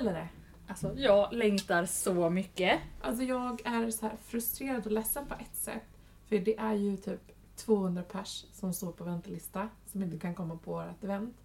det. 0.00 0.28
Alltså 0.68 0.92
jag 0.96 1.32
längtar 1.32 1.84
så 1.84 2.30
mycket. 2.30 2.80
Alltså 3.00 3.22
jag 3.22 3.60
är 3.64 3.90
så 3.90 4.06
här 4.06 4.16
frustrerad 4.22 4.86
och 4.86 4.92
ledsen 4.92 5.26
på 5.26 5.34
ett 5.34 5.56
sätt. 5.56 5.82
För 6.26 6.38
det 6.38 6.58
är 6.58 6.74
ju 6.74 6.96
typ 6.96 7.32
200 7.56 8.02
pers 8.02 8.44
som 8.52 8.72
står 8.72 8.92
på 8.92 9.04
väntelista 9.04 9.68
som 9.86 10.02
inte 10.02 10.18
kan 10.18 10.34
komma 10.34 10.56
på 10.56 10.72
vårt 10.72 11.04
event. 11.04 11.36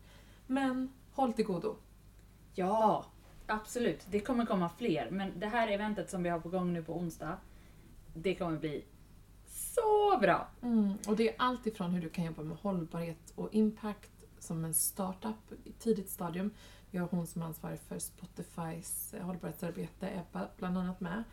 Men 0.48 0.94
håll 1.12 1.34
till 1.34 1.46
godo. 1.46 1.76
Ja, 2.54 3.06
absolut. 3.46 4.06
Det 4.10 4.20
kommer 4.20 4.46
komma 4.46 4.70
fler. 4.78 5.10
Men 5.12 5.40
det 5.40 5.48
här 5.48 5.68
eventet 5.68 6.10
som 6.10 6.24
vi 6.24 6.30
har 6.30 6.40
på 6.40 6.50
gång 6.50 6.74
nu 6.74 6.84
på 6.84 6.98
onsdag, 6.98 7.38
det 8.14 8.36
kommer 8.36 8.58
bli 8.58 8.86
så 9.48 10.18
bra! 10.22 10.48
Mm. 10.62 10.94
Och 11.08 11.16
det 11.16 11.30
är 11.30 11.36
allt 11.38 11.68
ifrån 11.68 11.92
hur 11.92 12.02
du 12.02 12.10
kan 12.10 12.26
jobba 12.26 12.44
med 12.44 12.58
hållbarhet 12.58 13.34
och 13.36 13.50
impact 13.52 14.12
som 14.40 14.66
en 14.66 14.74
startup 14.74 15.54
i 15.64 15.72
tidigt 15.72 16.10
stadium. 16.10 16.52
Vi 16.92 16.98
har 16.98 17.08
hon 17.08 17.28
som 17.28 17.42
är 17.42 17.46
ansvarig 17.46 17.80
för 17.80 18.00
Spotifys 18.00 19.14
eh, 19.14 19.26
hållbarhetsarbete, 19.26 20.10
Ebba, 20.10 20.48
bland 20.58 20.78
annat 20.78 21.00
med. 21.00 21.24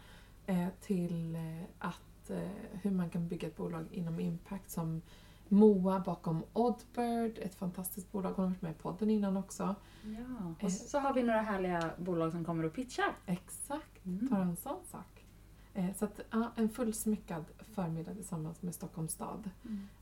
Eh, 0.46 0.68
till 0.80 1.34
eh, 1.36 1.62
att, 1.78 2.30
eh, 2.30 2.48
hur 2.82 2.90
man 2.90 3.10
kan 3.10 3.28
bygga 3.28 3.48
ett 3.48 3.56
bolag 3.56 3.86
inom 3.90 4.20
impact 4.20 4.70
som 4.70 5.02
Moa 5.48 6.00
bakom 6.00 6.44
Oddbird, 6.52 7.38
ett 7.38 7.54
fantastiskt 7.54 8.12
bolag. 8.12 8.32
Hon 8.32 8.44
har 8.44 8.50
varit 8.50 8.62
med 8.62 8.70
i 8.70 8.74
podden 8.74 9.10
innan 9.10 9.36
också. 9.36 9.74
Ja. 10.02 10.54
Och 10.66 10.72
så 10.72 10.98
har 10.98 11.14
vi 11.14 11.22
några 11.22 11.40
härliga 11.40 11.90
bolag 11.98 12.32
som 12.32 12.44
kommer 12.44 12.64
och 12.64 12.74
pitchar. 12.74 13.16
Exakt, 13.26 13.90
Mm. 14.06 14.28
bara 14.30 14.42
en 14.42 14.56
sån 14.56 14.84
sak. 14.90 15.24
Eh, 15.74 15.94
Så 15.94 16.04
att, 16.04 16.20
ja, 16.30 16.52
en 16.56 16.68
fullsmyckad 16.68 17.44
förmiddag 17.58 18.14
tillsammans 18.14 18.62
med 18.62 18.74
Stockholms 18.74 19.12
stad 19.12 19.50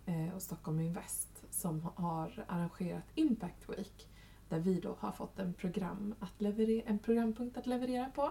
eh, 0.07 0.35
och 0.35 0.43
Stockholm 0.43 0.81
Invest 0.81 1.45
som 1.51 1.89
har 1.95 2.45
arrangerat 2.49 3.05
Impact 3.15 3.69
Week 3.69 4.09
där 4.53 4.61
vi 4.61 4.81
då 4.81 4.97
har 5.01 5.13
fått 5.13 5.39
en, 5.39 5.55
program 5.55 6.15
att 6.21 6.41
leverera, 6.41 6.83
en 6.87 6.99
programpunkt 6.99 7.57
att 7.57 7.67
leverera 7.67 8.07
på. 8.15 8.23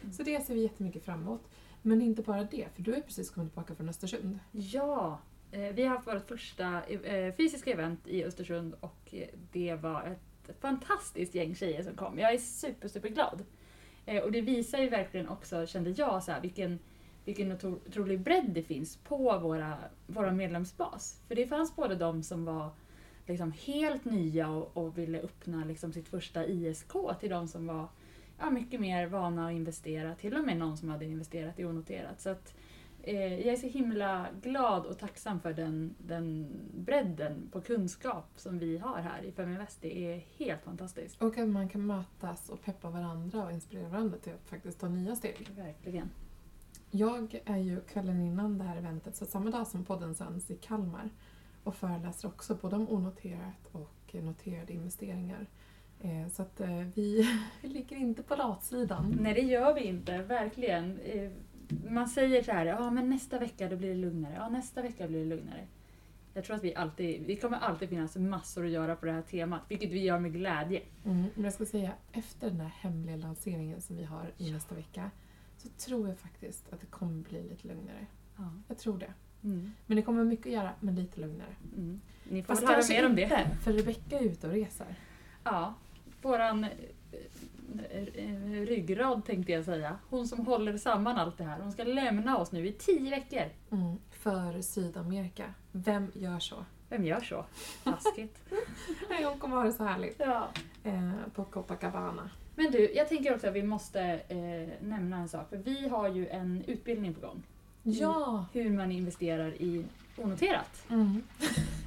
Mm. 0.00 0.12
Så 0.12 0.22
det 0.22 0.46
ser 0.46 0.54
vi 0.54 0.62
jättemycket 0.62 1.04
fram 1.04 1.20
emot. 1.20 1.48
Men 1.82 2.02
inte 2.02 2.22
bara 2.22 2.44
det, 2.44 2.68
för 2.74 2.82
du 2.82 2.92
har 2.92 3.00
precis 3.00 3.30
kommit 3.30 3.52
tillbaka 3.52 3.74
från 3.74 3.88
Östersund. 3.88 4.38
Ja, 4.50 5.20
eh, 5.50 5.60
vi 5.60 5.82
har 5.82 5.96
haft 5.96 6.06
vårt 6.06 6.28
första 6.28 6.84
eh, 6.84 7.34
fysiska 7.34 7.70
event 7.70 8.06
i 8.06 8.24
Östersund 8.24 8.74
och 8.80 9.14
eh, 9.14 9.28
det 9.52 9.74
var 9.74 10.02
ett 10.02 10.60
fantastiskt 10.60 11.34
gäng 11.34 11.54
tjejer 11.54 11.82
som 11.82 11.94
kom. 11.94 12.18
Jag 12.18 12.34
är 12.34 12.38
super, 12.38 12.88
super 12.88 13.08
glad. 13.08 13.44
Och 14.24 14.32
det 14.32 14.40
visar 14.40 14.78
ju 14.78 14.88
verkligen 14.88 15.28
också, 15.28 15.66
kände 15.66 15.90
jag, 15.90 16.22
så 16.22 16.32
här, 16.32 16.40
vilken, 16.40 16.78
vilken 17.24 17.52
otrolig 17.52 18.20
bredd 18.20 18.50
det 18.50 18.62
finns 18.62 18.96
på 18.96 19.38
våra, 19.38 19.78
våra 20.06 20.32
medlemsbas. 20.32 21.20
För 21.28 21.34
det 21.34 21.46
fanns 21.46 21.76
både 21.76 21.94
de 21.94 22.22
som 22.22 22.44
var 22.44 22.70
liksom 23.26 23.52
helt 23.52 24.04
nya 24.04 24.50
och, 24.50 24.76
och 24.76 24.98
ville 24.98 25.20
öppna 25.20 25.64
liksom 25.64 25.92
sitt 25.92 26.08
första 26.08 26.46
ISK 26.46 26.92
till 27.20 27.30
de 27.30 27.48
som 27.48 27.66
var 27.66 27.88
ja, 28.38 28.50
mycket 28.50 28.80
mer 28.80 29.06
vana 29.06 29.46
att 29.46 29.52
investera, 29.52 30.14
till 30.14 30.36
och 30.36 30.44
med 30.44 30.56
någon 30.56 30.76
som 30.76 30.88
hade 30.88 31.04
investerat 31.04 31.58
i 31.58 31.64
onoterat. 31.64 32.20
Så 32.20 32.30
att, 32.30 32.54
eh, 33.02 33.34
jag 33.34 33.52
är 33.52 33.56
så 33.56 33.66
himla 33.66 34.26
glad 34.42 34.86
och 34.86 34.98
tacksam 34.98 35.40
för 35.40 35.52
den, 35.52 35.94
den 35.98 36.48
bredden 36.74 37.48
på 37.52 37.60
kunskap 37.60 38.26
som 38.36 38.58
vi 38.58 38.78
har 38.78 39.00
här 39.00 39.22
i 39.22 39.32
Feminvest. 39.32 39.78
Det 39.82 40.12
är 40.12 40.24
helt 40.38 40.62
fantastiskt. 40.62 41.22
Och 41.22 41.38
att 41.38 41.48
man 41.48 41.68
kan 41.68 41.86
mötas 41.86 42.48
och 42.48 42.62
peppa 42.62 42.90
varandra 42.90 43.44
och 43.44 43.52
inspirera 43.52 43.88
varandra 43.88 44.18
till 44.18 44.32
att 44.32 44.48
faktiskt 44.48 44.80
ta 44.80 44.88
nya 44.88 45.16
steg. 45.16 45.48
Verkligen. 45.56 46.10
Jag 46.90 47.40
är 47.44 47.56
ju 47.56 47.80
kvällen 47.80 48.20
innan 48.20 48.58
det 48.58 48.64
här 48.64 48.76
eventet, 48.76 49.16
så 49.16 49.26
samma 49.26 49.50
dag 49.50 49.66
som 49.66 49.84
podden 49.84 50.14
sänds 50.14 50.50
i 50.50 50.56
Kalmar 50.56 51.10
och 51.64 51.74
föreläser 51.74 52.28
också 52.28 52.54
både 52.54 52.76
om 52.76 52.88
onoterat 52.88 53.66
och 53.72 54.14
noterade 54.14 54.72
investeringar. 54.72 55.46
Eh, 56.00 56.28
Så 56.28 56.42
att 56.42 56.60
eh, 56.60 56.76
vi, 56.94 57.28
vi 57.60 57.68
ligger 57.68 57.96
inte 57.96 58.22
på 58.22 58.36
latsidan. 58.36 59.16
Nej, 59.20 59.34
det 59.34 59.40
gör 59.40 59.74
vi 59.74 59.80
inte. 59.84 60.22
Verkligen. 60.22 60.98
Eh, 60.98 61.30
Man 61.90 62.08
säger 62.08 62.42
så 62.42 62.52
här, 62.52 62.66
ja 62.66 62.90
men 62.90 63.10
nästa 63.10 63.38
vecka 63.38 63.68
då 63.68 63.76
blir 63.76 63.88
det 63.88 63.94
lugnare. 63.94 64.34
Ja, 64.34 64.48
nästa 64.48 64.82
vecka 64.82 65.08
blir 65.08 65.18
det 65.18 65.24
lugnare. 65.36 65.66
Jag 66.34 66.44
tror 66.44 66.56
att 66.56 66.64
vi 66.64 66.74
alltid, 66.74 67.26
vi 67.26 67.36
kommer 67.36 67.58
alltid 67.58 67.88
finnas 67.88 68.16
massor 68.16 68.64
att 68.64 68.70
göra 68.70 68.96
på 68.96 69.06
det 69.06 69.12
här 69.12 69.22
temat, 69.22 69.60
vilket 69.68 69.90
vi 69.90 70.00
gör 70.04 70.18
med 70.18 70.32
glädje. 70.32 70.82
Mm, 71.04 71.24
men 71.34 71.44
jag 71.44 71.52
ska 71.52 71.64
säga, 71.66 71.92
efter 72.12 72.50
den 72.50 72.60
här 72.60 72.68
hemliga 72.68 73.16
lanseringen 73.16 73.80
som 73.80 73.96
vi 73.96 74.04
har 74.04 74.32
i 74.36 74.52
nästa 74.52 74.74
vecka 74.74 75.10
så 75.56 75.68
tror 75.68 76.08
jag 76.08 76.18
faktiskt 76.18 76.72
att 76.72 76.80
det 76.80 76.86
kommer 76.86 77.22
bli 77.22 77.42
lite 77.48 77.68
lugnare. 77.68 78.06
Ja. 78.36 78.52
Jag 78.68 78.78
tror 78.78 78.98
det. 78.98 79.12
Mm. 79.44 79.72
Men 79.86 79.96
det 79.96 80.02
kommer 80.02 80.24
mycket 80.24 80.46
att 80.46 80.52
göra, 80.52 80.70
men 80.80 80.94
lite 80.94 81.20
lugnare. 81.20 81.54
Mm. 81.76 82.00
Ni 82.24 82.42
får 82.42 82.54
Fast 82.54 82.68
höra 82.68 82.82
mer 82.88 83.06
om 83.06 83.16
det. 83.16 83.48
för 83.64 83.72
Rebecka 83.72 84.18
är 84.18 84.24
ute 84.24 84.46
och 84.46 84.52
reser. 84.52 84.94
Ja, 85.44 85.74
våran 86.22 86.64
eh, 86.64 86.70
eh, 88.14 88.66
ryggrad 88.66 89.24
tänkte 89.24 89.52
jag 89.52 89.64
säga. 89.64 89.98
Hon 90.10 90.28
som 90.28 90.46
håller 90.46 90.76
samman 90.76 91.16
allt 91.16 91.38
det 91.38 91.44
här. 91.44 91.60
Hon 91.60 91.72
ska 91.72 91.84
lämna 91.84 92.38
oss 92.38 92.52
nu 92.52 92.66
i 92.66 92.72
tio 92.72 93.10
veckor. 93.10 93.44
Mm, 93.70 93.96
för 94.10 94.60
Sydamerika. 94.62 95.54
Vem 95.72 96.10
gör 96.14 96.38
så? 96.38 96.64
Vem 96.88 97.04
gör 97.04 97.20
så? 97.20 97.44
Taskigt. 97.84 98.38
Nej, 99.10 99.24
hon 99.24 99.38
kommer 99.38 99.56
ha 99.56 99.64
det 99.64 99.72
så 99.72 99.84
härligt. 99.84 100.16
ja. 100.18 100.48
Eh, 100.84 101.10
på 101.34 101.44
Copacabana. 101.44 102.30
Men 102.54 102.70
du, 102.70 102.92
jag 102.94 103.08
tänker 103.08 103.34
också 103.34 103.46
att 103.48 103.54
vi 103.54 103.62
måste 103.62 104.00
eh, 104.28 104.86
nämna 104.86 105.16
en 105.16 105.28
sak. 105.28 105.48
För 105.48 105.56
vi 105.56 105.88
har 105.88 106.08
ju 106.08 106.28
en 106.28 106.64
utbildning 106.66 107.14
på 107.14 107.20
gång. 107.26 107.42
Ja! 107.82 108.46
Hur 108.52 108.70
man 108.70 108.92
investerar 108.92 109.62
i 109.62 109.84
onoterat. 110.16 110.84
Mm. 110.90 111.22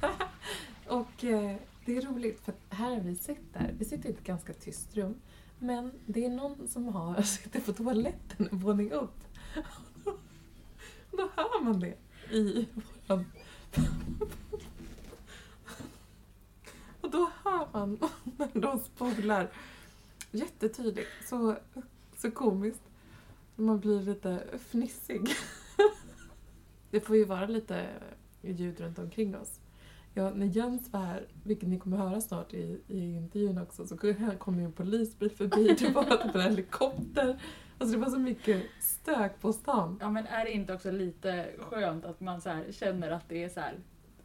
och 0.86 1.24
eh, 1.24 1.56
det 1.84 1.96
är 1.96 2.02
roligt 2.02 2.40
för 2.40 2.54
här 2.70 3.00
vi 3.00 3.16
sitter, 3.16 3.74
vi 3.78 3.84
sitter 3.84 4.08
i 4.08 4.12
ett 4.12 4.24
ganska 4.24 4.52
tyst 4.52 4.96
rum. 4.96 5.14
Men 5.58 5.92
det 6.06 6.24
är 6.24 6.30
någon 6.30 6.68
som 6.68 6.88
har 6.88 7.22
sitter 7.22 7.60
på 7.60 7.72
toaletten 7.72 8.48
en 8.52 8.58
våning 8.58 8.92
upp. 8.92 9.20
Då 11.10 11.30
hör 11.36 11.64
man 11.64 11.80
det 11.80 11.94
i 12.30 12.68
våran... 12.74 13.24
Och 17.00 17.10
då 17.10 17.30
hör 17.44 17.68
man 17.72 17.98
när 18.36 18.60
de 18.60 18.78
spolar 18.78 19.50
jättetydligt. 20.30 21.08
Så, 21.28 21.56
så 22.16 22.30
komiskt. 22.30 22.82
Man 23.56 23.80
blir 23.80 24.02
lite 24.02 24.44
fnissig. 24.58 25.28
Det 26.96 27.00
får 27.00 27.16
ju 27.16 27.24
vara 27.24 27.46
lite 27.46 27.86
ljud 28.42 28.80
runt 28.80 28.98
omkring 28.98 29.36
oss. 29.36 29.60
Ja, 30.14 30.30
när 30.30 30.46
Jens 30.46 30.92
var 30.92 31.00
här, 31.00 31.26
vilket 31.42 31.68
ni 31.68 31.78
kommer 31.78 31.96
höra 31.96 32.20
snart 32.20 32.54
i, 32.54 32.80
i 32.88 33.16
intervjun 33.16 33.58
också, 33.58 33.86
så 33.86 33.96
kom 34.38 34.58
ju 34.58 34.64
en 34.64 34.72
polisbil 34.72 35.30
förbi, 35.30 35.76
det 35.78 35.90
var 35.90 36.04
typ 36.04 36.34
en 36.34 36.40
helikopter. 36.40 37.40
Alltså 37.78 37.96
det 37.96 38.04
var 38.04 38.10
så 38.10 38.18
mycket 38.18 38.62
stök 38.80 39.40
på 39.40 39.52
stan. 39.52 39.98
Ja 40.00 40.10
men 40.10 40.26
är 40.26 40.44
det 40.44 40.52
inte 40.52 40.74
också 40.74 40.90
lite 40.90 41.50
skönt 41.58 42.04
att 42.04 42.20
man 42.20 42.40
så 42.40 42.62
känner 42.70 43.10
att 43.10 43.28
det 43.28 43.44
är 43.44 43.48
så 43.48 43.60
här. 43.60 43.74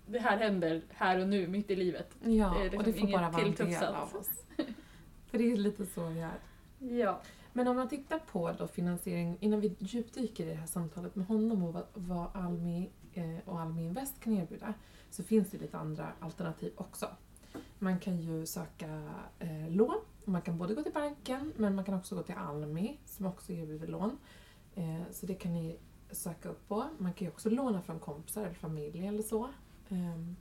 Det 0.05 0.19
här 0.19 0.37
händer 0.37 0.81
här 0.89 1.19
och 1.19 1.27
nu, 1.27 1.47
mitt 1.47 1.71
i 1.71 1.75
livet. 1.75 2.15
Ja, 2.23 2.55
Det 2.57 2.63
liksom 2.63 2.77
och 2.79 2.83
det 2.83 2.93
får 2.93 3.07
bara 3.07 3.29
vara 3.29 3.43
en 3.43 3.55
del 3.55 3.83
av 3.83 4.15
oss. 4.15 4.29
För 5.25 5.37
det 5.37 5.51
är 5.51 5.57
lite 5.57 5.85
så 5.85 6.07
vi 6.07 6.21
är. 6.21 6.39
Ja. 6.97 7.21
Men 7.53 7.67
om 7.67 7.75
man 7.75 7.89
tittar 7.89 8.19
på 8.19 8.51
då 8.51 8.67
finansiering, 8.67 9.37
innan 9.39 9.61
vi 9.61 9.75
djupdyker 9.79 10.45
i 10.45 10.49
det 10.49 10.55
här 10.55 10.67
samtalet 10.67 11.15
med 11.15 11.27
honom 11.27 11.63
och 11.63 11.73
vad, 11.73 11.85
vad 11.93 12.27
Almi 12.33 12.89
eh, 13.13 13.37
och 13.45 13.59
Almi 13.59 13.85
Invest 13.85 14.19
kan 14.19 14.33
erbjuda, 14.33 14.73
så 15.09 15.23
finns 15.23 15.51
det 15.51 15.57
lite 15.57 15.77
andra 15.77 16.11
alternativ 16.19 16.73
också. 16.75 17.07
Man 17.79 17.99
kan 17.99 18.17
ju 18.17 18.45
söka 18.45 19.13
eh, 19.39 19.69
lån, 19.69 20.01
man 20.25 20.41
kan 20.41 20.57
både 20.57 20.73
gå 20.73 20.83
till 20.83 20.93
banken, 20.93 21.53
men 21.57 21.75
man 21.75 21.85
kan 21.85 21.93
också 21.93 22.15
gå 22.15 22.23
till 22.23 22.35
Almi 22.35 22.99
som 23.05 23.25
också 23.25 23.51
erbjuder 23.51 23.87
lån. 23.87 24.17
Eh, 24.75 25.01
så 25.11 25.25
det 25.25 25.35
kan 25.35 25.53
ni 25.53 25.79
söka 26.11 26.49
upp 26.49 26.67
på. 26.67 26.85
Man 26.97 27.13
kan 27.13 27.25
ju 27.25 27.31
också 27.31 27.49
låna 27.49 27.81
från 27.81 27.99
kompisar 27.99 28.41
eller 28.41 28.53
familj 28.53 29.07
eller 29.07 29.23
så. 29.23 29.49
Ehm, 29.89 30.35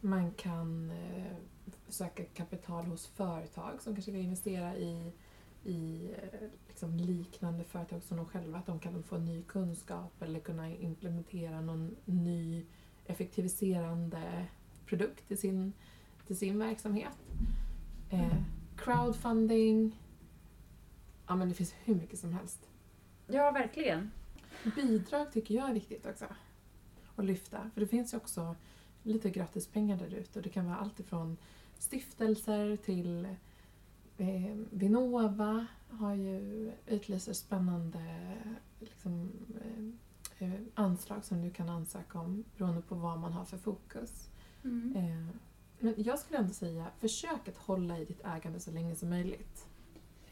man 0.00 0.32
kan 0.32 0.90
eh, 0.90 1.36
söka 1.88 2.24
kapital 2.24 2.84
hos 2.84 3.06
företag 3.06 3.82
som 3.82 3.94
kanske 3.94 4.12
vill 4.12 4.24
investera 4.24 4.76
i 4.76 5.12
i 5.64 6.10
eh, 6.16 6.48
liksom 6.68 6.96
liknande 6.96 7.64
företag 7.64 8.02
som 8.02 8.16
de 8.16 8.26
själva, 8.26 8.58
att 8.58 8.66
de 8.66 8.80
kan 8.80 9.02
få 9.02 9.18
ny 9.18 9.42
kunskap 9.42 10.22
eller 10.22 10.40
kunna 10.40 10.74
implementera 10.74 11.60
någon 11.60 11.96
ny 12.04 12.66
effektiviserande 13.06 14.46
produkt 14.86 15.28
till 15.28 15.38
sin, 15.38 15.72
till 16.26 16.38
sin 16.38 16.58
verksamhet. 16.58 17.18
Eh, 18.10 18.42
crowdfunding. 18.76 20.02
Ja 21.26 21.36
men 21.36 21.48
det 21.48 21.54
finns 21.54 21.74
hur 21.84 21.94
mycket 21.94 22.18
som 22.18 22.32
helst. 22.32 22.68
ja, 23.26 23.50
verkligen. 23.50 24.10
Bidrag 24.76 25.32
tycker 25.32 25.54
jag 25.54 25.70
är 25.70 25.74
viktigt 25.74 26.06
också. 26.06 26.24
Att 27.16 27.24
lyfta. 27.24 27.70
För 27.74 27.80
det 27.80 27.86
finns 27.86 28.12
ju 28.14 28.16
också 28.16 28.56
lite 29.02 29.30
gratispengar 29.30 29.96
där 29.96 30.14
ute. 30.14 30.38
Och 30.38 30.42
det 30.42 30.48
kan 30.48 30.66
vara 30.66 30.76
allt 30.76 31.00
ifrån 31.00 31.36
stiftelser 31.78 32.76
till 32.76 33.28
eh, 34.18 34.56
Vinnova 34.70 35.66
har 35.90 36.14
ju 36.14 36.72
utlyser 36.86 37.32
spännande 37.32 38.36
liksom, 38.80 39.32
eh, 39.60 40.48
eh, 40.48 40.60
anslag 40.74 41.24
som 41.24 41.42
du 41.42 41.50
kan 41.50 41.68
ansöka 41.68 42.20
om 42.20 42.44
beroende 42.56 42.82
på 42.82 42.94
vad 42.94 43.18
man 43.18 43.32
har 43.32 43.44
för 43.44 43.58
fokus. 43.58 44.30
Mm. 44.64 44.96
Eh, 44.96 45.34
men 45.78 45.94
jag 45.96 46.18
skulle 46.18 46.38
ändå 46.38 46.54
säga, 46.54 46.86
försök 46.98 47.48
att 47.48 47.56
hålla 47.56 47.98
i 47.98 48.04
ditt 48.04 48.24
ägande 48.24 48.60
så 48.60 48.70
länge 48.70 48.96
som 48.96 49.10
möjligt. 49.10 49.66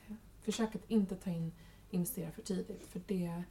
Eh, 0.06 0.15
försök 0.43 0.75
att 0.75 0.91
inte 0.91 1.17
ta 1.17 1.31
in 1.31 1.53
investera 1.91 2.31
för 2.31 2.43
tidigt 2.43 2.87
för 2.87 3.00
det 3.06 3.43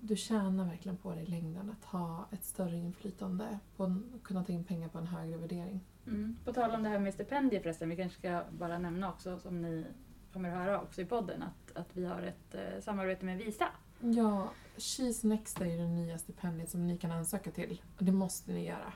du 0.00 0.16
tjänar 0.16 0.64
verkligen 0.64 0.96
på 0.96 1.14
det 1.14 1.20
i 1.20 1.26
längden 1.26 1.70
att 1.70 1.84
ha 1.84 2.26
ett 2.30 2.44
större 2.44 2.76
inflytande 2.76 3.58
på 3.76 3.84
att 3.84 4.22
kunna 4.22 4.44
ta 4.44 4.52
in 4.52 4.64
pengar 4.64 4.88
på 4.88 4.98
en 4.98 5.06
högre 5.06 5.36
värdering. 5.36 5.80
Mm. 6.06 6.36
På 6.44 6.52
tal 6.52 6.70
om 6.70 6.82
det 6.82 6.88
här 6.88 6.98
med 6.98 7.14
stipendier 7.14 7.60
förresten, 7.60 7.88
vi 7.88 7.96
kanske 7.96 8.18
ska 8.18 8.42
bara 8.50 8.78
nämna 8.78 9.10
också 9.10 9.38
som 9.38 9.62
ni 9.62 9.84
kommer 10.32 10.48
att 10.48 10.58
höra 10.58 10.80
också 10.80 11.00
i 11.00 11.04
podden 11.04 11.42
att, 11.42 11.76
att 11.76 11.96
vi 11.96 12.04
har 12.04 12.22
ett 12.22 12.54
eh, 12.54 12.80
samarbete 12.80 13.24
med 13.24 13.38
Visa. 13.38 13.68
Ja, 14.00 14.50
She's 14.76 15.26
Next 15.26 15.60
är 15.60 15.66
ju 15.66 15.76
det 15.76 15.88
nya 15.88 16.18
stipendiet 16.18 16.70
som 16.70 16.86
ni 16.86 16.98
kan 16.98 17.12
ansöka 17.12 17.50
till 17.50 17.82
och 17.98 18.04
det 18.04 18.12
måste 18.12 18.52
ni 18.52 18.66
göra. 18.66 18.92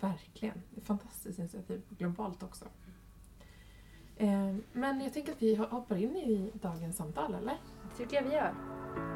Verkligen. 0.00 0.62
Det 0.70 0.76
är 0.76 0.80
ett 0.80 0.86
fantastiskt 0.86 1.38
initiativ 1.38 1.82
globalt 1.98 2.42
också. 2.42 2.64
Eh, 4.16 4.54
men 4.72 5.00
jag 5.00 5.12
tänker 5.12 5.32
att 5.32 5.42
vi 5.42 5.54
hoppar 5.54 5.96
in 5.96 6.16
i 6.16 6.50
dagens 6.54 6.96
samtal, 6.96 7.34
eller? 7.34 7.56
Det 7.90 7.96
tycker 7.96 8.16
jag 8.16 8.22
vi 8.22 8.34
gör. 8.34 9.15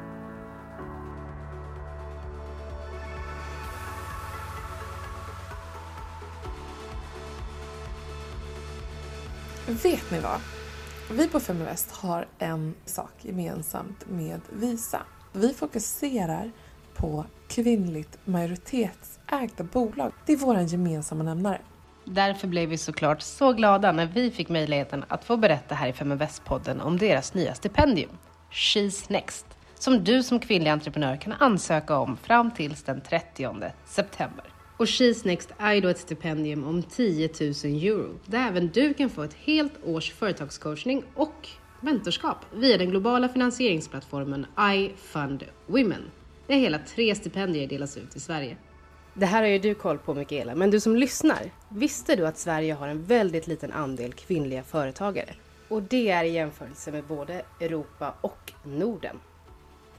Vet 9.71 10.11
ni 10.11 10.19
vad? 10.19 10.39
Vi 11.11 11.27
på 11.27 11.39
Feminvest 11.39 11.91
har 11.91 12.27
en 12.39 12.73
sak 12.85 13.11
gemensamt 13.21 14.09
med 14.09 14.41
Visa. 14.49 15.01
Vi 15.33 15.53
fokuserar 15.53 16.51
på 16.95 17.25
kvinnligt 17.47 18.17
majoritetsägda 18.25 19.63
bolag. 19.63 20.11
Det 20.25 20.33
är 20.33 20.37
vår 20.37 20.59
gemensamma 20.59 21.23
nämnare. 21.23 21.61
Därför 22.05 22.47
blev 22.47 22.69
vi 22.69 22.77
såklart 22.77 23.21
så 23.21 23.53
glada 23.53 23.91
när 23.91 24.05
vi 24.05 24.31
fick 24.31 24.49
möjligheten 24.49 25.05
att 25.07 25.23
få 25.23 25.37
berätta 25.37 25.75
här 25.75 25.87
i 25.87 25.93
Feminvest-podden 25.93 26.81
om 26.81 26.97
deras 26.97 27.33
nya 27.33 27.53
stipendium, 27.53 28.17
She's 28.51 29.05
Next, 29.07 29.45
som 29.75 30.03
du 30.03 30.23
som 30.23 30.39
kvinnlig 30.39 30.71
entreprenör 30.71 31.17
kan 31.17 31.33
ansöka 31.33 31.97
om 31.97 32.17
fram 32.17 32.51
tills 32.51 32.83
den 32.83 33.01
30 33.01 33.71
september. 33.85 34.50
Och 34.81 34.87
She's 34.87 35.27
Next 35.27 35.49
är 35.57 35.81
då 35.81 35.87
ett 35.87 35.97
stipendium 35.97 36.63
om 36.63 36.83
10 36.83 37.29
000 37.39 37.49
euro 37.83 38.19
där 38.25 38.47
även 38.47 38.67
du 38.67 38.93
kan 38.93 39.09
få 39.09 39.23
ett 39.23 39.33
helt 39.33 39.73
års 39.83 40.11
företagscoachning 40.11 41.03
och 41.15 41.49
mentorskap 41.81 42.37
via 42.53 42.77
den 42.77 42.89
globala 42.89 43.29
finansieringsplattformen 43.29 44.45
iFund 44.59 45.43
Women. 45.67 46.01
Där 46.47 46.55
hela 46.55 46.79
tre 46.79 47.15
stipendier 47.15 47.67
delas 47.67 47.97
ut 47.97 48.15
i 48.15 48.19
Sverige. 48.19 48.57
Det 49.13 49.25
här 49.25 49.41
har 49.41 49.49
ju 49.49 49.59
du 49.59 49.73
koll 49.75 49.97
på 49.97 50.13
Mikaela, 50.13 50.55
men 50.55 50.71
du 50.71 50.79
som 50.79 50.95
lyssnar, 50.95 51.51
visste 51.69 52.15
du 52.15 52.27
att 52.27 52.37
Sverige 52.37 52.73
har 52.73 52.87
en 52.87 53.03
väldigt 53.03 53.47
liten 53.47 53.71
andel 53.71 54.13
kvinnliga 54.13 54.63
företagare? 54.63 55.33
Och 55.67 55.81
det 55.81 56.09
är 56.09 56.23
i 56.23 56.31
jämförelse 56.31 56.91
med 56.91 57.03
både 57.03 57.41
Europa 57.59 58.13
och 58.21 58.53
Norden. 58.63 59.19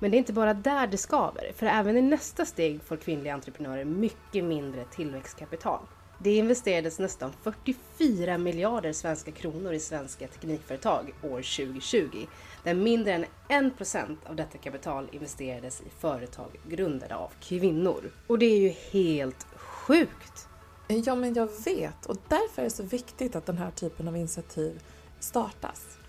Men 0.02 0.10
det 0.10 0.16
är 0.16 0.19
inte 0.19 0.32
bara 0.32 0.54
där 0.54 0.87
det 0.87 0.96
skaver, 0.96 1.52
för 1.56 1.66
även 1.66 1.96
i 1.96 2.02
nästa 2.02 2.44
steg 2.44 2.82
får 2.82 2.96
kvinnliga 2.96 3.34
entreprenörer 3.34 3.84
mycket 3.84 4.44
mindre 4.44 4.84
tillväxtkapital. 4.84 5.81
Det 6.19 6.37
investerades 6.37 6.99
nästan 6.99 7.32
44 7.43 8.38
miljarder 8.38 8.93
svenska 8.93 9.32
kronor 9.32 9.72
i 9.72 9.81
svenska 9.81 10.26
teknikföretag 10.26 11.14
år 11.22 11.28
2020, 11.28 12.26
där 12.64 12.75
mindre 12.75 13.12
än 13.49 13.70
1% 13.70 14.16
av 14.26 14.37
detta 14.37 14.58
kapital 14.58 15.08
investerades 15.12 15.81
i 15.81 15.90
företag 16.00 16.60
grundade 16.69 17.16
av 17.16 17.31
kvinnor. 17.40 18.10
Och 18.26 18.38
det 18.38 18.46
är 18.46 18.58
ju 18.58 18.69
helt 18.69 19.46
sjukt! 19.56 20.49
Ja, 20.88 21.14
men 21.14 21.34
jag 21.34 21.49
vet 21.64 22.06
och 22.06 22.16
därför 22.28 22.62
är 22.62 22.64
det 22.64 22.70
så 22.70 22.82
viktigt 22.82 23.37
att 23.37 23.46
den 23.46 23.58
här 23.58 23.70
typen 23.70 24.08
av 24.08 24.16
initiativ 24.16 24.82
startas. 25.20 26.01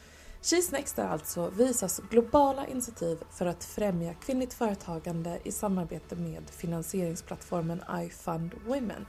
She's 0.44 0.72
Next 0.72 1.00
är 1.00 1.08
alltså 1.08 1.50
Visas 1.50 2.02
globala 2.10 2.68
initiativ 2.68 3.24
för 3.32 3.46
att 3.46 3.64
främja 3.64 4.14
kvinnligt 4.14 4.54
företagande 4.54 5.40
i 5.44 5.52
samarbete 5.52 6.16
med 6.16 6.50
finansieringsplattformen 6.50 7.84
iFund 7.92 8.52
Women. 8.68 9.06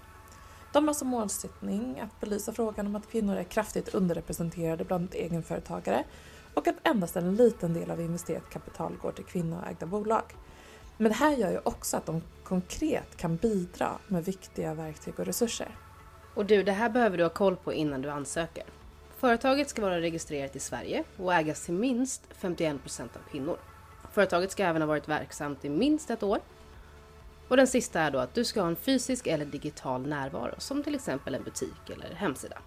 De 0.73 0.87
har 0.87 0.95
som 0.95 1.09
målsättning 1.09 2.01
att 2.01 2.21
belysa 2.21 2.53
frågan 2.53 2.87
om 2.87 2.97
att 2.97 3.11
kvinnor 3.11 3.37
är 3.37 3.45
kraftigt 3.45 3.89
underrepresenterade 3.89 4.85
bland 4.85 5.15
egenföretagare 5.15 6.05
och 6.55 6.69
att 6.69 6.77
endast 6.83 7.17
en 7.17 7.37
liten 7.37 7.75
del 7.75 7.91
av 7.91 8.01
investerat 8.01 8.51
kapital 8.51 8.97
går 9.03 9.13
till 9.13 9.25
kvinnoägda 9.25 9.87
bolag. 9.87 10.25
Men 10.97 11.09
det 11.09 11.19
här 11.19 11.37
gör 11.37 11.51
ju 11.51 11.61
också 11.63 11.97
att 11.97 12.07
de 12.07 12.23
konkret 12.45 13.17
kan 13.17 13.37
bidra 13.37 13.91
med 14.09 14.25
viktiga 14.25 14.75
verktyg 14.75 15.19
och 15.19 15.27
resurser. 15.27 15.79
Och 16.35 16.47
du, 16.47 16.63
det 16.63 16.73
här 16.73 16.91
behöver 16.91 17.19
du 17.19 17.25
ha 17.25 17.31
koll 17.31 17.57
på 17.57 17.73
innan 17.73 18.03
du 18.03 18.11
ansöker. 18.11 18.65
Företaget 19.25 19.69
ska 19.69 19.83
vara 19.83 20.01
registrerat 20.01 20.57
i 20.57 20.61
Sverige 20.61 21.05
och 21.17 21.35
ägas 21.35 21.65
till 21.65 21.75
minst 21.75 22.23
51% 22.41 23.03
av 23.03 23.31
kvinnor. 23.31 23.59
Företaget 24.13 24.51
ska 24.51 24.65
även 24.65 24.83
ha 24.83 24.87
varit 24.87 25.09
verksamt 25.09 25.65
i 25.65 25.69
minst 25.69 26.11
ett 26.11 26.23
år. 26.23 26.39
Och 27.49 27.57
den 27.57 27.67
sista 27.67 28.01
är 28.01 28.11
då 28.11 28.19
att 28.19 28.35
du 28.35 28.45
ska 28.45 28.61
ha 28.61 28.69
en 28.69 28.77
fysisk 28.77 29.27
eller 29.27 29.45
digital 29.45 30.07
närvaro 30.07 30.55
som 30.59 30.83
till 30.83 30.95
exempel 30.95 31.35
en 31.35 31.43
butik 31.43 31.91
eller 31.91 32.15
hemsida. 32.15 32.59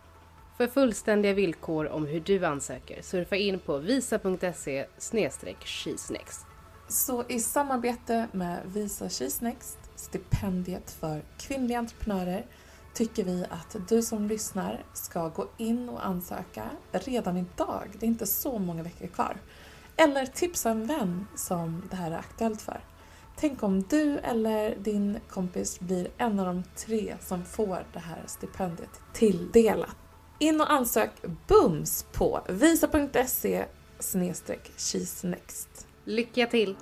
För 0.57 0.67
fullständiga 0.67 1.33
villkor 1.33 1.87
om 1.87 2.05
hur 2.05 2.19
du 2.19 2.45
ansöker 2.45 3.01
surfa 3.01 3.35
in 3.35 3.59
på 3.59 3.77
visa.se-cheesenext. 3.77 6.45
Så 6.87 7.23
i 7.27 7.39
samarbete 7.39 8.27
med 8.31 8.59
Visa 8.65 9.09
Cheesenext, 9.09 9.77
stipendiet 9.95 10.91
för 10.91 11.21
kvinnliga 11.37 11.79
entreprenörer, 11.79 12.45
tycker 12.97 13.23
vi 13.23 13.45
att 13.49 13.75
du 13.89 14.01
som 14.01 14.27
lyssnar 14.27 14.85
ska 14.93 15.27
gå 15.27 15.47
in 15.57 15.89
och 15.89 16.05
ansöka 16.05 16.69
redan 16.91 17.37
idag. 17.37 17.89
Det 17.99 18.05
är 18.05 18.07
inte 18.07 18.25
så 18.25 18.59
många 18.59 18.83
veckor 18.83 19.07
kvar. 19.07 19.37
Eller 19.95 20.25
tipsa 20.25 20.69
en 20.69 20.87
vän 20.87 21.27
som 21.35 21.83
det 21.89 21.95
här 21.95 22.11
är 22.11 22.17
aktuellt 22.17 22.61
för. 22.61 22.79
Tänk 23.35 23.63
om 23.63 23.81
du 23.81 24.17
eller 24.17 24.75
din 24.75 25.19
kompis 25.29 25.79
blir 25.79 26.07
en 26.17 26.39
av 26.39 26.45
de 26.45 26.63
tre 26.75 27.15
som 27.19 27.45
får 27.45 27.85
det 27.93 27.99
här 27.99 28.23
stipendiet 28.25 29.01
tilldelat. 29.13 29.95
In 30.39 30.61
och 30.61 30.71
ansök 30.71 31.11
bums 31.47 32.05
på 32.11 32.41
visa.se 32.49 33.65
next. 35.23 35.87
Lycka 36.03 36.47
till! 36.47 36.75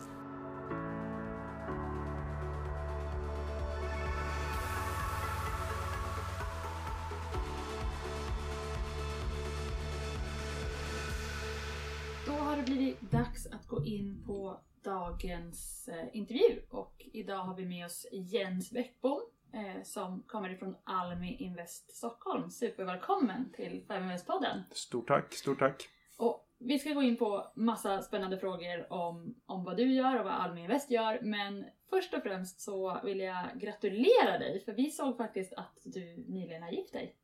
Dagens 15.15 15.87
eh, 15.87 16.17
intervju 16.17 16.61
och 16.69 17.05
idag 17.13 17.37
har 17.37 17.55
vi 17.55 17.65
med 17.65 17.85
oss 17.85 18.07
Jens 18.11 18.71
Bäckbom 18.71 19.21
eh, 19.53 19.83
som 19.83 20.23
kommer 20.27 20.49
ifrån 20.49 20.75
Almi 20.83 21.35
Invest 21.39 21.95
Stockholm. 21.95 22.49
Supervälkommen 22.49 23.51
till 23.55 23.83
Feminvest-podden! 23.87 24.61
Stort 24.71 25.07
tack, 25.07 25.33
stort 25.33 25.59
tack! 25.59 25.89
Och 26.17 26.47
vi 26.57 26.79
ska 26.79 26.89
gå 26.93 27.01
in 27.01 27.17
på 27.17 27.51
massa 27.55 28.01
spännande 28.01 28.37
frågor 28.37 28.93
om, 28.93 29.35
om 29.45 29.63
vad 29.63 29.77
du 29.77 29.93
gör 29.93 30.19
och 30.19 30.25
vad 30.25 30.33
Almi 30.33 30.61
Invest 30.61 30.91
gör 30.91 31.19
men 31.21 31.65
först 31.89 32.13
och 32.13 32.23
främst 32.23 32.61
så 32.61 32.99
vill 33.03 33.19
jag 33.19 33.45
gratulera 33.55 34.37
dig 34.39 34.63
för 34.65 34.73
vi 34.73 34.91
såg 34.91 35.17
faktiskt 35.17 35.53
att 35.53 35.79
du 35.83 36.25
nyligen 36.27 36.63
har 36.63 36.71
gift 36.71 36.93
dig. 36.93 37.15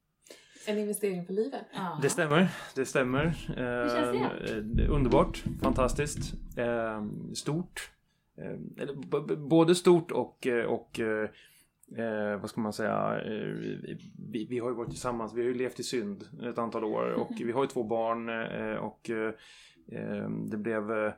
En 0.68 0.78
investering 0.78 1.26
för 1.26 1.34
livet. 1.34 1.62
Ja. 1.74 2.00
Det 2.02 2.10
stämmer, 2.10 2.50
det 2.76 2.86
stämmer. 2.86 3.26
Hur 3.48 3.90
känns 3.90 4.76
det? 4.76 4.84
Eh, 4.84 4.92
underbart, 4.92 5.44
fantastiskt, 5.62 6.34
eh, 6.58 7.06
stort. 7.34 7.92
Eh, 8.38 8.88
b- 9.28 9.36
både 9.36 9.76
stort 9.76 10.12
och, 10.12 10.48
eh, 10.48 10.66
och 10.66 11.00
eh, 11.00 11.30
eh, 11.98 12.40
vad 12.42 12.50
ska 12.50 12.62
man 12.62 12.74
säga, 12.74 13.22
eh, 13.26 13.56
vi, 14.32 14.48
vi 14.50 14.60
har 14.60 14.70
ju 14.70 14.76
varit 14.76 14.90
tillsammans, 14.90 15.34
vi 15.34 15.42
har 15.42 15.48
ju 15.48 15.54
levt 15.54 15.80
i 15.80 15.84
synd 15.84 16.24
ett 16.44 16.58
antal 16.58 16.84
år 16.84 17.12
och 17.22 17.32
vi 17.40 17.52
har 17.52 17.62
ju 17.64 17.68
två 17.68 17.84
barn 17.84 18.30
eh, 18.30 18.76
och 18.76 19.10
eh, 19.10 19.34
eh, 19.92 20.30
det 20.30 20.58
blev 20.58 20.92
eh, 20.92 21.14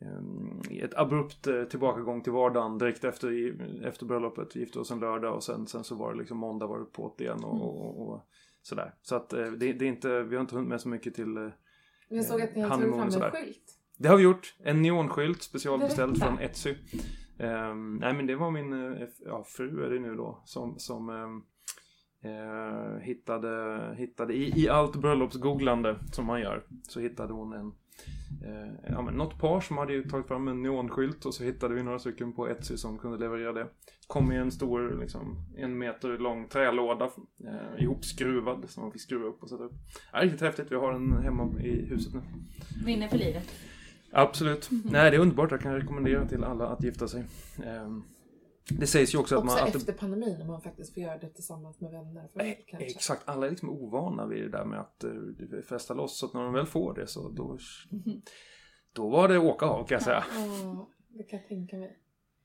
eh, 0.00 0.82
ett 0.84 0.94
abrupt 0.94 1.46
eh, 1.46 1.64
tillbakagång 1.64 2.22
till 2.22 2.32
vardagen 2.32 2.78
direkt 2.78 3.04
efter, 3.04 3.54
efter 3.86 4.06
bröllopet. 4.06 4.56
Vi 4.56 4.60
gifte 4.60 4.78
oss 4.78 4.90
en 4.90 5.00
lördag 5.00 5.34
och 5.34 5.42
sen, 5.44 5.66
sen 5.66 5.84
så 5.84 5.94
var 5.94 6.12
det 6.12 6.18
liksom 6.18 6.38
måndag 6.38 6.66
var 6.66 6.78
det 6.78 6.84
på 6.84 7.14
igen 7.18 7.44
och, 7.44 7.62
och, 7.86 8.08
och 8.08 8.26
sådär. 8.62 8.94
Så 9.02 9.16
att 9.16 9.32
eh, 9.32 9.46
det, 9.46 9.72
det 9.72 9.84
är 9.84 9.88
inte, 9.88 10.22
vi 10.22 10.36
har 10.36 10.40
inte 10.40 10.54
hunnit 10.54 10.68
med 10.68 10.80
så 10.80 10.88
mycket 10.88 11.14
till 11.14 11.36
eh, 11.36 11.48
Jag 12.08 12.24
såg 12.24 12.42
att 12.42 12.56
ni 12.56 12.62
har 12.62 12.70
tagit 12.70 12.94
fram 12.94 13.10
sådär. 13.10 13.26
en 13.26 13.32
skylt. 13.32 13.76
Det 13.96 14.08
har 14.08 14.16
vi 14.16 14.22
gjort. 14.22 14.54
En 14.62 14.82
neonskylt 14.82 15.42
specialbeställd 15.42 16.12
Berätta. 16.12 16.26
från 16.26 16.38
Etsy. 16.38 16.74
Ehm, 17.38 17.96
nej 17.96 18.14
men 18.14 18.26
det 18.26 18.36
var 18.36 18.50
min 18.50 18.72
eh, 18.72 19.08
ja, 19.26 19.44
fru 19.44 19.84
är 19.84 19.90
det 19.90 19.98
nu 19.98 20.14
då 20.14 20.42
som, 20.44 20.78
som 20.78 21.08
ehm, 21.08 21.42
eh, 22.22 22.98
hittade, 23.02 23.94
hittade 23.98 24.34
i, 24.34 24.62
i 24.62 24.68
allt 24.68 24.96
bröllopsgooglande 24.96 25.96
som 26.12 26.26
man 26.26 26.40
gör 26.40 26.66
så 26.88 27.00
hittade 27.00 27.32
hon 27.32 27.52
en, 27.52 27.72
eh, 28.44 28.72
ja, 28.88 29.02
men 29.02 29.14
något 29.14 29.38
par 29.38 29.60
som 29.60 29.78
hade 29.78 29.92
ju 29.92 30.08
tagit 30.08 30.26
fram 30.26 30.48
en 30.48 30.62
neonskylt 30.62 31.24
och 31.24 31.34
så 31.34 31.44
hittade 31.44 31.74
vi 31.74 31.82
några 31.82 31.98
stycken 31.98 32.32
på 32.32 32.48
Etsy 32.48 32.76
som 32.76 32.98
kunde 32.98 33.18
leverera 33.18 33.52
det. 33.52 33.66
Kom 34.06 34.32
i 34.32 34.36
en 34.36 34.52
stor, 34.52 34.98
liksom, 35.00 35.36
en 35.56 35.78
meter 35.78 36.18
lång 36.18 36.48
trälåda 36.48 37.04
eh, 37.44 37.84
ihopskruvad 37.84 38.64
som 38.70 38.82
man 38.82 38.92
fick 38.92 39.02
skruva 39.02 39.26
upp 39.26 39.42
och 39.42 39.48
sätta 39.48 39.64
upp. 39.64 39.74
Ja, 40.12 40.18
riktigt 40.22 40.40
häftigt, 40.40 40.66
vi 40.70 40.76
har 40.76 40.92
den 40.92 41.12
hemma 41.12 41.60
i 41.60 41.86
huset 41.86 42.14
nu. 42.14 42.20
Minne 42.84 43.08
för 43.08 43.18
livet. 43.18 43.50
Absolut. 44.12 44.68
Nej, 44.84 45.10
det 45.10 45.16
är 45.16 45.20
underbart. 45.20 45.50
Jag 45.50 45.60
kan 45.60 45.74
rekommendera 45.74 46.26
till 46.26 46.44
alla 46.44 46.66
att 46.66 46.84
gifta 46.84 47.08
sig. 47.08 47.24
Ehm, 47.64 48.02
det 48.68 48.86
sägs 48.86 49.14
ju 49.14 49.18
också 49.18 49.34
att 49.34 49.44
Också 49.44 49.56
man... 49.56 49.68
Att 49.68 49.74
efter 49.74 49.92
pandemin 49.92 50.38
när 50.38 50.46
man 50.46 50.60
faktiskt 50.60 50.94
får 50.94 51.02
göra 51.02 51.18
det 51.18 51.28
tillsammans 51.28 51.80
med 51.80 51.90
vänner 51.90 52.28
familj 52.34 52.64
kanske. 52.66 52.86
Exakt, 52.86 53.28
alla 53.28 53.46
är 53.46 53.50
liksom 53.50 53.70
ovana 53.70 54.26
vid 54.26 54.42
det 54.42 54.48
där 54.48 54.64
med 54.64 54.80
att 54.80 55.04
uh, 55.04 55.60
festa 55.62 55.94
loss. 55.94 56.18
Så 56.18 56.26
att 56.26 56.34
när 56.34 56.42
de 56.42 56.52
väl 56.52 56.66
får 56.66 56.94
det 56.94 57.06
så 57.06 57.28
då, 57.28 57.58
då 58.92 59.08
var 59.08 59.28
det 59.28 59.38
åka 59.38 59.66
av 59.66 59.86
kan 59.86 59.94
jag 59.94 60.02
säga. 60.02 60.24
Ja, 60.34 60.88
det 61.08 61.22
kan 61.22 61.38
jag 61.38 61.48
tänka 61.48 61.76
mig. 61.76 61.98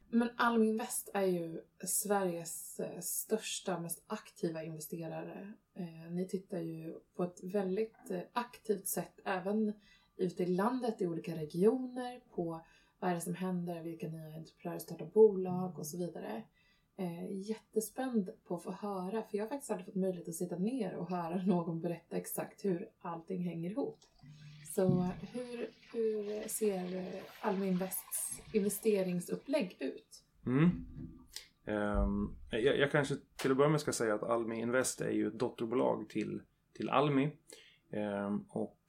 Men 0.10 0.30
Almi 0.36 0.68
Invest 0.68 1.10
är 1.14 1.26
ju 1.26 1.62
Sveriges 1.84 2.80
eh, 2.80 3.00
största, 3.00 3.80
mest 3.80 4.04
aktiva 4.08 4.64
investerare. 4.64 5.54
Eh, 5.76 6.12
Ni 6.12 6.28
tittar 6.28 6.60
ju 6.60 6.94
på 7.16 7.24
ett 7.24 7.44
väldigt 7.44 8.12
eh, 8.12 8.20
aktivt 8.34 8.88
sätt 8.88 9.20
även 9.26 9.74
ute 10.18 10.44
i 10.44 10.46
landet 10.46 11.02
i 11.02 11.08
olika 11.08 11.36
regioner 11.36 12.22
på 12.36 12.66
vad 13.06 13.12
är 13.12 13.16
det 13.16 13.22
som 13.22 13.36
händer, 13.36 13.84
vilka 13.84 14.08
nya 14.08 14.38
entreprenörer 14.38 14.80
startar 14.80 15.06
bolag 15.06 15.80
och 15.80 15.88
så 15.88 15.98
vidare. 15.98 16.44
Eh, 16.98 17.32
jättespänd 17.32 18.30
på 18.44 18.56
att 18.56 18.64
få 18.64 18.72
höra, 18.72 19.24
för 19.24 19.38
jag 19.38 19.44
har 19.44 19.50
faktiskt 19.50 19.72
aldrig 19.72 19.86
fått 19.86 19.96
möjlighet 19.96 20.30
att 20.30 20.36
sitta 20.36 20.58
ner 20.58 20.96
och 20.96 21.10
höra 21.10 21.44
någon 21.46 21.82
berätta 21.82 22.18
exakt 22.18 22.66
hur 22.66 22.90
allting 23.00 23.44
hänger 23.44 23.72
ihop. 23.72 24.00
Så 24.76 25.10
hur, 25.34 25.70
hur 25.94 26.48
ser 26.48 27.12
Almi 27.42 27.68
Invests 27.68 28.42
investeringsupplägg 28.54 29.78
ut? 29.80 30.24
Mm. 30.46 30.86
Ehm, 31.66 32.36
jag, 32.52 32.78
jag 32.80 32.92
kanske 32.92 33.16
till 33.36 33.52
att 33.52 33.58
börja 33.58 33.70
med 33.70 33.82
ska 33.82 33.94
säga 33.94 34.16
att 34.16 34.24
Almi 34.24 34.62
Invest 34.62 35.02
är 35.02 35.12
ju 35.12 35.28
ett 35.28 35.40
dotterbolag 35.40 36.10
till, 36.10 36.42
till 36.74 36.90
Almi. 36.90 37.32
Ehm, 37.92 38.46
och 38.50 38.80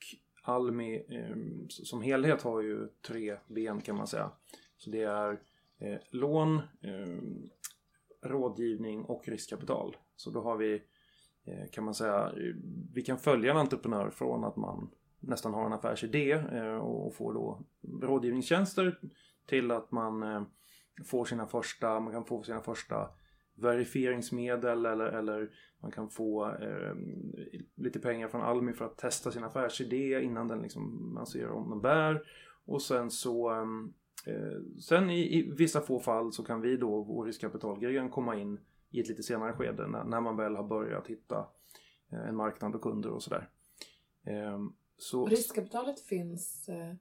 Almi 0.49 1.05
ehm, 1.09 1.69
som 1.69 2.03
helhet 2.03 2.43
har 2.43 2.61
ju 2.61 2.89
tre 3.07 3.37
ben 3.47 3.81
kan 3.81 3.97
man 3.97 4.07
säga. 4.07 4.31
Så 4.77 4.91
det 4.91 5.03
är 5.03 5.41
eh, 5.79 5.99
lån, 6.11 6.61
ehm, 6.83 7.49
rådgivning 8.23 9.05
och 9.05 9.29
riskkapital. 9.29 9.97
Så 10.17 10.31
då 10.31 10.41
har 10.41 10.57
vi, 10.57 10.83
eh, 11.45 11.71
kan 11.73 11.85
man 11.85 11.95
säga, 11.95 12.33
vi 12.95 13.03
kan 13.03 13.19
följa 13.19 13.51
en 13.51 13.57
entreprenör 13.57 14.11
från 14.11 14.45
att 14.45 14.57
man 14.57 14.91
nästan 15.21 15.55
har 15.55 15.67
en 15.67 15.73
affärsidé 15.73 16.33
eh, 16.33 16.77
och 16.77 17.15
får 17.15 17.35
då 17.35 17.61
rådgivningstjänster 18.03 18.99
till 19.47 19.71
att 19.71 19.91
man 19.93 20.23
eh, 20.23 20.43
får 21.05 21.25
sina 21.25 21.47
första, 21.47 22.01
man 22.01 22.13
kan 22.13 22.25
få 22.25 22.43
sina 22.43 22.61
första 22.61 23.11
verifieringsmedel 23.57 24.87
eller, 24.87 25.07
eller 25.07 25.51
man 25.81 25.91
kan 25.91 26.11
få 26.11 26.51
eh, 26.51 26.95
lite 27.75 27.99
pengar 27.99 28.29
från 28.29 28.43
Almi 28.43 28.73
för 28.73 28.85
att 28.85 28.99
testa 28.99 29.33
sin 29.33 29.45
affärsidé 29.45 30.23
innan 30.23 30.49
den 30.49 30.63
liksom, 30.63 31.15
man 31.15 31.27
ser 31.27 31.51
om 31.51 31.71
den 31.71 31.81
bär. 31.81 32.23
Och 32.65 32.83
sen 32.83 33.11
så 33.11 33.49
ehm, 33.51 33.95
eh, 34.27 34.81
Sen 34.81 35.11
i, 35.11 35.39
i, 35.39 35.51
vissa 35.51 35.81
få 35.81 36.01
fall 36.01 36.33
så 36.33 36.45
kan 36.45 36.61
vi 36.61 36.77
då, 36.77 37.03
vår 37.03 37.25
riskkapitalgren, 37.25 38.11
komma 38.11 38.37
in 38.37 38.61
i 38.91 39.01
ett 39.01 39.09
lite 39.09 39.23
senare 39.23 39.53
skede 39.53 39.89
när, 39.89 40.05
när 40.05 40.21
man 40.21 40.37
väl 40.37 40.57
har 40.57 40.69
börjat 40.69 41.07
hitta 41.07 41.49
eh, 42.13 42.29
en 42.29 42.37
marknad 42.37 42.75
och 42.75 42.83
kunder 42.83 43.11
och 43.11 43.23
sådär. 43.23 43.49
Eh, 44.27 44.61
så, 44.99 45.27
Riskkapitalet 45.27 46.01
finns, 46.01 46.69
eh, 46.69 46.95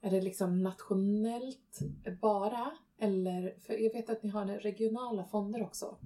är 0.00 0.10
det 0.10 0.20
liksom 0.20 0.62
nationellt 0.62 1.78
bara? 2.20 2.72
Eller, 2.98 3.54
för 3.60 3.74
jag 3.74 3.92
vet 3.92 4.10
att 4.10 4.22
ni 4.22 4.28
har 4.28 4.46
regionala 4.46 5.24
fonder 5.24 5.62
också. 5.62 5.96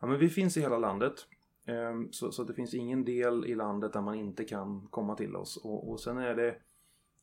Ja, 0.00 0.06
men 0.06 0.18
vi 0.18 0.28
finns 0.28 0.56
i 0.56 0.60
hela 0.60 0.78
landet. 0.78 1.14
Ehm, 1.66 2.12
så, 2.12 2.32
så 2.32 2.44
det 2.44 2.54
finns 2.54 2.74
ingen 2.74 3.04
del 3.04 3.46
i 3.46 3.54
landet 3.54 3.92
där 3.92 4.00
man 4.00 4.14
inte 4.14 4.44
kan 4.44 4.88
komma 4.90 5.14
till 5.14 5.36
oss. 5.36 5.56
Och, 5.56 5.90
och 5.90 6.00
sen 6.00 6.18
är 6.18 6.34
det 6.34 6.56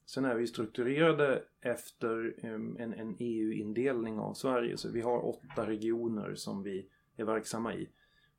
Sen 0.05 0.25
är 0.25 0.35
vi 0.35 0.47
strukturerade 0.47 1.43
efter 1.61 2.35
ehm, 2.45 2.77
en, 2.79 2.93
en 2.93 3.15
EU-indelning 3.19 4.19
av 4.19 4.33
Sverige. 4.33 4.77
Så 4.77 4.91
vi 4.91 5.01
har 5.01 5.25
åtta 5.25 5.67
regioner 5.67 6.35
som 6.35 6.63
vi 6.63 6.89
är 7.17 7.25
verksamma 7.25 7.73
i. 7.73 7.89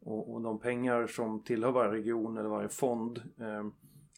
Och, 0.01 0.35
och 0.35 0.41
de 0.41 0.61
pengar 0.61 1.07
som 1.07 1.43
tillhör 1.43 1.73
varje 1.73 1.93
region 1.93 2.39
eller 2.39 2.49
varje 2.49 2.69
fond 2.69 3.23
ehm, 3.39 3.73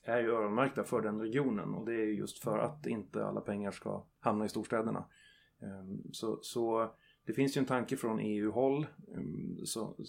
är 0.04 0.20
ju 0.20 0.30
öronmärkta 0.30 0.84
för 0.84 1.00
den 1.00 1.20
regionen. 1.20 1.74
Och 1.74 1.86
det 1.86 1.94
är 1.94 2.06
just 2.06 2.38
för 2.38 2.58
att 2.58 2.86
inte 2.86 3.24
alla 3.24 3.40
pengar 3.40 3.70
ska 3.70 4.04
hamna 4.20 4.44
i 4.44 4.48
storstäderna. 4.48 5.04
Ehm, 5.62 6.02
så, 6.12 6.38
så 6.42 6.90
det 7.24 7.32
finns 7.32 7.56
ju 7.56 7.58
en 7.58 7.66
tanke 7.66 7.96
från 7.96 8.20
EU-håll 8.20 8.86
ehm, 9.14 9.58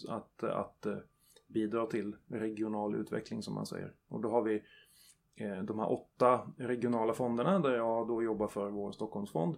att, 0.07 0.43
att 0.43 0.85
eh, 0.85 0.97
bidra 1.47 1.85
till 1.85 2.15
regional 2.27 2.95
utveckling 2.95 3.43
som 3.43 3.53
man 3.53 3.65
säger. 3.65 3.93
Och 4.07 4.21
då 4.21 4.29
har 4.29 4.41
vi 4.41 4.63
eh, 5.35 5.63
de 5.63 5.79
här 5.79 5.91
åtta 5.91 6.51
regionala 6.57 7.13
fonderna 7.13 7.59
där 7.59 7.75
jag 7.75 8.07
då 8.07 8.23
jobbar 8.23 8.47
för 8.47 8.69
vår 8.69 8.91
Stockholmsfond. 8.91 9.55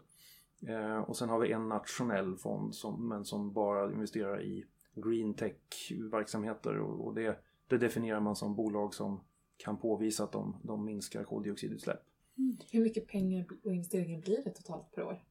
Ehm, 0.67 1.03
och 1.03 1.17
sen 1.17 1.29
har 1.29 1.39
vi 1.39 1.51
en 1.51 1.69
nationell 1.69 2.37
fond 2.37 2.75
som, 2.75 3.07
men 3.07 3.25
som 3.25 3.53
bara 3.53 3.93
investerar 3.93 4.41
i 4.41 4.65
green 4.95 5.33
tech-verksamheter 5.33 6.79
och, 6.79 7.13
det, 7.13 7.39
det 7.67 7.77
definierar 7.77 8.19
man 8.19 8.35
som 8.35 8.55
bolag 8.55 8.93
som 8.93 9.19
kan 9.57 9.77
påvisa 9.77 10.23
att 10.23 10.31
de, 10.31 10.55
de 10.63 10.85
minskar 10.85 11.23
koldioxidutsläpp. 11.23 11.99
Mm. 12.37 12.57
Hur 12.71 12.83
mycket 12.83 13.07
pengar 13.07 13.45
och 13.63 13.73
investeringar 13.73 14.21
blir 14.21 14.43
det 14.43 14.49
totalt 14.49 14.91
per 14.91 15.03
år? 15.03 15.23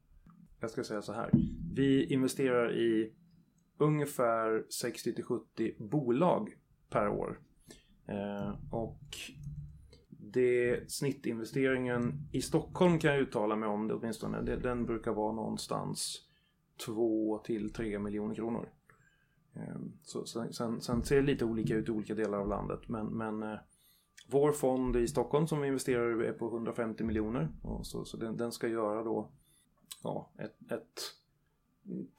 Jag 0.60 0.70
ska 0.70 0.84
säga 0.84 1.02
så 1.02 1.12
här. 1.12 1.30
Vi 1.74 2.04
investerar 2.04 2.72
i 2.72 3.12
ungefär 3.78 4.64
60-70 4.82 5.88
bolag 5.88 6.56
per 6.90 7.08
år. 7.08 7.40
Eh, 8.06 8.54
och 8.70 9.00
det 10.08 10.90
snittinvesteringen 10.90 12.28
i 12.32 12.42
Stockholm 12.42 12.98
kan 12.98 13.10
jag 13.10 13.20
uttala 13.20 13.56
mig 13.56 13.68
om 13.68 13.88
det 13.88 13.94
åtminstone. 13.94 14.42
Det, 14.42 14.56
den 14.56 14.86
brukar 14.86 15.12
vara 15.12 15.32
någonstans 15.32 16.22
2 16.86 17.38
till 17.38 17.72
3 17.72 17.98
miljoner 17.98 18.34
kronor. 18.34 18.68
Eh, 19.54 19.76
så, 20.02 20.26
sen, 20.26 20.52
sen, 20.52 20.80
sen 20.80 21.04
ser 21.04 21.16
det 21.16 21.22
lite 21.22 21.44
olika 21.44 21.74
ut 21.74 21.88
i 21.88 21.92
olika 21.92 22.14
delar 22.14 22.38
av 22.38 22.48
landet. 22.48 22.80
Men, 22.88 23.06
men 23.06 23.42
eh, 23.42 23.58
vår 24.30 24.52
fond 24.52 24.96
i 24.96 25.08
Stockholm 25.08 25.46
som 25.46 25.60
vi 25.60 25.68
investerar 25.68 26.24
i 26.24 26.26
är 26.26 26.32
på 26.32 26.46
150 26.46 27.04
miljoner. 27.04 27.48
Och 27.62 27.86
så, 27.86 28.04
så 28.04 28.16
den, 28.16 28.36
den 28.36 28.52
ska 28.52 28.68
göra 28.68 29.02
då 29.02 29.32
ja, 30.02 30.30
ett, 30.38 30.72
ett 30.72 31.00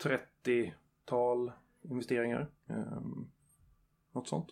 30-tal 0.04 1.52
investeringar. 1.82 2.52
Um, 2.68 3.32
något 4.12 4.28
sånt. 4.28 4.48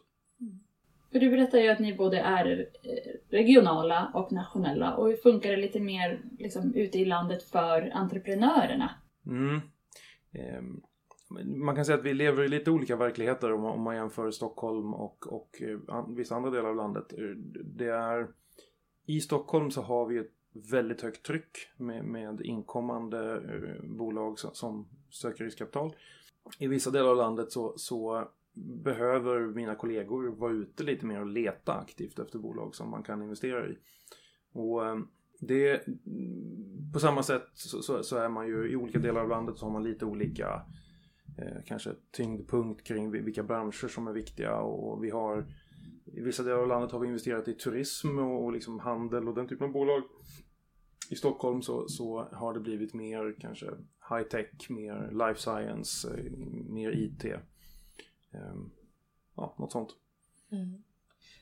För 1.11 1.19
du 1.19 1.29
berättar 1.29 1.57
ju 1.57 1.69
att 1.69 1.79
ni 1.79 1.95
både 1.95 2.19
är 2.19 2.69
eh, 2.83 3.13
regionala 3.29 4.11
och 4.13 4.31
nationella. 4.31 4.95
Och 4.95 5.07
hur 5.07 5.17
funkar 5.17 5.51
det 5.51 5.57
lite 5.57 5.79
mer 5.79 6.21
liksom, 6.39 6.73
ute 6.75 6.99
i 6.99 7.05
landet 7.05 7.43
för 7.43 7.91
entreprenörerna? 7.93 8.91
Mm. 9.25 9.61
Men 11.29 11.59
man 11.59 11.75
kan 11.75 11.85
säga 11.85 11.97
att 11.97 12.05
vi 12.05 12.13
lever 12.13 12.43
i 12.43 12.47
lite 12.47 12.71
olika 12.71 12.95
verkligheter 12.95 13.53
om 13.53 13.61
man, 13.61 13.71
om 13.71 13.81
man 13.81 13.95
jämför 13.95 14.31
Stockholm 14.31 14.93
och, 14.93 15.33
och 15.33 15.61
eh, 15.61 15.95
an, 15.95 16.15
vissa 16.15 16.35
andra 16.35 16.49
delar 16.49 16.69
av 16.69 16.75
landet. 16.75 17.13
Eh, 17.13 17.35
Det 17.63 17.89
är, 17.89 18.27
I 19.05 19.21
Stockholm 19.21 19.71
så 19.71 19.81
har 19.81 20.05
vi 20.05 20.17
ett 20.17 20.31
väldigt 20.71 21.01
högt 21.01 21.25
tryck 21.25 21.57
med, 21.77 22.05
med 22.05 22.41
inkommande 22.41 23.33
eh, 23.35 23.85
bolag 23.89 24.39
som, 24.39 24.51
som 24.53 24.87
söker 25.09 25.43
riskkapital. 25.43 25.95
I 26.59 26.67
vissa 26.67 26.91
delar 26.91 27.09
av 27.09 27.17
landet 27.17 27.51
så, 27.51 27.73
så 27.77 28.27
behöver 28.83 29.47
mina 29.47 29.75
kollegor 29.75 30.27
vara 30.27 30.51
ute 30.51 30.83
lite 30.83 31.05
mer 31.05 31.19
och 31.19 31.27
leta 31.27 31.73
aktivt 31.73 32.19
efter 32.19 32.39
bolag 32.39 32.75
som 32.75 32.89
man 32.89 33.03
kan 33.03 33.21
investera 33.21 33.67
i. 33.67 33.77
Och 34.51 34.85
eh, 34.85 34.97
det, 35.39 35.81
på 36.93 36.99
samma 36.99 37.23
sätt 37.23 37.47
så, 37.53 37.81
så, 37.81 38.03
så 38.03 38.17
är 38.17 38.29
man 38.29 38.47
ju 38.47 38.71
i 38.71 38.75
olika 38.75 38.99
delar 38.99 39.21
av 39.21 39.29
landet 39.29 39.57
så 39.57 39.65
har 39.65 39.73
man 39.73 39.83
lite 39.83 40.05
olika 40.05 40.61
eh, 41.37 41.63
kanske 41.65 41.89
tyngdpunkt 42.11 42.83
kring 42.87 43.11
vilka 43.11 43.43
branscher 43.43 43.87
som 43.87 44.07
är 44.07 44.13
viktiga 44.13 44.55
och 44.55 45.03
vi 45.03 45.09
har 45.09 45.45
i 46.13 46.21
vissa 46.21 46.43
delar 46.43 46.57
av 46.57 46.67
landet 46.67 46.91
har 46.91 46.99
vi 46.99 47.07
investerat 47.07 47.47
i 47.47 47.53
turism 47.53 48.19
och, 48.19 48.43
och 48.43 48.51
liksom 48.51 48.79
handel 48.79 49.27
och 49.27 49.35
den 49.35 49.47
typen 49.47 49.67
av 49.67 49.73
bolag. 49.73 50.03
I 51.09 51.15
Stockholm 51.15 51.61
så, 51.61 51.87
så 51.87 52.27
har 52.31 52.53
det 52.53 52.59
blivit 52.59 52.93
mer 52.93 53.35
kanske 53.39 53.65
high 54.09 54.27
tech, 54.29 54.69
mer 54.69 55.11
life 55.11 55.39
science, 55.39 56.07
eh, 56.07 56.31
mer 56.69 56.91
IT. 56.91 57.25
Ehm, 58.31 58.71
Ja, 59.37 59.55
något 59.57 59.71
sånt. 59.71 59.89
Mm. 60.51 60.83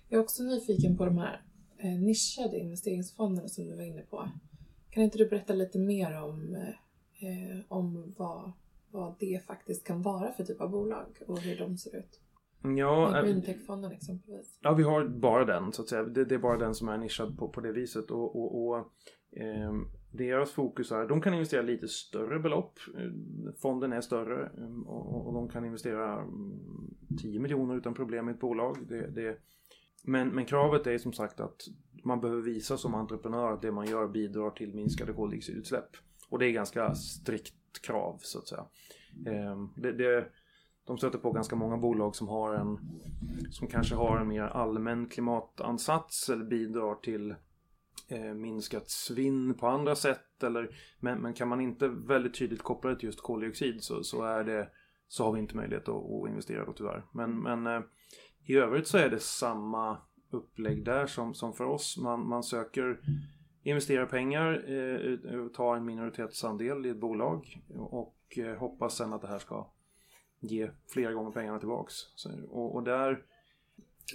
Jag 0.09 0.19
är 0.19 0.23
också 0.23 0.43
nyfiken 0.43 0.97
på 0.97 1.05
de 1.05 1.17
här 1.17 1.41
eh, 1.77 1.99
nischade 1.99 2.57
investeringsfonderna 2.59 3.47
som 3.47 3.67
du 3.67 3.75
var 3.75 3.83
inne 3.83 4.01
på. 4.01 4.29
Kan 4.89 5.03
inte 5.03 5.17
du 5.17 5.29
berätta 5.29 5.53
lite 5.53 5.79
mer 5.79 6.21
om, 6.21 6.55
eh, 7.19 7.59
om 7.67 8.13
vad, 8.17 8.51
vad 8.91 9.15
det 9.19 9.45
faktiskt 9.45 9.87
kan 9.87 10.01
vara 10.01 10.31
för 10.31 10.43
typ 10.43 10.61
av 10.61 10.69
bolag 10.69 11.05
och 11.27 11.39
hur 11.39 11.57
de 11.57 11.77
ser 11.77 11.95
ut? 11.95 12.19
Ja, 12.61 13.11
Eh, 13.11 13.17
eh, 13.17 13.23
Green 13.23 13.41
Tech-fonden 13.41 13.91
exempelvis. 13.91 14.59
Ja, 14.61 14.73
vi 14.73 14.83
har 14.83 15.07
bara 15.07 15.45
den 15.45 15.73
så 15.73 15.81
att 15.81 15.89
säga. 15.89 16.03
Det, 16.03 16.25
det 16.25 16.35
är 16.35 16.39
bara 16.39 16.57
den 16.57 16.75
som 16.75 16.89
är 16.89 16.97
nischad 16.97 17.37
på, 17.37 17.49
på 17.49 17.61
det 17.61 17.71
viset. 17.71 18.11
Och, 18.11 18.35
och, 18.35 18.67
och 18.67 18.93
Ehm, 19.35 19.87
deras 20.11 20.51
fokus 20.51 20.91
är, 20.91 21.07
de 21.07 21.21
kan 21.21 21.33
investera 21.33 21.61
lite 21.61 21.87
större 21.87 22.39
belopp. 22.39 22.79
Eh, 22.97 23.11
fonden 23.61 23.93
är 23.93 24.01
större 24.01 24.45
ehm, 24.57 24.83
och, 24.83 25.33
de 25.33 25.49
kan 25.49 25.65
investera 25.65 26.21
mm, 26.21 26.59
10 27.21 27.39
miljoner 27.39 27.77
utan 27.77 27.93
problem 27.93 28.29
i 28.29 28.31
ett 28.31 28.39
bolag. 28.39 28.77
Det, 28.87 29.07
det, 29.07 29.37
men, 30.03 30.27
men 30.27 30.45
kravet 30.45 30.87
är 30.87 30.97
som 30.97 31.13
sagt 31.13 31.39
att 31.39 31.61
man 32.03 32.21
behöver 32.21 32.41
visa 32.41 32.77
som 32.77 32.95
entreprenör 32.95 33.51
att 33.51 33.61
det 33.61 33.71
man 33.71 33.87
gör 33.87 34.07
bidrar 34.07 34.49
till 34.49 34.73
minskade 34.73 35.13
koldioxidutsläpp. 35.13 35.89
Och 36.29 36.39
det 36.39 36.45
är 36.45 36.51
ganska 36.51 36.95
strikt 36.95 37.81
krav 37.81 38.17
så 38.21 38.39
att 38.39 38.47
säga. 38.47 38.65
Ehm, 39.25 39.69
det, 39.75 39.91
det, 39.91 40.27
de 40.85 40.97
stöter 40.97 41.17
på 41.17 41.31
ganska 41.31 41.55
många 41.55 41.77
bolag 41.77 42.15
som 42.15 42.27
har 42.27 42.53
en 42.53 42.79
som 43.51 43.67
kanske 43.67 43.95
har 43.95 44.17
en 44.17 44.27
mer 44.27 44.41
allmän 44.41 45.07
klimatansats 45.09 46.29
eller 46.29 46.45
bidrar 46.45 46.95
till 46.95 47.35
eh, 48.07 48.33
minskat 48.33 48.89
svinn 48.89 49.53
på 49.53 49.67
andra 49.67 49.95
sätt. 49.95 50.43
Eller, 50.43 50.69
men, 50.99 51.21
men 51.21 51.33
kan 51.33 51.47
man 51.47 51.61
inte 51.61 51.87
väldigt 51.87 52.35
tydligt 52.35 52.61
koppla 52.61 52.89
det 52.89 52.95
till 52.95 53.05
just 53.05 53.21
koldioxid 53.21 53.83
så, 53.83 54.03
så, 54.03 54.23
är 54.23 54.43
det, 54.43 54.69
så 55.07 55.23
har 55.23 55.33
vi 55.33 55.39
inte 55.39 55.55
möjlighet 55.55 55.89
att, 55.89 55.95
att 55.95 56.29
investera 56.29 56.65
då 56.65 56.73
tyvärr. 56.73 57.05
Men, 57.13 57.41
men 57.41 57.67
eh, 57.67 57.81
i 58.45 58.55
övrigt 58.55 58.87
så 58.87 58.97
är 58.97 59.09
det 59.09 59.19
samma 59.19 59.97
upplägg 60.31 60.85
där 60.85 61.07
som, 61.07 61.33
som 61.33 61.53
för 61.53 61.63
oss. 61.63 61.97
Man, 61.97 62.27
man 62.27 62.43
söker 62.43 62.99
investera 63.63 64.05
pengar, 64.05 64.65
eh, 64.67 65.33
eh 65.33 65.47
ta 65.47 65.75
en 65.75 65.85
minoritetsandel 65.85 66.85
i 66.85 66.89
ett 66.89 66.99
bolag 66.99 67.61
och 67.75 68.37
eh, 68.37 68.57
hoppas 68.57 68.97
sen 68.97 69.13
att 69.13 69.21
det 69.21 69.27
här 69.27 69.39
ska 69.39 69.71
ge 70.39 70.69
flera 70.87 71.13
gånger 71.13 71.31
pengarna 71.31 71.59
tillbaks. 71.59 71.93
Så, 72.15 72.29
och, 72.49 72.75
och 72.75 72.83
där... 72.83 73.25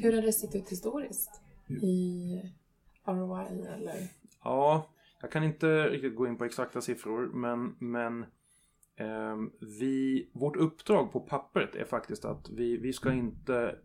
Hur 0.00 0.12
har 0.12 0.22
det 0.22 0.32
sett 0.32 0.54
ut 0.54 0.70
historiskt? 0.70 1.42
I 1.82 2.42
ROI 3.14 3.66
eller? 3.66 4.08
Ja, 4.44 4.86
jag 5.20 5.32
kan 5.32 5.44
inte 5.44 5.88
riktigt 5.88 6.16
gå 6.16 6.26
in 6.26 6.38
på 6.38 6.44
exakta 6.44 6.80
siffror 6.80 7.26
men, 7.26 7.76
men 7.78 8.22
eh, 8.96 9.36
vi, 9.80 10.30
vårt 10.34 10.56
uppdrag 10.56 11.12
på 11.12 11.20
pappret 11.20 11.74
är 11.74 11.84
faktiskt 11.84 12.24
att 12.24 12.50
vi, 12.50 12.76
vi 12.76 12.92
ska 12.92 13.12
inte 13.12 13.76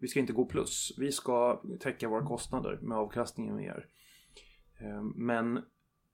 vi 0.00 0.08
ska 0.08 0.20
inte 0.20 0.32
gå 0.32 0.44
plus. 0.44 0.94
Vi 0.98 1.12
ska 1.12 1.62
täcka 1.80 2.08
våra 2.08 2.26
kostnader 2.26 2.78
med 2.82 2.98
avkastningen 2.98 3.56
vi 3.56 3.62
ger. 3.62 3.86
Eh, 4.80 5.02
men 5.02 5.62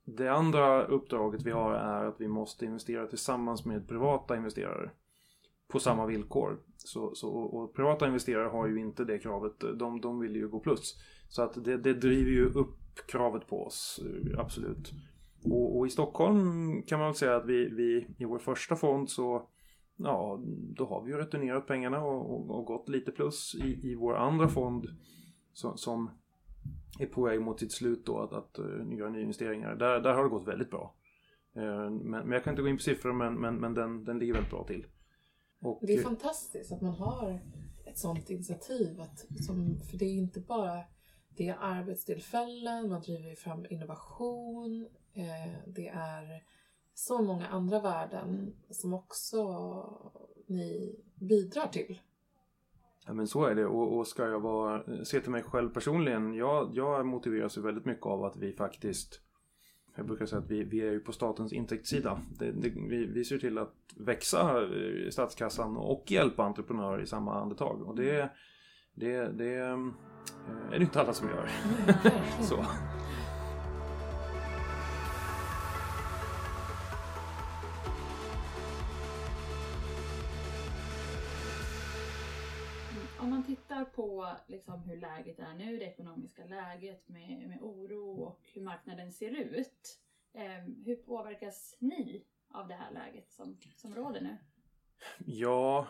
det 0.04 0.28
andra 0.28 0.84
uppdraget 0.84 1.42
vi 1.42 1.50
har 1.50 1.75
är 1.75 2.04
att 2.04 2.20
vi 2.20 2.28
måste 2.28 2.64
investera 2.64 3.06
tillsammans 3.06 3.64
med 3.64 3.88
privata 3.88 4.37
investerare 4.37 4.90
på 5.68 5.78
samma 5.78 6.06
villkor. 6.06 6.60
Så, 6.76 7.14
så, 7.14 7.28
och 7.28 7.75
privata 7.75 8.06
investerare 8.06 8.49
har 8.49 8.66
ju 8.66 8.80
inte 8.80 9.04
det 9.04 9.18
kravet. 9.18 9.60
De, 9.78 10.00
de 10.00 10.20
vill 10.20 10.37
ju 10.37 10.49
gå 10.49 10.60
plus. 10.60 10.96
Så 11.30 11.42
att 11.42 11.64
det, 11.64 11.76
det 11.76 11.94
driver 11.94 12.30
ju 12.30 12.46
upp 12.46 12.76
kravet 13.06 13.46
på 13.46 13.66
oss, 13.66 14.00
absolut. 14.38 14.92
Och, 15.44 15.78
och, 15.78 15.87
i 15.87 15.90
Stockholm 15.90 16.82
kan 16.82 16.99
man 16.99 17.08
väl 17.08 17.14
säga 17.14 17.37
att 17.37 17.46
vi, 17.46 17.68
vi 17.68 18.06
i 18.18 18.25
vår 18.25 18.38
första 18.38 18.76
fond 18.76 19.10
så 19.10 19.49
Ja, 20.02 20.40
då 20.76 20.87
har 20.87 21.02
vi 21.02 21.10
ju 21.10 21.16
returnerat 21.16 21.66
pengarna 21.66 22.04
och, 22.04 22.30
och, 22.30 22.58
och 22.58 22.64
gått 22.64 22.88
lite 22.88 23.12
plus 23.12 23.54
i, 23.54 23.90
i 23.90 23.94
vår 23.94 24.16
andra 24.16 24.49
fond 24.49 24.87
som, 25.52 25.78
som 25.78 26.10
är 26.99 27.06
på 27.06 27.22
väg 27.22 27.40
mot 27.40 27.60
sitt 27.60 27.72
slut 27.72 28.06
då 28.06 28.18
att, 28.18 28.32
att 28.32 28.58
uh, 28.58 28.99
göra 28.99 29.10
nyinvesteringar. 29.10 29.76
Där, 29.76 30.00
där 30.00 30.14
har 30.14 30.22
det 30.22 30.28
gått 30.28 30.49
väldigt 30.49 30.70
bra. 30.70 30.94
Uh, 31.56 31.90
men, 31.90 32.08
men, 32.08 32.30
jag 32.30 32.44
kan 32.44 32.52
inte 32.52 32.62
gå 32.62 32.68
in 32.68 32.76
på 32.76 32.82
siffror 32.82 33.12
men, 33.12 33.34
men, 33.34 33.56
men 33.56 33.75
den, 33.75 34.04
den 34.04 34.18
ligger 34.18 34.32
väldigt 34.32 34.50
bra 34.50 34.64
till. 34.66 34.87
Och, 35.60 35.80
det 35.82 35.94
är 35.94 36.02
fantastiskt 36.02 36.72
att 36.72 36.80
man 36.80 36.94
har 36.94 37.40
ett 37.84 37.99
sådant 37.99 38.30
initiativ. 38.30 39.00
Att, 39.00 39.18
som, 39.46 39.80
för 39.90 39.99
det 39.99 40.04
är 40.04 40.14
inte 40.14 40.40
bara 40.40 40.80
det 41.37 41.49
är 41.49 41.56
arbetstillfällen, 41.60 42.88
man 42.88 43.00
driver 43.00 43.34
fram 43.34 43.66
innovation. 43.70 44.88
Eh, 45.14 45.52
det 45.66 45.88
är 45.88 46.42
så 46.94 47.22
många 47.22 47.49
andra 47.49 47.80
värden 47.80 48.54
som 48.70 48.94
också 48.94 49.43
ni 50.47 50.97
bidrar 51.14 51.66
till. 51.66 52.00
Ja 53.06 53.12
men 53.12 53.26
så 53.26 53.45
är 53.45 53.54
det 53.54 53.66
och, 53.66 53.99
och 53.99 54.06
ska 54.06 54.26
jag 54.26 54.40
vara, 54.40 55.04
se 55.04 55.21
till 55.21 55.30
mig 55.30 55.43
själv 55.43 55.71
personligen, 55.71 56.34
jag, 56.34 56.71
jag 56.75 57.06
motiveras 57.06 57.58
ju 57.58 57.62
väldigt 57.62 57.84
mycket 57.84 58.06
av 58.06 58.25
att 58.25 58.36
vi 58.36 58.52
faktiskt 58.52 59.21
jag 59.97 60.06
brukar 60.06 60.26
säga 60.26 60.43
att 60.43 60.50
vi, 60.50 60.64
vi 60.64 60.80
är 60.80 60.90
ju 60.90 61.00
på 61.00 61.12
statens 61.12 61.52
intäktssida. 61.52 62.21
Det, 62.38 62.52
det, 62.52 62.69
vi, 62.69 63.06
vi 63.06 63.25
ser 63.25 63.38
till 63.38 63.58
att 63.58 63.75
växa 63.97 64.69
statskassan 65.10 65.76
och 65.76 66.04
hjälpa 66.06 66.45
entreprenörer 66.45 67.02
i 67.02 67.06
samma 67.06 67.40
andetag. 67.40 67.82
Och 67.82 67.97
det, 67.97 68.30
det, 68.95 69.28
det 69.28 69.78
eh, 70.49 70.75
är 70.75 70.78
det 70.78 70.85
inte 70.85 71.00
alla 71.00 71.15
som 71.15 71.28
gör. 71.28 71.50
så. 72.43 72.67
Om 83.19 83.30
man 83.30 83.45
tittar 83.45 83.85
på 83.85 84.37
liksom 84.47 84.83
hur 84.83 84.97
läget 84.97 85.39
är 85.39 85.54
nu, 85.54 85.76
det 85.76 85.85
ekonomiska 85.85 86.45
läget 86.45 87.09
med, 87.09 87.49
med 87.49 87.59
oro 87.61 88.23
och 88.23 88.41
hur 88.54 88.63
marknaden 88.63 89.13
ser 89.13 89.30
ut. 89.30 89.99
Eh, 90.35 90.65
hur 90.85 90.97
påverkas 90.97 91.76
ni 91.78 92.25
av 92.50 92.69
det 92.69 92.75
här 92.75 92.91
läget 92.93 93.33
som, 93.33 93.59
som 93.76 93.95
råder 93.95 94.21
nu? 94.21 94.37
Ja, 95.26 95.87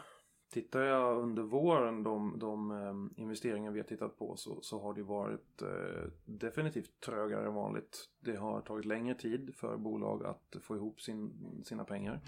tittar 0.50 0.80
jag 0.80 1.18
under 1.18 1.42
våren 1.42 2.02
de, 2.02 2.38
de 2.38 2.70
eh, 2.70 3.22
investeringar 3.22 3.70
vi 3.70 3.80
har 3.80 3.86
tittat 3.86 4.18
på 4.18 4.36
så, 4.36 4.60
så 4.60 4.80
har 4.80 4.94
det 4.94 5.02
varit 5.02 5.62
eh, 5.62 6.10
definitivt 6.24 7.00
trögare 7.00 7.46
än 7.46 7.54
vanligt. 7.54 8.08
Det 8.20 8.36
har 8.36 8.60
tagit 8.60 8.84
längre 8.84 9.14
tid 9.14 9.54
för 9.54 9.76
bolag 9.76 10.24
att 10.24 10.56
få 10.62 10.76
ihop 10.76 11.00
sin, 11.00 11.32
sina 11.64 11.84
pengar. 11.84 12.20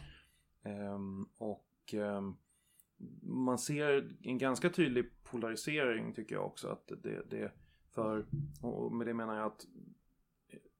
Eh, 0.63 0.99
och 1.39 1.95
eh, 1.95 2.23
man 3.23 3.59
ser 3.59 4.17
en 4.23 4.39
ganska 4.39 4.71
tydlig 4.71 5.11
polarisering 5.23 6.13
tycker 6.13 6.35
jag 6.35 6.47
också. 6.47 6.69
att 6.69 6.93
det, 7.03 7.23
det 7.31 7.53
för, 7.91 8.27
och 8.61 8.93
med 8.93 9.07
det 9.07 9.15
menar 9.15 9.37
jag 9.37 9.47
att 9.47 9.67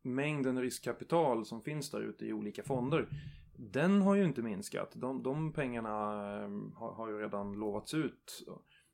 mängden 0.03 0.61
riskkapital 0.61 1.47
som 1.47 1.63
finns 1.63 1.91
där 1.91 2.01
ute 2.01 2.27
i 2.27 2.33
olika 2.33 2.63
fonder 2.63 3.09
den 3.57 4.03
har 4.03 4.15
ju 4.15 4.25
inte 4.25 4.43
minskat. 4.43 4.93
De, 4.95 5.23
de 5.23 5.53
pengarna 5.53 5.91
eh, 5.91 6.51
har, 6.75 6.93
har, 6.93 7.09
ju 7.09 7.19
redan 7.19 7.53
lovats 7.53 7.95
ut 7.95 8.45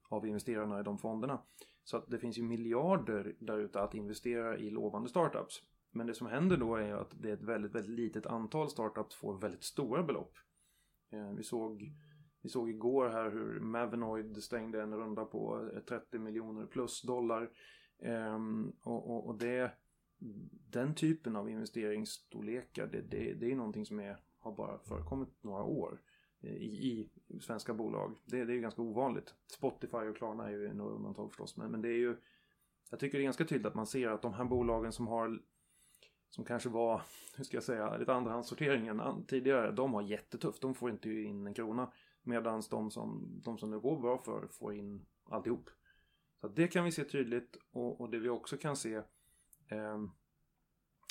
av 0.08 0.26
investerarna 0.26 0.80
i 0.80 0.82
de 0.82 0.98
fonderna. 0.98 1.42
Så 1.84 1.96
att 1.96 2.10
det 2.10 2.18
finns 2.18 2.38
ju 2.38 2.42
miljarder 2.42 3.36
där 3.38 3.58
ute 3.58 3.80
att 3.80 3.94
investera 3.94 4.58
i 4.58 4.70
lovande 4.70 5.08
startups. 5.08 5.62
Men 5.90 6.06
det 6.06 6.14
som 6.14 6.26
händer 6.26 6.56
då 6.56 6.76
är 6.76 6.94
att 6.94 7.22
det 7.22 7.30
är 7.30 7.34
ett 7.34 7.42
väldigt, 7.42 7.74
väldigt 7.74 7.98
litet 7.98 8.26
antal 8.26 8.70
startups 8.70 9.16
får 9.16 9.40
väldigt 9.40 9.64
stora 9.64 10.02
belopp. 10.02 10.32
Eh, 11.12 11.32
vi 11.36 11.42
såg, 11.42 11.92
vi 12.42 12.48
såg 12.48 12.70
igår 12.70 13.08
här 13.08 13.30
hur 13.30 13.60
Mavenoid 13.60 14.42
stängde 14.42 14.82
en 14.82 14.94
runda 14.94 15.24
på 15.24 15.70
eh, 15.74 15.80
30 15.80 16.18
miljoner 16.18 16.66
plus 16.66 17.02
dollar. 17.02 17.50
Ehm, 18.02 18.72
och, 18.82 19.10
och, 19.10 19.26
och 19.26 19.38
det 19.38 19.72
den 20.70 20.94
typen 20.94 21.36
av 21.36 21.50
investeringsstorlekar, 21.50 22.86
det, 22.86 23.00
det, 23.00 23.34
det 23.34 23.52
är 23.52 23.56
någonting 23.56 23.86
som 23.86 24.00
är, 24.00 24.18
har 24.38 24.52
bara 24.52 24.78
förekommit 24.78 25.28
några 25.40 25.62
år 25.62 26.00
eh, 26.40 26.56
i, 26.56 27.10
i 27.26 27.40
svenska 27.40 27.74
bolag. 27.74 28.16
Det, 28.24 28.44
det 28.44 28.54
är 28.54 28.58
ganska 28.58 28.82
ovanligt. 28.82 29.34
Spotify 29.46 29.96
och 29.96 30.16
Klarna 30.16 30.46
är 30.46 30.50
ju 30.50 30.74
några 30.74 30.94
undantag 30.94 31.30
förstås, 31.30 31.56
men, 31.56 31.70
men 31.70 31.82
det 31.82 31.88
är 31.88 31.98
ju 31.98 32.16
jag 32.90 33.00
tycker 33.00 33.18
det 33.18 33.22
är 33.22 33.24
ganska 33.24 33.44
tydligt 33.44 33.66
att 33.66 33.74
man 33.74 33.86
ser 33.86 34.08
att 34.08 34.22
de 34.22 34.34
här 34.34 34.44
bolagen 34.44 34.92
som 34.92 35.06
har 35.06 35.40
som 36.30 36.44
kanske 36.44 36.68
var, 36.68 37.02
hur 37.36 37.44
ska 37.44 37.56
jag 37.56 37.64
säga, 37.64 37.96
lite 37.96 38.14
andrahandssortering 38.14 38.86
än 38.86 39.26
tidigare, 39.26 39.72
de 39.72 39.94
har 39.94 40.02
jättetufft. 40.02 40.62
De 40.62 40.74
får 40.74 40.90
inte 40.90 41.10
in 41.10 41.46
en 41.46 41.54
krona. 41.54 41.92
Medan 42.22 42.62
de 42.70 42.90
som, 42.90 43.40
de 43.44 43.58
som 43.58 43.70
det 43.70 43.78
går 43.78 44.00
bra 44.00 44.18
för 44.18 44.48
får 44.48 44.74
in 44.74 45.06
alltihop. 45.24 45.70
Så 46.40 46.48
det 46.48 46.68
kan 46.68 46.84
vi 46.84 46.92
se 46.92 47.04
tydligt 47.04 47.56
och, 47.72 48.00
och 48.00 48.10
det 48.10 48.18
vi 48.18 48.28
också 48.28 48.56
kan 48.56 48.76
se 48.76 48.94
eh, 49.68 49.98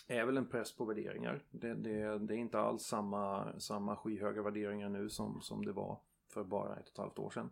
är 0.08 0.26
väl 0.26 0.38
en 0.38 0.50
press 0.50 0.76
på 0.76 0.86
värderingar. 0.86 1.44
Det, 1.52 1.74
det, 1.74 2.20
det, 2.20 2.34
är 2.34 2.38
inte 2.38 2.60
alls 2.60 2.84
samma, 2.84 3.54
samma 3.60 3.96
skyhöga 3.96 4.42
värderingar 4.42 4.90
nu 4.90 5.10
som, 5.10 5.42
som 5.42 5.66
det 5.66 5.72
var 5.72 6.00
för 6.28 6.44
bara 6.44 6.76
ett 6.76 6.88
och 6.88 6.92
ett 6.92 6.98
halvt 6.98 7.20
år 7.20 7.30
sedan. 7.30 7.50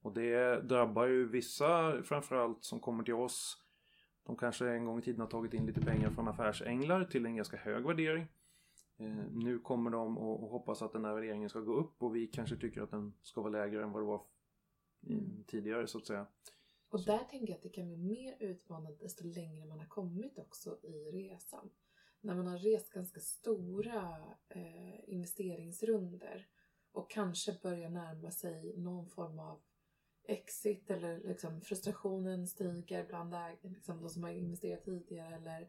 Och 0.00 0.12
det 0.12 0.60
drabbar 0.60 1.06
ju 1.06 1.28
vissa 1.28 2.02
framförallt 2.02 2.64
som 2.64 2.80
kommer 2.80 3.04
till 3.04 3.14
oss. 3.14 3.62
De 4.22 4.36
kanske 4.36 4.68
en 4.68 4.84
gång 4.84 4.98
i 4.98 5.02
tiden 5.02 5.20
har 5.20 5.28
tagit 5.28 5.54
in 5.54 5.66
lite 5.66 5.80
pengar 5.80 6.10
från 6.10 6.28
affärsänglar 6.28 7.04
till 7.04 7.26
en 7.26 7.36
ganska 7.36 7.56
hög 7.56 7.86
värdering. 7.86 8.26
Eh, 8.98 9.24
nu 9.32 9.58
kommer 9.58 9.90
de 9.90 10.18
och, 10.18 10.42
och 10.42 10.50
hoppas 10.50 10.82
att 10.82 10.92
den 10.92 11.04
här 11.04 11.14
värderingen 11.14 11.48
ska 11.48 11.60
gå 11.60 11.74
upp 11.74 12.02
och 12.02 12.16
vi 12.16 12.26
kanske 12.26 12.56
tycker 12.56 12.82
att 12.82 12.90
den 12.90 13.12
ska 13.22 13.40
vara 13.40 13.50
lägre 13.50 13.82
än 13.82 13.92
vad 13.92 14.02
det 14.02 14.06
var 14.06 14.22
tidigare 15.46 15.86
så 15.86 15.98
att 15.98 16.06
säga. 16.06 16.26
Och 16.88 17.04
där 17.04 17.18
tänker 17.18 17.48
jag 17.48 17.56
att 17.56 17.62
det 17.62 17.68
kan 17.68 17.86
bli 17.86 17.96
mer 17.96 18.36
utmanande 18.40 18.98
desto 19.00 19.24
längre 19.24 19.66
man 19.66 19.78
har 19.78 19.86
kommit 19.86 20.38
också 20.38 20.78
i 20.82 21.10
resan. 21.12 21.70
När 22.20 22.34
man 22.34 22.46
har 22.46 22.58
rest 22.58 22.92
ganska 22.92 23.20
stora 23.20 24.16
eh, 24.48 25.10
investeringsrunder 25.10 26.48
och 26.92 27.10
kanske 27.10 27.58
börjar 27.62 27.90
närma 27.90 28.30
sig 28.30 28.74
någon 28.76 29.08
form 29.08 29.38
av 29.38 29.60
exit 30.28 30.90
eller 30.90 31.20
liksom 31.20 31.60
frustrationen 31.60 32.46
stiger 32.46 33.06
bland 33.06 33.34
liksom 33.62 34.00
de 34.00 34.08
som 34.08 34.22
har 34.22 34.30
investerat 34.30 34.84
tidigare 34.84 35.34
eller 35.34 35.68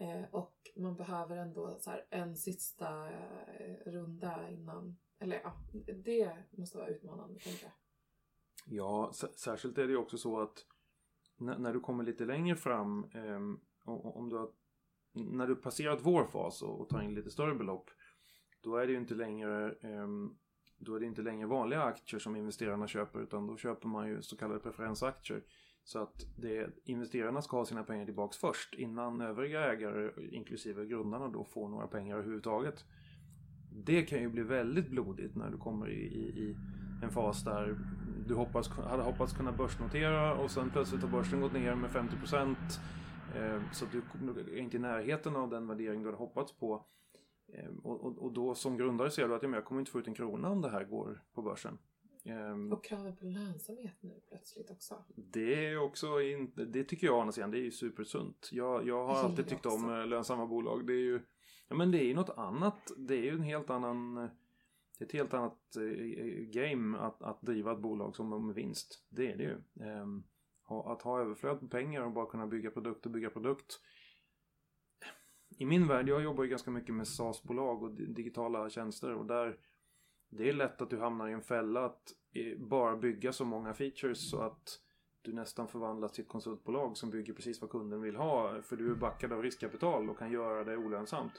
Eh, 0.00 0.24
och 0.30 0.70
man 0.76 0.96
behöver 0.96 1.36
ändå 1.36 1.76
så 1.80 1.90
här, 1.90 2.06
en 2.10 2.36
sista 2.36 3.10
eh, 3.10 3.76
runda 3.86 4.50
innan. 4.50 4.96
Eller 5.18 5.40
ja, 5.42 5.54
det 5.86 6.58
måste 6.58 6.78
vara 6.78 6.88
utmanande 6.88 7.38
tänker 7.38 7.64
jag. 7.64 7.72
Ja, 8.66 9.12
särskilt 9.36 9.78
är 9.78 9.88
det 9.88 9.96
också 9.96 10.18
så 10.18 10.40
att 10.40 10.66
när, 11.36 11.58
när 11.58 11.72
du 11.72 11.80
kommer 11.80 12.04
lite 12.04 12.24
längre 12.24 12.56
fram, 12.56 13.04
eh, 13.04 13.40
om 13.84 14.28
du 14.28 14.36
har, 14.36 14.50
när 15.24 15.46
du 15.46 15.56
passerat 15.56 15.98
vår 16.02 16.24
fas 16.24 16.62
och, 16.62 16.80
och 16.80 16.88
tar 16.88 17.02
in 17.02 17.14
lite 17.14 17.30
större 17.30 17.54
belopp, 17.54 17.90
då 18.60 18.76
är 18.76 18.86
det 18.86 18.92
ju 18.92 18.98
inte 18.98 19.14
längre 19.14 19.74
ehm, 19.82 20.30
då 20.78 20.94
är 20.94 21.00
det 21.00 21.06
inte 21.06 21.22
längre 21.22 21.46
vanliga 21.46 21.82
aktier 21.82 22.20
som 22.20 22.36
investerarna 22.36 22.88
köper 22.88 23.20
utan 23.20 23.46
då 23.46 23.56
köper 23.56 23.88
man 23.88 24.08
ju 24.08 24.22
så 24.22 24.36
kallade 24.36 24.60
preferensaktier. 24.60 25.42
Så 25.84 25.98
att 26.02 26.26
det, 26.36 26.70
investerarna 26.84 27.42
ska 27.42 27.56
ha 27.56 27.64
sina 27.64 27.84
pengar 27.84 28.04
tillbaks 28.04 28.36
först 28.36 28.74
innan 28.74 29.20
övriga 29.20 29.72
ägare, 29.72 30.10
inklusive 30.30 30.86
grundarna, 30.86 31.28
då 31.28 31.44
får 31.44 31.68
några 31.68 31.86
pengar 31.86 32.16
överhuvudtaget. 32.16 32.84
Det 33.72 34.02
kan 34.02 34.20
ju 34.20 34.28
bli 34.28 34.42
väldigt 34.42 34.90
blodigt 34.90 35.36
när 35.36 35.50
du 35.50 35.56
kommer 35.56 35.90
i, 35.90 36.00
i, 36.00 36.40
i 36.40 36.56
en 37.02 37.10
fas 37.10 37.44
där 37.44 37.78
du 38.26 38.34
hoppas, 38.34 38.68
hade 38.68 39.02
hoppats 39.02 39.32
kunna 39.32 39.52
börsnotera 39.52 40.34
och 40.34 40.50
sen 40.50 40.70
plötsligt 40.70 41.02
har 41.02 41.08
börsen 41.08 41.40
gått 41.40 41.52
ner 41.52 41.74
med 41.74 41.90
50% 41.90 42.56
så 43.72 43.84
att 43.84 43.92
du 43.92 43.98
är 43.98 44.56
inte 44.56 44.76
i 44.76 44.80
närheten 44.80 45.36
av 45.36 45.50
den 45.50 45.66
värdering 45.66 46.00
du 46.00 46.06
hade 46.06 46.18
hoppats 46.18 46.52
på. 46.52 46.86
Eh, 47.52 47.68
och, 47.82 48.04
och, 48.04 48.18
och 48.18 48.32
då 48.32 48.54
som 48.54 48.76
grundare 48.76 49.10
ser 49.10 49.28
du 49.28 49.34
att 49.34 49.42
jag 49.42 49.64
kommer 49.64 49.80
inte 49.80 49.90
få 49.92 49.98
ut 50.00 50.06
en 50.06 50.14
krona 50.14 50.50
om 50.50 50.60
det 50.62 50.70
här 50.70 50.84
går 50.84 51.22
på 51.34 51.42
börsen. 51.42 51.78
Eh, 52.24 52.72
Och 52.72 52.84
kraven 52.84 53.16
på 53.16 53.24
lönsamhet 53.24 53.96
nu 54.00 54.20
plötsligt 54.28 54.70
också. 54.70 55.04
det 55.16 55.66
är 55.66 55.78
också 55.78 56.20
inte, 56.22 56.64
det 56.64 56.84
tycker 56.84 57.06
jag 57.06 57.16
å 57.16 57.20
andra 57.20 57.32
sidan, 57.32 57.50
det 57.50 57.58
är 57.58 57.62
ju 57.62 57.70
supersunt. 57.70 58.48
Jag, 58.52 58.86
jag 58.86 59.06
har 59.06 59.14
Jag 59.16 59.24
alltid 59.24 59.46
tyckt 59.48 59.62
det 59.62 59.68
om 59.68 59.84
också. 59.84 59.96
eh, 59.96 60.06
lönsamma 60.06 60.46
bolag. 60.46 60.86
Det 60.86 60.92
är 60.92 61.04
ju, 61.04 61.20
ja 61.68 61.76
men 61.76 61.90
det 61.90 61.98
är 62.02 62.04
ju 62.06 62.14
något 62.14 62.38
annat. 62.38 62.92
Det 62.96 63.14
är 63.14 63.22
ju 63.22 63.30
en 63.30 63.42
helt 63.42 63.70
annan, 63.70 64.16
eh, 64.16 64.28
det 64.98 65.04
är 65.04 65.06
ett 65.06 65.12
helt 65.12 65.34
annat 65.34 65.76
eh, 65.76 65.82
game 66.44 66.98
att, 66.98 67.22
att 67.22 67.42
driva 67.42 67.72
ett 67.72 67.80
bolag 67.80 68.16
som 68.16 68.30
går 68.30 68.38
med 68.38 68.54
vinst. 68.54 69.06
Det 69.08 69.32
är 69.32 69.36
det 69.36 69.44
ju. 69.44 69.56
Ha- 70.68 70.92
att 70.92 71.02
ha 71.02 71.20
överflöd 71.20 71.60
på 71.60 71.68
pengar 71.68 72.02
och 72.02 72.12
bara 72.12 72.26
kunna 72.26 72.46
bygga 72.46 72.70
produkt 72.70 73.06
och 73.06 73.12
bygga 73.12 73.30
produkt. 73.30 73.80
I 75.58 75.64
min 75.66 75.86
värld, 75.88 76.08
jag 76.08 76.22
jobbar 76.22 76.44
ju 76.44 76.50
ganska 76.50 76.70
mycket 76.70 76.94
med 76.94 77.08
SaaS-bolag 77.08 77.82
och 77.82 77.90
digitala 77.94 78.70
tjänster 78.70 79.14
och 79.14 79.26
där 79.26 79.56
det 80.30 80.48
är 80.48 80.52
lätt 80.52 80.82
att 80.82 80.90
du 80.90 80.98
hamnar 80.98 81.28
i 81.28 81.32
en 81.32 81.42
fälla 81.42 81.84
att 81.84 82.02
eh, 82.34 82.58
bara 82.58 82.96
bygga 82.96 83.32
så 83.32 83.44
många 83.44 83.74
features 83.74 84.30
så 84.30 84.40
att 84.40 84.80
du 85.22 85.32
nästan 85.32 85.68
förvandlas 85.68 86.12
till 86.12 86.24
ett 86.24 86.30
konsultbolag 86.30 86.96
som 86.96 87.10
bygger 87.10 87.32
precis 87.32 87.60
vad 87.60 87.70
kunden 87.70 88.00
vill 88.02 88.16
ha 88.16 88.62
för 88.62 88.76
du 88.76 88.90
är 88.90 88.94
backad 88.94 89.32
av 89.32 89.42
riskkapital 89.42 90.10
och 90.10 90.18
kan 90.18 90.30
göra 90.30 90.64
det 90.64 90.76
olönsamt. 90.76 91.32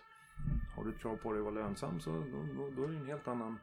Har 0.75 0.83
du 0.83 0.91
ett 0.91 0.99
krav 0.99 1.17
på 1.17 1.31
dig 1.31 1.39
att 1.39 1.45
vara 1.53 1.55
lönsam 1.55 1.99
så 1.99 2.09
då, 2.11 2.17
då, 2.57 2.69
då 2.75 2.83
är 2.83 2.87
det 2.87 2.97
en 2.97 3.05
helt 3.05 3.27
annan 3.27 3.59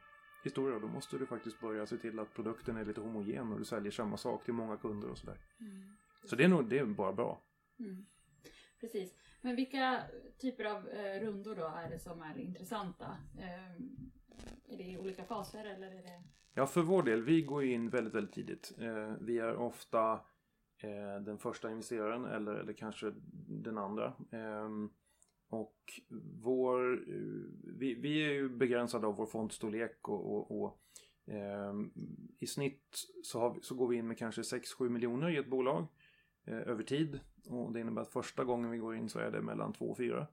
historia. 0.46 0.78
Då 0.78 0.86
måste 0.88 1.18
du 1.18 1.26
faktiskt 1.26 1.60
börja 1.60 1.86
se 1.86 1.96
till 1.96 2.18
att 2.18 2.34
produkten 2.34 2.76
är 2.76 2.84
lite 2.84 3.00
homogen 3.00 3.52
och 3.52 3.58
du 3.58 3.64
säljer 3.64 3.92
samma 3.92 4.16
sak 4.16 4.44
till 4.44 4.54
många 4.54 4.76
kunder 4.76 5.08
och 5.08 5.18
sådär. 5.18 5.38
Så 6.24 6.36
det 6.36 6.44
är 6.44 6.48
nog 6.48 6.68
det 6.68 6.78
är 6.78 6.84
bara 6.84 7.12
bra. 7.12 7.42
Mm. 7.78 8.06
Precis. 8.80 9.14
Men 9.40 9.56
vilka 9.56 10.02
typer 10.38 10.64
av 10.64 10.88
eh, 10.88 11.20
rundor 11.20 11.54
då 11.54 11.66
är 11.66 11.90
det 11.90 11.98
som 11.98 12.22
är 12.22 12.38
intressanta? 12.38 13.16
Eh, 13.38 13.70
är 14.68 14.76
det 14.76 14.84
i 14.84 14.98
olika 14.98 15.24
faser 15.24 15.64
eller 15.64 15.86
är 15.86 16.02
det... 16.02 16.22
Ja, 16.54 16.66
för 16.66 16.82
vår 16.82 17.02
del, 17.02 17.22
vi 17.22 17.42
går 17.42 17.64
ju 17.64 17.72
in 17.72 17.90
väldigt, 17.90 18.14
väldigt 18.14 18.34
tidigt. 18.34 18.72
Eh, 18.78 19.14
vi 19.20 19.38
är 19.38 19.56
ofta 19.56 20.12
eh, 20.78 21.20
den 21.24 21.38
första 21.38 21.70
investeraren 21.70 22.24
eller, 22.24 22.54
eller 22.54 22.72
kanske 22.72 23.12
den 23.48 23.78
andra. 23.78 24.14
Och 25.48 26.00
vår, 26.42 26.92
eh, 26.92 27.78
vi, 27.78 27.94
vi 27.94 28.26
är 28.26 28.32
ju 28.32 28.48
begränsade 28.48 29.06
av 29.06 29.16
vår 29.16 29.26
fondstorlek 29.26 30.08
och, 30.08 30.36
och, 30.36 30.62
och 30.62 30.80
eh, 31.32 31.74
i 32.38 32.46
snitt 32.46 33.06
så, 33.22 33.40
har 33.40 33.54
vi, 33.54 33.60
så 33.62 33.74
går 33.74 33.88
vi 33.88 33.96
in 33.96 34.08
med 34.08 34.18
kanske 34.18 34.42
6-7 34.42 34.88
miljoner 34.88 35.30
i 35.30 35.36
ett 35.36 35.50
bolag 35.50 35.86
eh, 36.44 36.58
över 36.58 36.82
tid. 36.82 37.20
Och 37.48 37.72
det 37.72 37.80
innebär 37.80 38.02
att 38.02 38.12
första 38.12 38.44
gången 38.44 38.70
vi 38.70 38.78
går 38.78 38.96
in 38.96 39.08
så 39.08 39.18
är 39.18 39.30
det 39.30 39.42
mellan 39.42 39.72
2 39.72 39.90
och 39.90 39.96
4 39.96 40.26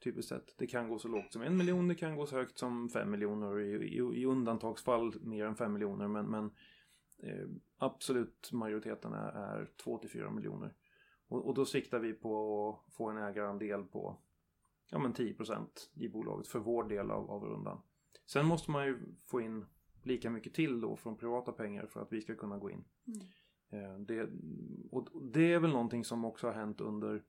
typiskt 0.00 0.28
sett. 0.28 0.58
Det 0.58 0.66
kan 0.66 0.88
gå 0.88 0.98
så 0.98 1.08
lågt 1.08 1.32
som 1.32 1.42
en 1.42 1.56
miljon, 1.56 1.88
det 1.88 1.94
kan 1.94 2.16
gå 2.16 2.26
så 2.26 2.36
högt 2.36 2.58
som 2.58 2.88
5 2.88 3.10
miljoner. 3.10 3.60
I, 3.60 3.72
i, 3.72 3.96
i 3.96 4.24
undantagsfall 4.24 5.14
mer 5.20 5.44
än 5.44 5.56
5 5.56 5.72
miljoner. 5.72 6.08
Men, 6.08 6.26
men 6.26 6.44
eh, 7.22 7.48
absolut 7.78 8.50
majoriteten 8.52 9.12
är, 9.12 9.28
är 9.28 9.70
två 9.84 9.98
till 9.98 10.10
fyra 10.10 10.30
miljoner. 10.30 10.74
Och, 11.28 11.46
och 11.46 11.54
då 11.54 11.64
siktar 11.64 11.98
vi 11.98 12.12
på 12.12 12.68
att 12.68 12.94
få 12.94 13.08
en 13.10 13.18
ägarandel 13.18 13.84
på 13.84 14.18
ja, 14.90 14.98
men 14.98 15.14
10% 15.14 15.66
i 15.94 16.08
bolaget 16.08 16.46
för 16.48 16.58
vår 16.58 16.84
del 16.84 17.10
av, 17.10 17.30
av 17.30 17.44
rundan. 17.44 17.80
Sen 18.26 18.46
måste 18.46 18.70
man 18.70 18.86
ju 18.86 18.98
få 19.26 19.40
in 19.40 19.64
lika 20.02 20.30
mycket 20.30 20.54
till 20.54 20.80
då 20.80 20.96
från 20.96 21.16
privata 21.16 21.52
pengar 21.52 21.86
för 21.86 22.00
att 22.02 22.12
vi 22.12 22.20
ska 22.20 22.34
kunna 22.34 22.58
gå 22.58 22.70
in. 22.70 22.84
Eh, 23.70 23.98
Det, 23.98 24.28
och 24.90 25.22
det 25.32 25.52
är 25.52 25.58
väl 25.60 25.70
någonting 25.72 26.04
som 26.04 26.24
också 26.24 26.46
har 26.46 26.54
hänt 26.54 26.80
under 26.80 27.22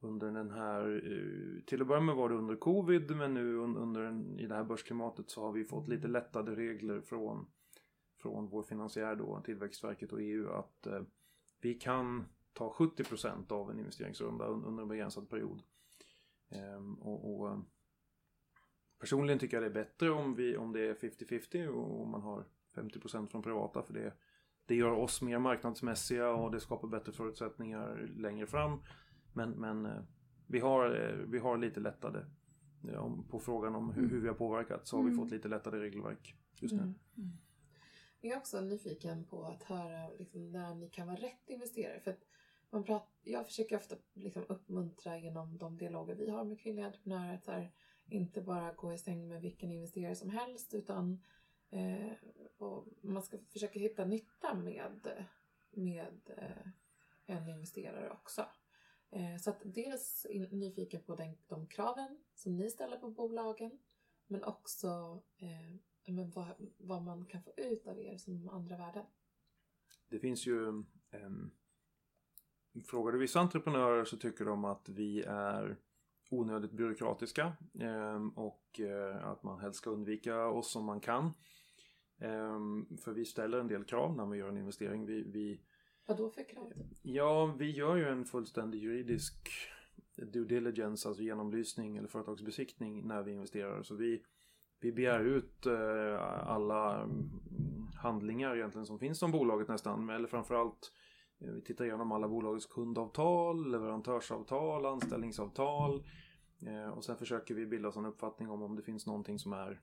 under 0.00 0.30
den 0.32 0.50
här, 0.50 1.02
eh, 1.12 1.64
till 1.64 1.80
att 1.82 1.88
börja 1.88 2.00
med 2.00 2.14
var 2.16 2.28
det 2.28 2.34
under 2.34 2.56
covid 2.56 3.16
men 3.16 3.34
nu 3.34 3.56
un- 3.58 3.76
under 3.78 4.40
i 4.40 4.46
det 4.46 4.54
här 4.54 4.64
börsklimatet 4.64 5.30
så 5.30 5.40
har 5.42 5.52
vi 5.52 5.64
fått 5.64 5.88
lite 5.88 6.08
lättade 6.08 6.54
regler 6.56 7.00
från, 7.00 7.46
från 8.22 8.48
vår 8.48 8.62
finansiär 8.62 9.16
då, 9.16 9.40
Tillväxtverket 9.44 10.12
och 10.12 10.22
EU 10.22 10.48
att 10.50 10.86
eh, 10.86 11.02
vi 11.60 11.74
kan 11.74 12.24
ta 12.52 12.70
70% 12.72 13.52
av 13.52 13.70
en 13.70 13.78
investeringsrunda 13.78 14.44
un- 14.48 14.64
under 14.66 14.82
en 14.82 14.88
begränsad 14.88 15.28
period. 15.30 15.62
Ehm, 16.54 16.94
och, 16.94 17.34
och, 17.34 17.48
eh, 17.50 17.58
personligen 19.00 19.38
tycker 19.38 19.56
jag 19.56 19.62
det 19.62 19.80
är 19.80 19.84
bättre 19.84 20.10
om, 20.10 20.34
vi, 20.34 20.56
om 20.56 20.72
det 20.72 20.80
är 20.88 20.94
50-50 20.94 21.66
och 21.66 22.02
om 22.02 22.10
man 22.10 22.22
har 22.22 22.44
50% 22.74 23.26
från 23.26 23.42
privata 23.42 23.82
för 23.82 23.94
det, 23.94 24.12
det 24.66 24.74
gör 24.74 24.90
oss 24.92 25.22
mer 25.22 25.38
marknadsmässiga 25.38 26.30
och 26.30 26.50
det 26.50 26.60
skapar 26.60 26.88
bättre 26.88 27.12
förutsättningar 27.12 28.10
längre 28.16 28.46
fram. 28.46 28.82
Men, 29.32 29.50
men 29.50 29.86
eh, 29.86 30.02
vi, 30.46 30.60
har, 30.60 30.90
eh, 31.00 31.16
vi 31.16 31.38
har 31.38 31.58
lite 31.58 31.80
lättade. 31.80 32.26
På 33.30 33.38
frågan 33.40 33.74
om 33.74 33.90
hur, 33.92 34.08
hur 34.08 34.20
vi 34.20 34.28
har 34.28 34.34
påverkat 34.34 34.86
så 34.86 34.96
har 34.96 35.02
vi 35.04 35.10
Mm. 35.10 35.24
fått 35.24 35.30
lite 35.32 35.48
lättade 35.48 35.80
regelverk 35.80 36.36
just 36.60 36.74
nu. 36.74 36.82
Mm. 36.82 36.96
Jag 38.20 38.32
är 38.32 38.36
också 38.36 38.60
nyfiken 38.60 39.24
på 39.24 39.44
att 39.44 39.62
höra 39.62 40.08
liksom, 40.18 40.50
när 40.52 40.74
ni 40.74 40.88
kan 40.90 41.06
vara 41.06 41.16
rätt 41.16 41.42
investerare. 41.48 42.00
För 42.00 42.10
att 42.10 42.20
man 42.74 42.84
pratar, 42.84 43.08
jag 43.22 43.46
försöker 43.46 43.76
ofta 43.76 43.96
liksom, 44.14 44.44
uppmuntra 44.48 45.18
genom 45.18 45.58
de 45.58 45.76
dialoger 45.76 46.14
vi 46.14 46.30
har 46.30 46.44
med 46.44 46.60
kvinnliga 46.60 46.86
entreprenörer 46.86 47.34
att 47.34 47.46
här, 47.46 47.72
inte 48.06 48.42
bara 48.42 48.72
gå 48.72 48.92
i 48.92 48.98
säng 48.98 49.28
med 49.28 49.40
vilken 49.40 49.72
investerare 49.72 50.14
som 50.14 50.30
helst 50.30 50.74
utan 50.74 51.22
eh, 51.70 52.12
och 52.58 52.86
man 53.00 53.22
ska 53.22 53.38
försöka 53.38 53.78
hitta 53.78 54.04
nytta 54.04 54.54
med, 54.54 55.26
med 55.70 56.30
eh, 56.36 56.66
en 57.26 57.48
investerare 57.48 58.10
också. 58.10 58.46
Eh, 59.10 59.36
så 59.40 59.50
att 59.50 59.62
dels 59.64 60.26
är 60.30 60.48
nyfiken 60.50 61.02
på 61.02 61.16
den, 61.16 61.36
de 61.46 61.66
kraven 61.66 62.24
som 62.34 62.56
ni 62.56 62.70
ställer 62.70 62.96
på 62.96 63.10
bolagen 63.10 63.78
men 64.26 64.44
också 64.44 65.22
eh, 65.38 66.12
men 66.12 66.30
vad, 66.30 66.46
vad 66.78 67.02
man 67.02 67.26
kan 67.26 67.42
få 67.42 67.52
ut 67.56 67.86
av 67.86 68.00
er 68.00 68.16
som 68.16 68.48
andra 68.48 68.76
värden. 68.76 69.06
Det 70.08 70.18
finns 70.18 70.46
ju... 70.46 70.58
Um, 71.10 71.54
frågar 72.82 73.12
du 73.12 73.18
vissa 73.18 73.40
entreprenörer 73.40 74.04
så 74.04 74.16
tycker 74.16 74.44
de 74.44 74.64
att 74.64 74.88
vi 74.88 75.22
är 75.22 75.76
onödigt 76.30 76.72
byråkratiska 76.72 77.52
ehm, 77.80 78.28
och 78.30 78.80
eh, 78.80 79.26
att 79.26 79.42
man 79.42 79.60
helst 79.60 79.78
ska 79.78 79.90
undvika 79.90 80.46
oss 80.46 80.76
om 80.76 80.84
man 80.84 81.00
kan. 81.00 81.32
Ehm, 82.18 82.86
för 83.04 83.12
vi 83.12 83.24
ställer 83.24 83.58
en 83.58 83.68
del 83.68 83.84
krav 83.84 84.16
när 84.16 84.26
vi 84.26 84.38
gör 84.38 84.48
en 84.48 84.58
investering. 84.58 85.06
Vi, 85.06 85.22
vi, 85.22 85.60
Vad 86.06 86.16
då 86.16 86.30
för 86.30 86.48
krav? 86.48 86.72
Ja, 87.02 87.56
vi 87.58 87.70
gör 87.70 87.96
ju 87.96 88.08
en 88.08 88.24
fullständig 88.24 88.82
juridisk 88.82 89.50
due 90.16 90.44
diligence, 90.44 91.08
alltså 91.08 91.22
genomlysning 91.22 91.96
eller 91.96 92.08
företagsbesiktning 92.08 93.06
när 93.08 93.22
vi 93.22 93.32
investerar. 93.32 93.82
Så 93.82 93.94
vi, 93.94 94.22
vi 94.80 94.92
begär 94.92 95.20
ut 95.20 95.66
eh, 95.66 96.48
alla 96.48 97.02
mm, 97.02 97.30
handlingar 98.02 98.56
egentligen 98.56 98.86
som 98.86 98.98
finns 98.98 99.22
om 99.22 99.32
bolaget 99.32 99.68
nästan, 99.68 100.10
eller 100.10 100.28
framförallt 100.28 100.92
Eh, 101.44 101.52
vi 101.52 101.62
tittar 101.62 101.84
igenom 101.84 102.12
alla 102.12 102.28
bolagets 102.28 102.66
kundavtal, 102.66 103.70
leverantörsavtal, 103.70 104.86
anställningsavtal 104.86 106.04
eh, 106.66 106.88
och 106.88 107.04
sen 107.04 107.16
försöker 107.16 107.54
vi 107.54 107.66
bilda 107.66 107.88
oss 107.88 107.96
en 107.96 108.06
uppfattning 108.06 108.50
om 108.50 108.62
om 108.62 108.76
det 108.76 108.82
finns 108.82 109.06
någonting 109.06 109.38
som 109.38 109.52
är 109.52 109.80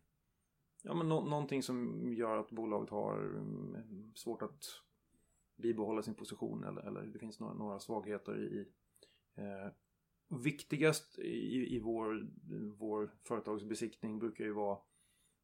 Ja 0.83 0.93
men 0.93 1.09
no 1.09 1.21
någonting 1.21 1.63
som 1.63 2.09
gör 2.13 2.37
att 2.37 2.51
bolaget 2.51 2.89
har 2.89 3.17
mm, 3.17 4.11
svårt 4.15 4.41
att 4.41 4.63
bibehålla 5.55 6.01
sin 6.01 6.15
position 6.15 6.63
eller, 6.63 6.81
eller 6.81 7.01
det 7.01 7.19
finns 7.19 7.39
några, 7.39 7.53
några 7.53 7.79
svagheter 7.79 8.39
i. 8.39 8.67
Eh, 9.35 9.71
viktigast 10.43 11.19
i, 11.19 11.75
i 11.75 11.79
vår, 11.79 12.27
vår 12.77 13.11
företagsbesiktning 13.23 14.19
brukar 14.19 14.45
ju 14.45 14.53
vara 14.53 14.77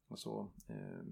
alltså, 0.08 0.50
eh, 0.66 1.04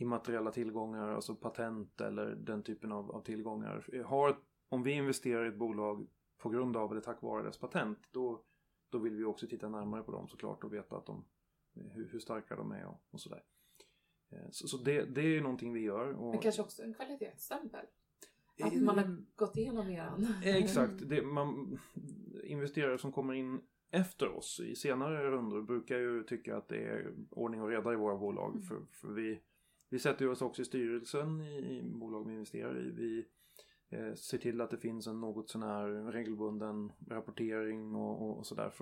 immateriella 0.00 0.50
tillgångar, 0.50 1.08
alltså 1.08 1.34
patent 1.34 2.00
eller 2.00 2.26
den 2.26 2.62
typen 2.62 2.92
av, 2.92 3.10
av 3.10 3.20
tillgångar. 3.20 4.02
Har, 4.06 4.38
om 4.68 4.82
vi 4.82 4.92
investerar 4.92 5.44
i 5.44 5.48
ett 5.48 5.58
bolag 5.58 6.08
på 6.38 6.48
grund 6.48 6.76
av 6.76 6.90
eller 6.90 7.00
tack 7.00 7.22
vare 7.22 7.42
dess 7.42 7.58
patent, 7.58 7.98
då, 8.10 8.44
då 8.88 8.98
vill 8.98 9.16
vi 9.16 9.24
också 9.24 9.46
titta 9.46 9.68
närmare 9.68 10.02
på 10.02 10.12
dem 10.12 10.28
såklart 10.28 10.64
och 10.64 10.72
veta 10.72 10.96
att 10.96 11.06
de, 11.06 11.24
hur, 11.74 12.08
hur 12.12 12.18
starka 12.18 12.56
de 12.56 12.72
är 12.72 12.86
och, 12.86 13.02
och 13.10 13.20
sådär. 13.20 13.42
Eh, 14.30 14.50
så, 14.50 14.68
så 14.68 14.76
det, 14.76 15.04
det 15.04 15.36
är 15.36 15.40
någonting 15.40 15.72
vi 15.72 15.80
gör. 15.80 16.12
Och, 16.12 16.30
Men 16.30 16.38
kanske 16.38 16.62
också 16.62 16.82
en 16.82 16.94
kvalitetsstämpel. 16.94 17.86
Att 18.62 18.74
man 18.74 18.98
har 18.98 19.24
gått 19.36 19.56
igenom 19.56 19.88
eran. 19.88 20.26
Eh, 20.44 20.56
Exakt. 20.56 21.08
Det, 21.08 21.22
man, 21.22 21.78
investerare 22.42 22.98
som 22.98 23.12
kommer 23.12 23.34
in 23.34 23.60
efter 23.90 24.28
oss 24.28 24.60
i 24.60 24.76
senare 24.76 25.30
rundor 25.30 25.62
brukar 25.62 25.98
ju 25.98 26.22
tycka 26.24 26.56
att 26.56 26.68
det 26.68 26.84
är 26.84 27.14
ordning 27.30 27.62
och 27.62 27.68
reda 27.68 27.92
i 27.92 27.96
våra 27.96 28.16
bolag. 28.16 28.50
Mm. 28.50 28.62
För, 28.62 28.80
för 28.92 29.08
vi, 29.08 29.40
vi 29.90 29.98
sätter 29.98 30.24
ju 30.24 30.30
oss 30.30 30.42
också 30.42 30.62
i 30.62 30.64
styrelsen 30.64 31.40
i, 31.40 31.78
i 31.78 31.82
bolag 31.82 32.26
vi 32.26 32.32
investerar 32.32 32.78
i. 32.78 32.90
Vi 32.90 33.26
eh, 33.90 34.14
ser 34.14 34.38
till 34.38 34.60
att 34.60 34.70
det 34.70 34.78
finns 34.78 35.06
en 35.06 35.20
något 35.20 35.50
sån 35.50 35.62
här 35.62 36.12
regelbunden 36.12 36.92
rapportering 37.06 37.94
och, 37.94 38.22
och, 38.22 38.38
och 38.38 38.46
sådär. 38.46 38.72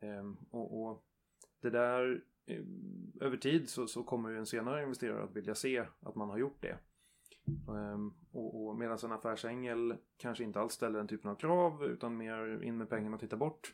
Eh, 0.00 0.32
och, 0.50 0.82
och 0.82 1.04
det 1.60 1.70
där, 1.70 2.24
eh, 2.46 2.64
över 3.20 3.36
tid 3.36 3.68
så, 3.68 3.86
så 3.86 4.02
kommer 4.02 4.30
ju 4.30 4.38
en 4.38 4.46
senare 4.46 4.82
investerare 4.82 5.24
att 5.24 5.36
vilja 5.36 5.54
se 5.54 5.84
att 6.00 6.14
man 6.14 6.30
har 6.30 6.38
gjort 6.38 6.62
det. 6.62 6.78
Ehm, 7.68 8.14
och, 8.32 8.66
och 8.66 8.78
medan 8.78 8.98
en 9.04 9.12
affärsängel 9.12 9.96
kanske 10.16 10.44
inte 10.44 10.60
alls 10.60 10.72
ställer 10.72 10.98
den 10.98 11.08
typen 11.08 11.30
av 11.30 11.34
krav 11.34 11.84
utan 11.84 12.16
mer 12.16 12.62
in 12.62 12.76
med 12.76 12.88
pengarna 12.88 13.14
och 13.14 13.20
titta 13.20 13.36
bort. 13.36 13.72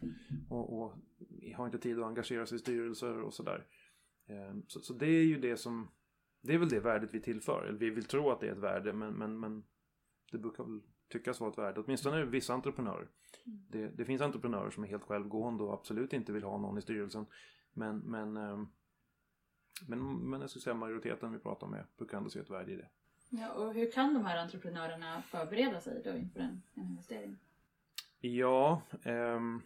Och, 0.50 0.82
och 0.82 0.92
har 1.54 1.66
inte 1.66 1.78
tid 1.78 1.98
att 1.98 2.06
engagera 2.06 2.46
sig 2.46 2.56
i 2.56 2.58
styrelser 2.58 3.22
och 3.22 3.34
sådär. 3.34 3.66
Ehm, 4.26 4.62
så, 4.66 4.80
så 4.80 4.94
det 4.94 5.06
är 5.06 5.24
ju 5.24 5.40
det 5.40 5.56
som 5.56 5.88
det 6.46 6.54
är 6.54 6.58
väl 6.58 6.68
det 6.68 6.80
värdet 6.80 7.14
vi 7.14 7.20
tillför. 7.20 7.66
Eller 7.68 7.78
vi 7.78 7.90
vill 7.90 8.04
tro 8.04 8.30
att 8.30 8.40
det 8.40 8.48
är 8.48 8.52
ett 8.52 8.58
värde 8.58 8.92
men, 8.92 9.14
men, 9.14 9.40
men 9.40 9.64
det 10.32 10.38
brukar 10.38 10.64
väl 10.64 10.80
tyckas 11.08 11.40
vara 11.40 11.50
ett 11.50 11.58
värde. 11.58 11.80
Åtminstone 11.80 12.24
vissa 12.24 12.54
entreprenörer. 12.54 13.08
Det, 13.44 13.88
det 13.88 14.04
finns 14.04 14.22
entreprenörer 14.22 14.70
som 14.70 14.84
är 14.84 14.88
helt 14.88 15.02
självgående 15.02 15.64
och 15.64 15.72
absolut 15.72 16.12
inte 16.12 16.32
vill 16.32 16.42
ha 16.42 16.58
någon 16.58 16.78
i 16.78 16.82
styrelsen. 16.82 17.26
Men, 17.72 17.98
men, 17.98 18.36
ehm, 18.36 18.68
men, 19.86 20.30
men 20.30 20.40
jag 20.40 20.50
skulle 20.50 20.62
säga 20.62 20.74
majoriteten 20.74 21.32
vi 21.32 21.38
pratar 21.38 21.66
med 21.66 21.84
brukar 21.96 22.18
ändå 22.18 22.30
se 22.30 22.40
ett 22.40 22.50
värde 22.50 22.72
i 22.72 22.76
det. 22.76 22.88
Ja, 23.30 23.52
och 23.52 23.74
hur 23.74 23.90
kan 23.90 24.14
de 24.14 24.24
här 24.24 24.38
entreprenörerna 24.38 25.22
förbereda 25.22 25.80
sig 25.80 26.02
då 26.04 26.10
inför 26.10 26.40
en, 26.40 26.62
en 26.74 26.82
investering? 26.82 27.36
Ja, 28.20 28.82
ehm, 29.02 29.62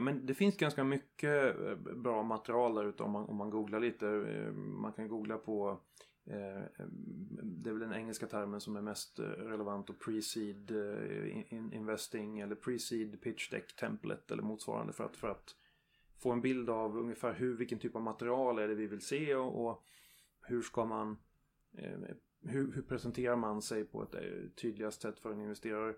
ja, 0.00 0.04
men 0.04 0.26
det 0.26 0.34
finns 0.34 0.56
ganska 0.56 0.84
mycket 0.84 1.60
eh, 1.60 1.74
bra 1.76 2.22
material 2.22 2.74
där 2.74 2.84
ute 2.84 3.02
om 3.02 3.10
man, 3.10 3.26
om 3.28 3.36
man 3.36 3.50
googlar 3.50 3.80
lite. 3.80 4.08
Eh, 4.08 4.52
man 4.52 4.92
kan 4.92 5.08
googla 5.08 5.38
på 5.38 5.80
eh, 6.26 6.62
det 7.42 7.70
är 7.70 7.72
väl 7.72 7.78
den 7.78 7.94
engelska 7.94 8.26
termen 8.26 8.60
som 8.60 8.76
är 8.76 8.80
mest 8.80 9.18
relevant 9.20 9.90
och 9.90 10.04
pre-seed 10.04 10.70
investing 11.72 12.40
eller 12.40 12.54
pre-seed 12.54 13.20
pitch 13.20 13.50
deck 13.50 13.76
template 13.76 14.34
eller 14.34 14.42
motsvarande 14.42 14.92
för 14.92 15.04
att, 15.04 15.16
för 15.16 15.28
att 15.28 15.56
få 16.18 16.32
en 16.32 16.40
bild 16.40 16.70
av 16.70 16.98
ungefär 16.98 17.32
hur, 17.32 17.56
vilken 17.56 17.78
typ 17.78 17.96
av 17.96 18.02
material 18.02 18.58
är 18.58 18.68
det 18.68 18.74
vi 18.74 18.86
vill 18.86 19.00
se 19.00 19.34
och, 19.34 19.66
och 19.66 19.84
hur 20.42 20.62
ska 20.62 20.84
man 20.84 21.18
hur, 22.42 22.72
hur 22.72 22.82
presenterar 22.82 23.36
man 23.36 23.62
sig 23.62 23.84
på 23.84 24.02
ett 24.02 24.14
tydligast 24.56 25.02
sätt 25.02 25.18
för 25.18 25.32
en 25.32 25.40
investerare. 25.40 25.94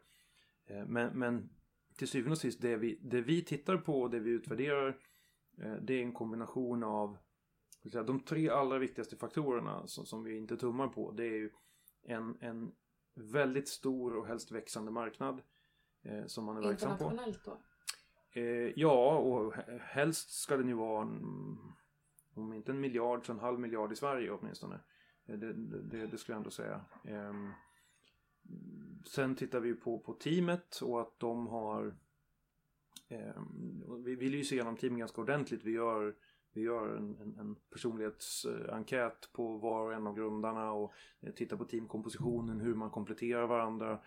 Men, 0.87 1.19
men 1.19 1.49
till 1.97 2.09
syvende 2.09 2.33
och 2.33 2.39
sist, 2.39 2.61
det 2.61 2.77
vi, 2.77 2.99
det 3.03 3.21
vi 3.21 3.45
tittar 3.45 3.77
på 3.77 4.03
och 4.03 4.11
det 4.11 4.19
vi 4.21 4.31
utvärderar 4.31 4.99
eh, 5.59 5.75
det 5.75 5.95
är 5.95 6.03
en 6.03 6.13
kombination 6.13 6.83
av 6.85 7.19
säga, 7.91 8.03
de 8.03 8.21
tre 8.21 8.49
allra 8.49 8.79
viktigaste 8.79 9.17
faktorerna 9.17 9.87
som, 9.87 10.07
som 10.07 10.25
vi 10.25 10.37
inte 10.37 10.57
tummar 10.57 10.89
på. 10.89 11.11
Det 11.11 11.25
är 11.25 11.35
ju 11.35 11.51
en, 12.03 12.37
en 12.41 12.73
väldigt 13.15 13.69
stor 13.69 14.17
och 14.17 14.27
helst 14.27 14.51
växande 14.53 14.91
marknad 14.91 15.43
eh, 16.03 16.27
som 16.27 16.45
man 16.45 16.57
är 16.57 16.63
verksam 16.63 16.99
på. 16.99 17.05
Internationellt 17.05 17.45
då? 17.45 17.61
Eh, 18.41 18.73
ja, 18.77 19.19
och 19.19 19.55
he- 19.55 19.79
helst 19.79 20.31
ska 20.31 20.57
den 20.57 20.69
ju 20.69 20.75
vara 20.75 21.03
en, 21.03 21.59
om 22.35 22.53
inte 22.53 22.73
en 22.73 22.81
miljard 22.81 23.27
så 23.27 23.33
en 23.33 23.39
halv 23.39 23.61
miljard 23.61 23.93
i 23.93 23.97
Sverige 23.97 24.31
åtminstone. 24.31 24.81
Eh, 25.27 25.39
Det, 25.39 25.53
det, 25.83 26.07
det 26.07 26.19
skulle 26.19 26.35
jag 26.35 26.41
ändå 26.41 26.51
säga. 26.51 26.85
Ehm, 27.05 27.51
sen 29.05 29.37
tittar 29.37 29.61
vi 29.61 29.75
på, 29.75 29.99
på 29.99 30.13
teamet 30.13 30.81
och 30.83 31.01
att 31.01 31.19
de 31.19 31.47
har 31.47 31.95
Eh, 33.13 33.43
vi 34.05 34.15
vill 34.15 34.35
ju 34.35 34.45
se 34.45 34.55
igenom 34.55 34.77
teamet 34.77 34.99
ganska 34.99 35.21
ordentligt. 35.21 35.65
Vi 35.65 35.71
gör, 35.71 36.15
vi 36.53 36.61
gör 36.61 36.97
en, 36.97 37.17
en, 37.17 37.39
en 37.39 37.57
personlighetsenkät 37.71 39.33
på 39.33 39.57
var 39.57 39.87
och 39.87 39.93
en 39.93 40.07
av 40.07 40.17
grundarna 40.17 40.73
och 40.73 40.93
eh, 41.21 41.33
tittar 41.33 41.57
på 41.57 41.65
teamkompositionen, 41.65 42.61
hur 42.61 42.75
man 42.75 42.91
kompletterar 42.91 43.47
varandra. 43.47 44.01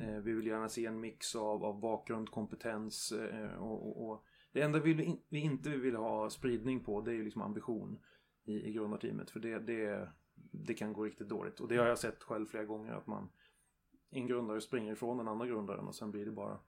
Eh, 0.00 0.18
Vi 0.18 0.32
vill 0.32 0.46
gärna 0.46 0.68
se 0.68 0.86
en 0.86 1.00
mix 1.00 1.36
av, 1.36 1.64
av 1.64 1.80
bakgrund, 1.80 2.30
kompetens 2.30 3.12
eh, 3.12 3.54
och, 3.54 3.88
och, 3.88 4.10
och 4.10 4.24
det 4.52 4.62
enda 4.62 4.78
vi, 4.80 5.04
in, 5.04 5.20
vi 5.28 5.38
inte 5.38 5.70
vill 5.70 5.96
ha 5.96 6.30
spridning 6.30 6.84
på 6.84 7.00
det 7.00 7.10
är 7.10 7.14
ju 7.14 7.24
liksom 7.24 7.42
ambition 7.42 7.98
i, 8.44 8.68
i 8.68 8.72
grundarteamet 8.72 9.30
för 9.30 9.40
det, 9.40 9.58
det, 9.58 10.08
det 10.50 10.74
kan 10.74 10.92
gå 10.92 11.04
riktigt 11.04 11.28
dåligt 11.28 11.60
och 11.60 11.68
det 11.68 11.76
har 11.76 11.86
jag 11.86 11.98
sett 11.98 12.22
själv 12.22 12.46
flera 12.46 12.64
gånger 12.64 12.92
att 12.92 13.06
man 13.06 13.28
en 14.14 14.26
grundare 14.26 14.60
springer 14.60 14.92
ifrån 14.92 15.18
den 15.18 15.28
andra 15.28 15.46
grundaren 15.46 15.88
och 15.88 15.94
sen 15.94 16.10
blir 16.10 16.24
det 16.24 16.32
bara 16.32 16.58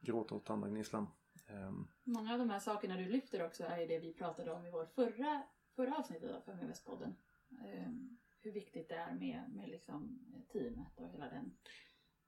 gråta 0.00 0.34
åt 0.34 0.44
tandagnisslan. 0.44 1.06
Ehm, 1.46 1.88
Många 2.04 2.32
av 2.32 2.38
de 2.38 2.50
här 2.50 2.58
sakerna 2.58 2.96
du 2.96 3.04
lyfter 3.04 3.46
också 3.46 3.64
är 3.64 3.80
ju 3.80 3.86
det 3.86 3.98
vi 3.98 4.12
pratade 4.12 4.52
om 4.52 4.66
i 4.66 4.70
vårt 4.70 4.92
förra, 4.92 5.42
förra 5.76 5.96
avsnittet 5.96 6.30
av 6.30 6.40
Feminvestpodden. 6.40 7.16
Um, 7.48 8.18
hur 8.42 8.52
viktigt 8.52 8.88
det 8.88 8.94
är 8.94 9.14
med, 9.14 9.50
med 9.52 9.68
liksom 9.68 10.18
teamet 10.52 11.00
och 11.00 11.08
hela 11.08 11.28
den 11.28 11.52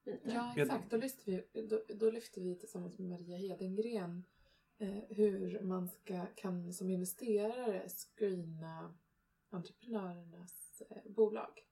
biten. 0.05 0.33
Ja, 0.35 0.55
exakt. 0.57 0.91
Då 0.91 0.97
lyfter, 0.97 1.25
vi, 1.25 1.63
då, 1.67 1.83
då 1.95 2.11
lyfter 2.11 2.41
vi 2.41 2.59
tillsammans 2.59 2.99
med 2.99 3.09
Maria 3.09 3.37
Hedengren 3.37 4.25
eh, 4.79 5.03
hur 5.09 5.61
man 5.63 5.89
ska, 5.89 6.27
kan 6.27 6.73
som 6.73 6.91
investerare 6.91 7.89
screena 7.89 8.95
entreprenörernas 9.51 10.83
eh, 10.91 11.13
bolag. 11.13 11.63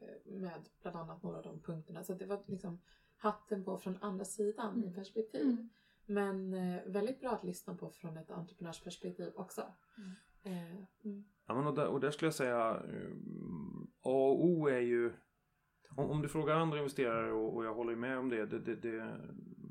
Eh, 0.00 0.32
med 0.32 0.68
bland 0.82 0.96
annat 0.96 1.22
några 1.22 1.36
av 1.36 1.42
de 1.42 1.60
punkterna. 1.60 2.02
Så 2.02 2.14
det 2.14 2.26
var 2.26 2.42
liksom 2.46 2.80
hatten 3.16 3.64
på 3.64 3.78
från 3.78 3.98
andra 4.00 4.24
sidan 4.24 4.78
i 4.78 4.82
Mm. 4.82 4.94
perspektiv. 4.94 5.42
Mm. 5.42 5.68
Men 6.06 6.54
eh, 6.54 6.82
väldigt 6.86 7.20
bra 7.20 7.30
att 7.30 7.44
lyssna 7.44 7.74
på 7.74 7.90
från 7.90 8.16
ett 8.16 8.30
entreprenörsperspektiv 8.30 9.32
också. 9.36 9.60
Eh, 10.42 10.76
mm. 11.04 11.24
Ja, 11.46 11.54
men 11.54 11.66
och, 11.66 11.74
där, 11.74 11.86
och 11.86 12.00
där 12.00 12.10
skulle 12.10 12.26
jag 12.26 12.34
säga 12.34 12.70
eh, 12.70 13.10
A 14.02 14.10
och 14.30 14.44
O 14.44 14.68
är 14.68 14.80
ju 14.80 15.12
om, 15.96 16.10
om 16.10 16.22
du 16.22 16.28
frågar 16.28 16.56
andra 16.56 16.78
investerare 16.78 17.32
och, 17.32 17.56
och 17.56 17.64
jag 17.64 17.74
håller 17.74 17.90
ju 17.90 17.96
med 17.96 18.18
om 18.18 18.28
det, 18.28 18.46
det, 18.46 18.58
det, 18.58 18.76
det 18.76 19.20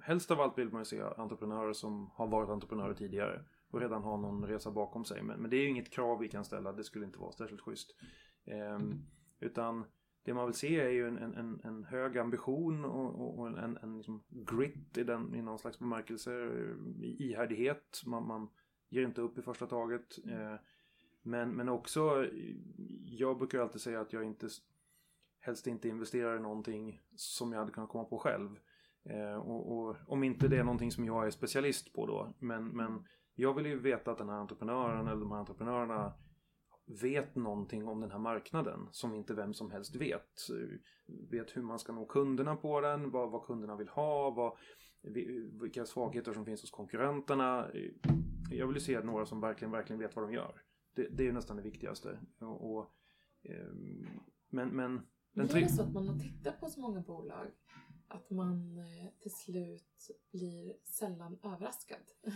Helst 0.04 0.32
av 0.32 0.42
allt 0.42 0.58
vill 0.58 0.70
man 0.70 0.82
ju 0.82 0.86
se 0.86 1.02
entreprenörer 1.02 1.74
som 1.74 2.12
har 2.14 2.28
varit 2.28 2.50
entreprenörer 2.50 2.94
tidigare 2.94 3.46
och 3.70 3.80
redan 3.80 4.04
har 4.04 4.18
någon 4.18 4.46
resa 4.46 4.72
bakom 4.72 5.06
sig. 5.06 5.24
Men, 5.24 5.42
men 5.42 5.50
det 5.50 5.58
är 5.58 5.62
ju 5.62 5.70
inget 5.70 5.92
krav 5.92 6.20
vi 6.20 6.30
kan 6.30 6.46
ställa, 6.46 6.72
det 6.72 6.84
skulle 6.84 7.06
inte 7.06 7.20
vara 7.20 7.32
särskilt 7.32 7.62
schysst. 7.62 7.96
Ehm, 8.46 9.06
utan 9.40 9.86
det 10.24 10.34
man 10.34 10.46
vill 10.46 10.56
se 10.56 10.80
är 10.80 10.90
ju 10.90 11.08
en, 11.08 11.18
en, 11.18 11.34
en, 11.34 11.62
en 11.64 11.84
hög 11.84 12.18
ambition 12.18 12.86
och, 12.86 13.16
och, 13.22 13.40
och 13.40 13.48
en, 13.48 13.78
en 13.78 13.98
liksom 13.98 14.24
grit 14.30 14.98
i, 14.98 15.04
den, 15.04 15.36
i 15.36 15.42
någon 15.42 15.60
slags 15.60 15.80
bemärkelse. 15.80 16.32
Ihärdighet, 17.02 18.02
man, 18.06 18.28
man 18.28 18.50
ger 18.90 19.04
inte 19.04 19.22
upp 19.22 19.38
i 19.38 19.42
första 19.42 19.68
taget. 19.68 20.18
Eh, 20.30 20.56
men, 21.22 21.50
men 21.50 21.70
också, 21.70 22.28
jag 23.06 23.38
brukar 23.38 23.60
alltid 23.60 23.82
säga 23.82 24.02
att 24.02 24.14
jag 24.14 24.24
inte 24.24 24.48
helst 25.40 25.68
inte 25.68 25.88
investerar 25.88 26.38
i 26.38 26.40
någonting 26.40 27.02
som 27.16 27.52
jag 27.52 27.60
hade 27.60 27.72
kunnat 27.72 27.90
komma 27.90 28.04
på 28.04 28.18
själv. 28.18 28.60
Eh, 29.04 29.36
och, 29.36 29.78
och 29.78 29.96
om 30.08 30.24
inte 30.24 30.48
det 30.48 30.58
är 30.58 30.64
någonting 30.64 30.92
som 30.92 31.06
jag 31.06 31.26
är 31.26 31.32
specialist 31.32 31.94
på 31.94 32.06
då. 32.06 32.34
Men, 32.40 32.68
men 32.68 33.06
jag 33.36 33.54
vill 33.54 33.66
ju 33.66 33.80
veta 33.80 34.12
att 34.12 34.18
den 34.18 34.30
här 34.30 34.38
entreprenören 34.38 35.08
eller 35.08 35.22
de 35.22 35.32
här 35.32 35.40
entreprenörerna 35.40 36.14
vet 36.86 37.36
någonting 37.36 37.88
om 37.88 38.02
den 38.02 38.12
här 38.12 38.20
marknaden 38.20 38.88
som 38.92 39.16
inte 39.16 39.34
vem 39.34 39.54
som 39.54 39.72
helst 39.72 39.96
vet. 39.96 40.40
Vet 41.32 41.58
hur 41.58 41.62
man 41.62 41.80
ska 41.80 41.94
nå 41.94 42.06
kunderna 42.06 42.56
på 42.56 42.82
den, 42.82 43.12
vad, 43.12 43.32
vad 43.32 43.44
kunderna 43.46 43.76
vill 43.76 43.88
ha, 43.88 44.30
vad, 44.30 44.58
vi- 45.02 45.50
vilka 45.62 45.86
svagheter 45.86 46.34
som 46.34 46.46
finns 46.46 46.62
hos 46.62 46.72
konkurrenterna. 46.72 47.72
Jag 48.52 48.68
vill 48.68 48.76
ju 48.76 48.82
se 48.82 49.00
några 49.04 49.26
som 49.26 49.42
verkligen, 49.42 49.72
verkligen 49.72 50.00
vet 50.00 50.16
vad 50.16 50.26
de 50.26 50.34
gör. 50.34 50.62
Det, 50.96 51.08
det 51.12 51.24
är 51.24 51.28
ju 51.28 51.34
nästan 51.34 51.58
det 51.58 51.64
viktigaste. 51.64 52.20
Och, 52.40 52.76
och, 52.76 52.94
ehm, 53.44 54.08
men, 54.50 54.70
men 54.70 55.02
den 55.34 55.48
Blir 55.48 55.62
det 55.62 55.70
så 55.70 55.82
att 55.82 55.94
man 55.94 56.08
har 56.08 56.20
tittat 56.20 56.60
på 56.60 56.70
så 56.70 56.80
många 56.80 57.02
bolag 57.02 57.48
att 58.08 58.30
man 58.30 58.78
eh, 58.78 59.10
till 59.20 59.32
slut 59.36 60.12
blir 60.32 60.74
sällan 60.86 61.38
överraskad? 61.44 61.98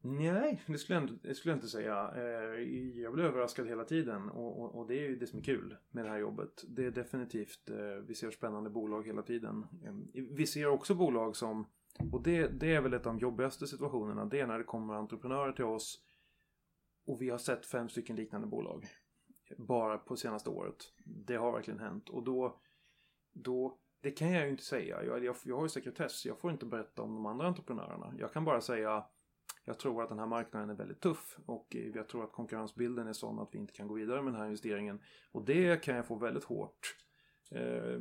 Nej, 0.00 0.62
det 0.66 0.78
skulle, 0.78 0.98
jag 1.00 1.10
inte, 1.10 1.34
skulle 1.34 1.52
jag 1.52 1.56
inte 1.56 1.68
säga. 1.68 2.10
Eh, 2.16 2.60
Jag 3.00 3.12
blir 3.12 3.24
överraskad 3.24 3.66
hela 3.66 3.84
tiden 3.84 4.28
och, 4.30 4.60
och, 4.62 4.74
och 4.74 4.86
det 4.86 4.94
är 4.94 5.08
ju 5.08 5.16
det 5.16 5.26
som 5.26 5.38
är 5.38 5.42
kul 5.42 5.76
med 5.90 6.04
det 6.04 6.10
här 6.10 6.18
jobbet. 6.18 6.64
Det 6.68 6.84
är 6.84 6.90
definitivt, 6.90 7.70
eh, 7.70 7.76
vi 8.06 8.14
ser 8.14 8.30
spännande 8.30 8.70
bolag 8.70 9.06
hela 9.06 9.22
tiden. 9.22 9.66
Eh, 9.84 10.22
Vi 10.30 10.46
ser 10.46 10.66
också 10.66 10.94
bolag 10.94 11.36
som, 11.36 11.66
och 12.12 12.22
det, 12.22 12.48
det 12.48 12.74
är 12.74 12.80
väl 12.80 12.94
ett 12.94 13.06
av 13.06 13.12
de 13.14 13.18
jobbigaste 13.18 13.66
situationerna, 13.66 14.24
det 14.24 14.40
är 14.40 14.46
när 14.46 14.58
det 14.58 14.64
kommer 14.64 14.94
entreprenörer 14.94 15.52
till 15.52 15.64
oss 15.64 16.02
och 17.06 17.22
vi 17.22 17.30
har 17.30 17.38
sett 17.38 17.66
fem 17.66 17.88
stycken 17.88 18.16
liknande 18.16 18.46
bolag. 18.46 18.86
Bara 19.58 19.98
på 19.98 20.16
senaste 20.16 20.50
året. 20.50 20.76
Det 21.04 21.36
har 21.36 21.52
verkligen 21.52 21.80
hänt 21.80 22.08
och 22.08 22.22
då, 22.24 22.60
då 23.32 23.78
det 24.00 24.10
kan 24.10 24.32
jag 24.32 24.44
ju 24.44 24.50
inte 24.50 24.64
säga. 24.64 25.04
Jag, 25.04 25.24
jag, 25.24 25.36
jag 25.44 25.56
har 25.56 25.62
ju 25.62 25.68
sekretess, 25.68 26.26
jag 26.26 26.40
får 26.40 26.50
inte 26.52 26.66
berätta 26.66 27.02
om 27.02 27.14
de 27.14 27.26
andra 27.26 27.46
entreprenörerna. 27.46 28.14
Jag 28.18 28.32
kan 28.32 28.44
bara 28.44 28.60
säga 28.60 29.04
jag 29.68 29.78
tror 29.78 30.02
att 30.02 30.08
den 30.08 30.18
här 30.18 30.26
marknaden 30.26 30.70
är 30.70 30.74
väldigt 30.74 31.00
tuff 31.00 31.38
och 31.46 31.76
eh, 31.76 31.88
jag 31.94 32.08
tror 32.08 32.24
att 32.24 32.32
konkurrensbilden 32.32 33.08
är 33.08 33.12
sån 33.12 33.38
att 33.38 33.54
vi 33.54 33.58
inte 33.58 33.72
kan 33.72 33.88
gå 33.88 33.94
vidare 33.94 34.22
med 34.22 34.32
den 34.32 34.40
här 34.40 34.46
investeringen. 34.46 35.00
Och 35.32 35.44
det 35.44 35.82
kan 35.82 35.96
jag 35.96 36.06
få 36.06 36.14
väldigt 36.14 36.44
hårt 36.44 36.96
eh, 37.50 37.62
eh, 37.62 38.00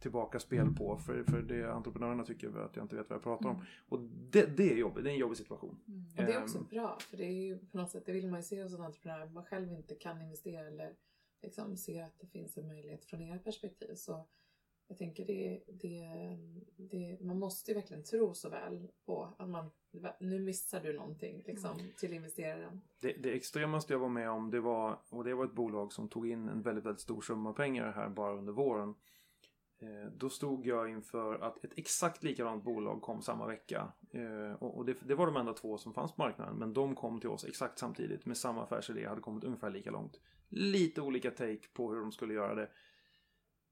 tillbaka 0.00 0.38
spel 0.38 0.74
på 0.78 0.98
för, 0.98 1.24
för 1.24 1.42
det 1.42 1.72
entreprenörerna 1.72 2.24
tycker 2.24 2.58
att 2.58 2.76
jag 2.76 2.84
inte 2.84 2.96
vet 2.96 3.10
vad 3.10 3.16
jag 3.16 3.22
pratar 3.22 3.48
om. 3.48 3.64
Och 3.88 4.00
det, 4.30 4.56
det 4.56 4.72
är 4.72 4.76
jobbigt, 4.76 5.04
det 5.04 5.10
är 5.10 5.14
en 5.14 5.18
jobbig 5.18 5.38
situation. 5.38 5.80
Och 6.18 6.24
det 6.24 6.32
är 6.32 6.42
också 6.42 6.58
Ehm. 6.58 6.66
bra, 6.70 6.98
för 7.00 7.16
det 7.16 7.24
är 7.24 7.32
ju 7.32 7.58
på 7.58 7.76
något 7.76 7.90
sätt, 7.90 8.06
det 8.06 8.12
vill 8.12 8.28
man 8.30 8.40
ju 8.40 8.44
se 8.44 8.62
hos 8.62 8.74
en 8.74 8.80
entreprenör. 8.80 9.26
Man 9.26 9.44
själv 9.44 9.72
inte 9.72 9.94
kan 9.94 10.22
investera 10.22 10.66
eller 10.66 10.94
liksom 11.42 11.76
ser 11.76 12.04
att 12.04 12.20
det 12.20 12.26
finns 12.26 12.58
en 12.58 12.66
möjlighet 12.66 13.04
från 13.04 13.22
ert 13.22 13.44
perspektiv. 13.44 13.94
Så 13.94 14.26
jag 14.88 14.98
tänker 14.98 15.24
det, 15.24 15.62
det, 15.66 16.08
det, 16.76 17.20
man 17.20 17.38
måste 17.38 17.70
ju 17.70 17.74
verkligen 17.74 18.04
tro 18.04 18.34
så 18.34 18.48
väl 18.48 18.88
på 19.06 19.34
att 19.38 19.48
man, 19.48 19.70
nu 20.20 20.38
missar 20.40 20.80
du 20.80 20.92
någonting 20.92 21.42
liksom 21.46 21.76
till 21.98 22.12
investeraren. 22.12 22.80
Det, 23.00 23.12
det 23.12 23.32
extremaste 23.32 23.92
jag 23.92 24.00
var 24.00 24.08
med 24.08 24.30
om 24.30 24.50
det 24.50 24.60
var, 24.60 24.98
och 25.10 25.24
det 25.24 25.34
var 25.34 25.44
ett 25.44 25.54
bolag 25.54 25.92
som 25.92 26.08
tog 26.08 26.28
in 26.28 26.48
en 26.48 26.62
väldigt, 26.62 26.84
väldigt 26.84 27.00
stor 27.00 27.20
summa 27.20 27.52
pengar 27.52 27.92
här 27.92 28.08
bara 28.08 28.34
under 28.34 28.52
våren. 28.52 28.94
Eh, 29.78 30.12
då 30.16 30.28
stod 30.28 30.66
jag 30.66 30.90
inför 30.90 31.34
att 31.34 31.64
ett 31.64 31.72
exakt 31.76 32.24
likadant 32.24 32.64
bolag 32.64 33.02
kom 33.02 33.22
samma 33.22 33.46
vecka. 33.46 33.92
Eh, 34.10 34.52
och 34.62 34.76
och 34.76 34.84
det, 34.84 34.96
det 35.06 35.14
var 35.14 35.26
de 35.26 35.36
enda 35.36 35.52
två 35.52 35.78
som 35.78 35.94
fanns 35.94 36.12
på 36.12 36.22
marknaden. 36.22 36.56
Men 36.56 36.72
de 36.72 36.94
kom 36.94 37.20
till 37.20 37.30
oss 37.30 37.44
exakt 37.44 37.78
samtidigt 37.78 38.26
med 38.26 38.36
samma 38.36 38.62
affärsidé. 38.62 39.06
Hade 39.06 39.20
kommit 39.20 39.44
ungefär 39.44 39.70
lika 39.70 39.90
långt. 39.90 40.20
Lite 40.48 41.00
olika 41.00 41.30
take 41.30 41.68
på 41.72 41.90
hur 41.90 42.00
de 42.00 42.12
skulle 42.12 42.34
göra 42.34 42.54
det. 42.54 42.68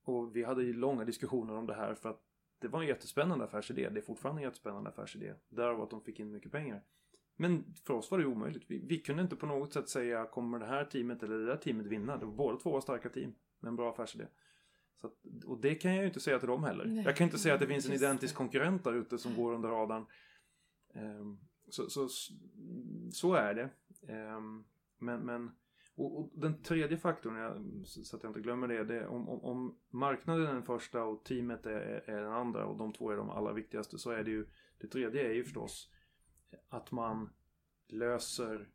Och 0.05 0.37
vi 0.37 0.45
hade 0.45 0.63
ju 0.63 0.73
långa 0.73 1.05
diskussioner 1.05 1.55
om 1.55 1.67
det 1.67 1.75
här 1.75 1.95
för 1.95 2.09
att 2.09 2.23
det 2.59 2.69
var 2.69 2.83
en 2.83 2.89
jättespännande 2.89 3.45
affärsidé. 3.45 3.89
Det 3.89 4.01
är 4.01 4.03
fortfarande 4.03 4.41
en 4.41 4.45
jättespännande 4.45 4.91
affärsidé. 4.91 5.35
Därav 5.49 5.83
att 5.83 5.91
de 5.91 6.01
fick 6.01 6.21
in 6.21 6.33
mycket 6.33 6.53
pengar. 6.53 6.83
Men 7.37 7.75
för 7.87 7.95
oss 7.95 8.11
var 8.11 8.19
det 8.19 8.27
omöjligt. 8.27 8.65
Vi, 8.67 8.87
vi 8.87 8.99
kunde 8.99 9.23
inte 9.23 9.37
på 9.37 9.47
något 9.47 9.73
sätt 9.73 9.89
säga 9.89 10.27
kommer 10.27 10.59
det 10.59 10.67
här 10.67 10.85
teamet 10.85 11.23
eller 11.23 11.39
det 11.39 11.47
där 11.47 11.57
teamet 11.57 11.87
vinna. 11.87 12.17
Det 12.17 12.27
var 12.27 12.33
båda 12.33 12.59
två 12.59 12.71
var 12.71 12.81
starka 12.81 13.09
team 13.09 13.35
med 13.61 13.69
en 13.69 13.77
bra 13.77 13.91
affärsidé. 13.91 14.27
Så 15.01 15.07
att, 15.07 15.45
och 15.47 15.61
det 15.61 15.75
kan 15.75 15.95
jag 15.95 16.01
ju 16.01 16.07
inte 16.07 16.21
säga 16.21 16.39
till 16.39 16.49
dem 16.49 16.65
heller. 16.65 16.85
Nej. 16.85 17.05
Jag 17.05 17.17
kan 17.17 17.25
inte 17.25 17.39
säga 17.39 17.55
att 17.55 17.61
det 17.61 17.67
finns 17.67 17.89
en 17.89 17.95
identisk 17.95 18.35
konkurrent 18.35 18.85
där 18.85 18.93
ute 18.93 19.19
som 19.19 19.37
går 19.37 19.55
under 19.55 19.69
radarn. 19.69 20.07
Ehm, 20.95 21.39
så, 21.69 21.91
så, 21.91 22.09
så 23.13 23.35
är 23.35 23.55
det. 23.55 23.71
Ehm, 24.13 24.65
men, 24.99 25.21
men 25.21 25.51
och, 26.03 26.19
och 26.19 26.31
den 26.35 26.63
tredje 26.63 26.99
faktorn, 26.99 27.37
jag, 27.37 27.63
så 27.87 28.17
att 28.17 28.23
jag 28.23 28.31
inte 28.31 28.41
glömmer 28.41 28.69
det, 28.69 28.85
det 28.85 28.97
är 28.97 29.07
om, 29.07 29.29
om, 29.29 29.45
om 29.45 29.79
marknaden 29.91 30.47
är 30.47 30.53
den 30.53 30.63
första 30.63 31.05
och 31.05 31.25
teamet 31.25 31.67
är, 31.67 32.11
är 32.11 32.23
den 32.23 32.33
andra 32.33 32.67
och 32.67 32.77
de 32.77 32.93
två 32.93 33.11
är 33.11 33.17
de 33.17 33.31
allra 33.31 33.53
viktigaste 33.53 33.99
så 33.99 34.11
är 34.11 34.25
det 34.25 34.31
ju, 34.31 34.47
det 34.79 34.87
tredje 34.87 35.29
är 35.29 35.33
ju 35.33 35.45
förstås 35.45 35.93
att 36.69 36.91
man 36.91 37.31
löser 37.89 38.69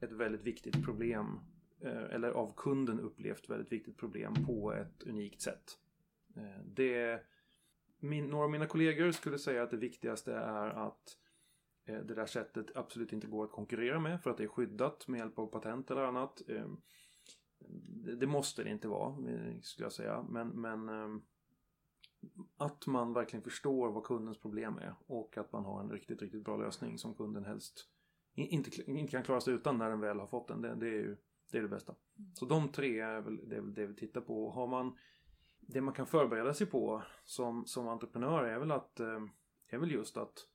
ett 0.00 0.12
väldigt 0.12 0.42
viktigt 0.42 0.84
problem 0.84 1.40
eh, 1.80 2.02
eller 2.02 2.30
av 2.30 2.54
kunden 2.56 3.00
upplevt 3.00 3.50
väldigt 3.50 3.72
viktigt 3.72 3.96
problem 3.96 4.34
på 4.46 4.72
ett 4.72 5.02
unikt 5.02 5.40
sätt. 5.40 5.78
Eh, 6.36 6.64
det, 6.64 7.22
min, 8.00 8.26
några 8.26 8.44
av 8.44 8.50
mina 8.50 8.66
kollegor 8.66 9.12
skulle 9.12 9.38
säga 9.38 9.62
att 9.62 9.70
det 9.70 9.76
viktigaste 9.76 10.34
är 10.34 10.68
att 10.68 11.18
eh, 11.18 11.21
Eh, 11.84 11.98
det 11.98 12.14
där 12.14 12.26
sättet 12.26 12.76
absolut 12.76 13.12
inte 13.12 13.26
går 13.26 13.44
att 13.44 13.52
konkurrera 13.52 14.00
med 14.00 14.22
för 14.22 14.30
att 14.30 14.36
det 14.36 14.44
är 14.44 14.48
skyddat 14.48 15.08
med 15.08 15.18
hjälp 15.18 15.38
av 15.38 15.46
patent 15.46 15.90
eller 15.90 16.02
annat. 16.02 16.42
Eh, 16.48 16.66
det 18.18 18.26
måste 18.26 18.64
det 18.64 18.70
inte 18.70 18.88
vara, 18.88 19.30
eh, 19.30 19.60
skulle 19.60 19.84
jag 19.84 19.92
säga. 19.92 20.26
Men, 20.28 20.48
men 20.48 20.90
att 22.56 22.86
man 22.86 23.12
verkligen 23.12 23.42
förstår 23.42 23.92
vad 23.92 24.04
kundens 24.04 24.40
problem 24.40 24.78
är 24.78 24.94
och 25.06 25.38
att 25.38 25.52
man 25.52 25.64
har 25.64 25.80
en 25.80 25.90
riktigt, 25.90 26.22
riktigt 26.22 26.44
bra 26.44 26.56
lösning 26.56 26.98
som 26.98 27.14
kunden 27.14 27.44
helst 27.44 27.88
inte, 28.34 28.90
inte 28.90 29.10
kan 29.10 29.22
klara 29.22 29.40
sig 29.40 29.54
utan 29.54 29.78
när 29.78 29.90
den 29.90 30.00
väl 30.00 30.20
har 30.20 30.26
fått 30.26 30.48
den. 30.48 30.60
Det, 30.60 30.74
det 30.74 30.86
är 30.86 30.92
ju 30.92 31.16
det, 31.50 31.58
är 31.58 31.62
det 31.62 31.68
bästa. 31.68 31.94
Så 32.34 32.46
de 32.46 32.72
tre 32.72 33.00
är 33.00 33.20
väl 33.20 33.48
det, 33.48 33.56
är 33.56 33.60
väl 33.60 33.74
det 33.74 33.86
vi 33.86 33.94
tittar 33.94 34.20
på. 34.20 34.50
Har 34.50 34.66
man 34.66 34.98
det 35.60 35.80
man 35.80 35.94
kan 35.94 36.06
förbereda 36.06 36.54
sig 36.54 36.66
på 36.66 37.02
som, 37.24 37.66
som 37.66 37.88
entreprenör 37.88 38.44
är 38.44 38.58
väl 38.58 38.70
att 38.70 39.00
är 39.68 39.78
väl 39.78 39.90
just 39.90 40.16
att 40.16 40.48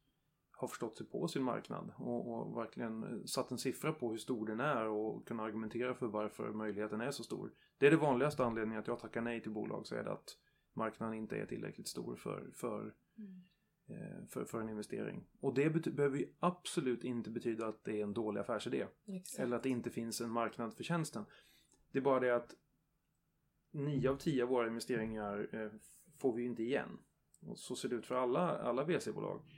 ha 0.57 0.67
förstått 0.67 0.97
sig 0.97 1.05
på 1.05 1.27
sin 1.27 1.43
marknad 1.43 1.93
och, 1.97 2.33
och 2.33 2.57
verkligen 2.57 3.27
satt 3.27 3.51
en 3.51 3.57
siffra 3.57 3.93
på 3.93 4.11
hur 4.11 4.17
stor 4.17 4.47
den 4.47 4.59
är 4.59 4.85
och 4.85 5.27
kunna 5.27 5.43
argumentera 5.43 5.93
för 5.93 6.07
varför 6.07 6.53
möjligheten 6.53 7.01
är 7.01 7.11
så 7.11 7.23
stor. 7.23 7.51
Det 7.77 7.87
är 7.87 7.91
det 7.91 7.97
vanligaste 7.97 8.45
anledningen 8.45 8.79
att 8.79 8.87
jag 8.87 8.99
tackar 8.99 9.21
nej 9.21 9.41
till 9.41 9.51
bolag 9.51 9.87
så 9.87 9.95
är 9.95 10.03
det 10.03 10.11
att 10.11 10.37
marknaden 10.73 11.15
inte 11.15 11.37
är 11.37 11.45
tillräckligt 11.45 11.87
stor 11.87 12.15
för, 12.15 12.51
för, 12.53 12.93
eh, 13.87 14.27
för, 14.29 14.45
för 14.45 14.61
en 14.61 14.69
investering. 14.69 15.27
Och 15.39 15.53
det 15.53 15.69
behöver 15.69 16.17
ju 16.17 16.33
absolut 16.39 17.03
inte 17.03 17.29
betyda 17.29 17.67
att 17.67 17.83
det 17.83 17.99
är 17.99 18.03
en 18.03 18.13
dålig 18.13 18.41
affärsidé. 18.41 18.87
Exakt. 19.07 19.39
Eller 19.39 19.55
att 19.55 19.63
det 19.63 19.69
inte 19.69 19.89
finns 19.89 20.21
en 20.21 20.31
marknad 20.31 20.73
för 20.73 20.83
tjänsten. 20.83 21.25
Det 21.91 21.99
är 21.99 22.03
bara 22.03 22.19
det 22.19 22.35
att 22.35 22.55
nio 23.71 24.09
av 24.09 24.17
tio 24.17 24.43
av 24.43 24.49
våra 24.49 24.67
investeringar 24.67 25.49
eh, 25.51 25.71
får 26.17 26.33
vi 26.33 26.41
ju 26.41 26.47
inte 26.47 26.63
igen. 26.63 26.99
Och 27.41 27.59
så 27.59 27.75
ser 27.75 27.89
det 27.89 27.95
ut 27.95 28.05
för 28.05 28.15
alla, 28.15 28.57
alla 28.57 28.83
VC-bolag. 28.83 29.56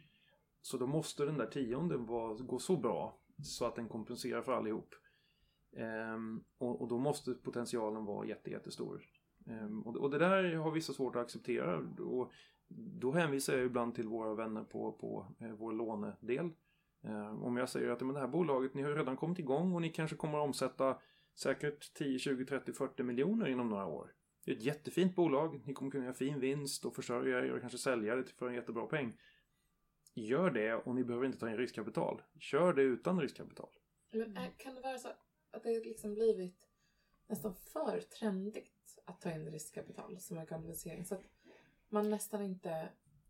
Så 0.61 0.77
då 0.77 0.87
måste 0.87 1.25
den 1.25 1.37
där 1.37 1.47
tionde 1.47 1.97
vara, 1.97 2.33
gå 2.33 2.59
så 2.59 2.77
bra 2.77 3.19
så 3.43 3.65
att 3.65 3.75
den 3.75 3.87
kompenserar 3.87 4.41
för 4.41 4.51
allihop. 4.51 4.95
Ehm, 5.77 6.43
och, 6.57 6.81
och 6.81 6.87
då 6.87 6.97
måste 6.97 7.33
potentialen 7.33 8.05
vara 8.05 8.27
jätte, 8.27 8.49
jättestor. 8.49 9.01
Ehm, 9.47 9.81
och, 9.81 9.95
och 9.95 10.09
det 10.09 10.17
där 10.17 10.55
har 10.55 10.71
vissa 10.71 10.93
svårt 10.93 11.15
att 11.15 11.21
acceptera. 11.21 11.77
Och 11.99 12.31
då 13.01 13.11
hänvisar 13.11 13.53
jag 13.53 13.65
ibland 13.65 13.95
till 13.95 14.07
våra 14.07 14.35
vänner 14.35 14.63
på, 14.63 14.91
på 14.91 15.35
eh, 15.39 15.51
vår 15.51 15.73
lånedel. 15.73 16.49
Ehm, 17.03 17.43
om 17.43 17.57
jag 17.57 17.69
säger 17.69 17.89
att 17.89 18.01
men 18.01 18.13
det 18.13 18.19
här 18.19 18.27
bolaget, 18.27 18.73
ni 18.73 18.81
har 18.81 18.91
redan 18.91 19.17
kommit 19.17 19.39
igång 19.39 19.75
och 19.75 19.81
ni 19.81 19.89
kanske 19.89 20.15
kommer 20.15 20.37
att 20.37 20.47
omsätta 20.47 20.97
säkert 21.35 21.93
10, 21.93 22.19
20, 22.19 22.45
30, 22.45 22.73
40 22.73 23.03
miljoner 23.03 23.47
inom 23.47 23.69
några 23.69 23.85
år. 23.85 24.13
Det 24.45 24.51
är 24.51 24.55
ett 24.55 24.63
jättefint 24.63 25.15
bolag, 25.15 25.61
ni 25.65 25.73
kommer 25.73 25.91
kunna 25.91 26.03
göra 26.03 26.13
fin 26.13 26.39
vinst 26.39 26.85
och 26.85 26.95
försörja 26.95 27.39
er 27.39 27.51
och 27.51 27.61
kanske 27.61 27.77
sälja 27.77 28.15
det 28.15 28.29
för 28.29 28.47
en 28.47 28.55
jättebra 28.55 28.85
peng. 28.85 29.17
Gör 30.13 30.51
det 30.51 30.73
och 30.73 30.95
ni 30.95 31.03
behöver 31.03 31.25
inte 31.25 31.39
ta 31.39 31.49
in 31.49 31.57
riskkapital. 31.57 32.21
Kör 32.39 32.73
det 32.73 32.81
utan 32.81 33.21
riskkapital. 33.21 33.69
Men 34.11 34.37
är, 34.37 34.49
kan 34.57 34.75
det 34.75 34.81
vara 34.81 34.97
så 34.97 35.07
att 35.51 35.63
det 35.63 35.83
liksom 35.83 36.13
blivit 36.13 36.67
nästan 37.27 37.55
för 37.55 37.99
trendigt 37.99 38.99
att 39.05 39.21
ta 39.21 39.31
in 39.31 39.51
riskkapital 39.51 40.19
som 40.19 40.37
en 40.37 40.45
kvalificering? 40.45 41.05
Så 41.05 41.15
att 41.15 41.23
man 41.89 42.09
nästan 42.09 42.41
inte... 42.41 42.89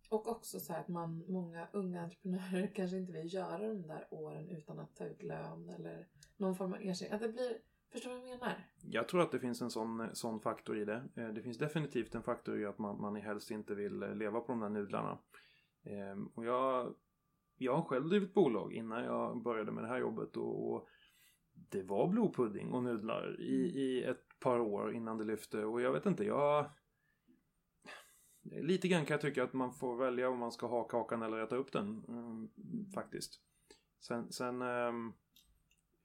Och 0.10 0.28
också 0.28 0.60
så 0.60 0.74
här 0.74 0.80
att 0.80 0.88
man, 0.88 1.26
många 1.28 1.68
unga 1.74 2.02
entreprenörer 2.02 2.68
kanske 2.76 2.98
inte 2.98 3.12
vill 3.12 3.34
göra 3.34 3.68
de 3.68 3.88
där 3.88 4.08
åren 4.12 4.50
utan 4.50 4.80
att 4.80 4.96
ta 4.96 5.06
ut 5.06 5.24
lön 5.24 5.70
eller 5.70 6.08
någon 6.38 6.56
form 6.56 6.74
av 6.74 6.80
ersättning. 6.82 7.16
Att 7.16 7.22
det 7.22 7.30
blir... 7.30 7.58
Förstår 7.92 8.10
du 8.10 8.20
vad 8.20 8.30
jag 8.30 8.40
menar? 8.40 8.68
Jag 8.82 9.08
tror 9.08 9.22
att 9.22 9.32
det 9.32 9.40
finns 9.40 9.62
en 9.62 9.70
sån, 9.72 10.10
sån 10.14 10.40
faktor 10.40 10.78
i 10.78 10.86
det. 10.86 11.04
Eh, 11.16 11.28
Det 11.28 11.42
finns 11.42 11.58
definitivt 11.58 12.16
en 12.16 12.24
faktor 12.24 12.60
i 12.60 12.66
att 12.66 12.78
man, 12.78 13.02
man 13.02 13.16
helst 13.16 13.52
inte 13.52 13.76
vill 13.76 14.00
leva 14.00 14.40
på 14.40 14.52
de 14.52 14.60
där 14.60 14.70
nudlarna. 14.70 15.18
Ehm, 15.84 16.28
Och 16.28 16.46
jag, 16.46 16.96
jag 17.58 17.76
har 17.76 17.84
själv 17.84 18.10
drivit 18.10 18.34
bolag 18.34 18.74
innan 18.74 19.04
jag 19.04 19.44
började 19.44 19.72
med 19.72 19.84
det 19.84 19.88
här 19.88 20.00
jobbet 20.00 20.38
och, 20.38 20.88
det 21.72 21.84
var 21.84 22.08
blodpudding 22.08 22.72
och 22.72 22.84
nudlar 22.84 23.42
i, 23.42 23.56
i 23.56 24.04
ett 24.04 24.40
par 24.40 24.60
år 24.60 24.94
innan 24.96 25.18
det 25.18 25.24
lyfte 25.24 25.66
och 25.66 25.82
jag 25.82 25.92
vet 25.94 26.06
inte, 26.06 26.24
jag... 26.24 26.70
Lite 28.44 28.88
grann 28.88 29.06
kan 29.06 29.14
jag 29.14 29.22
tycka 29.22 29.44
att 29.44 29.54
man 29.54 29.74
får 29.74 29.98
välja 29.98 30.30
om 30.30 30.40
man 30.40 30.52
ska 30.52 30.68
ha 30.68 30.84
kakan 30.84 31.22
eller 31.22 31.40
äta 31.40 31.56
upp 31.56 31.72
den, 31.72 32.04
mm, 32.08 32.50
faktiskt. 32.94 33.42
Sen, 34.00 34.32
sen, 34.32 34.62
ehm, 34.62 35.14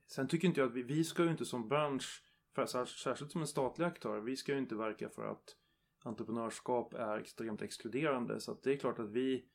sen 0.07 0.29
tycker 0.29 0.49
inte 0.49 0.61
jag 0.61 0.69
att 0.69 0.75
vi, 0.75 0.83
vi 0.83 1.05
ska 1.05 1.25
ju 1.25 1.31
inte 1.31 1.45
som 1.45 1.69
bransch, 1.69 2.23
för, 2.55 2.67
sär- 2.67 3.03
särskilt 3.05 3.33
som 3.33 3.41
en 3.41 3.47
statlig 3.47 3.85
aktör, 3.85 4.21
vi 4.21 4.37
ska 4.37 4.53
ju 4.53 4.59
inte 4.59 4.75
verka 4.75 5.09
för 5.09 5.27
att 5.27 5.57
entreprenörskap 6.05 6.95
är 6.95 7.19
extremt 7.19 7.63
exkluderande. 7.63 8.41
Så 8.41 8.53
att 8.53 8.63
det 8.63 8.73
är 8.73 8.77
klart 8.77 8.99
att 8.99 9.11
vi 9.11 9.49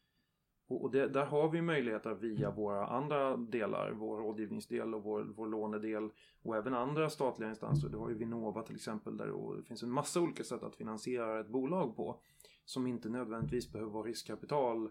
och 0.69 0.83
och 0.83 0.91
det, 0.91 1.07
där 1.07 1.25
har 1.25 1.49
vi 1.49 1.61
möjligheter 1.61 2.13
via 2.13 2.51
våra 2.51 2.87
andra 2.87 3.37
delar, 3.37 3.91
vår 3.91 4.17
rådgivningsdel 4.17 4.95
och 4.95 5.03
vår, 5.03 5.23
vår 5.23 5.47
lånedel 5.47 6.09
och 6.41 6.55
även 6.55 6.73
andra 6.73 7.09
statliga 7.09 7.49
instanser. 7.49 7.89
Du 7.89 7.97
har 7.97 8.09
ju 8.09 8.15
Vinnova 8.15 8.63
till 8.63 8.75
exempel 8.75 9.17
där 9.17 9.57
det 9.57 9.63
finns 9.63 9.83
en 9.83 9.91
massa 9.91 10.21
olika 10.21 10.43
sätt 10.43 10.63
att 10.63 10.75
finansiera 10.75 11.39
ett 11.39 11.49
bolag 11.49 11.95
på 11.95 12.21
som 12.65 12.87
inte 12.87 13.09
nödvändigtvis 13.09 13.71
behöver 13.71 13.91
vara 13.91 14.07
riskkapital 14.07 14.89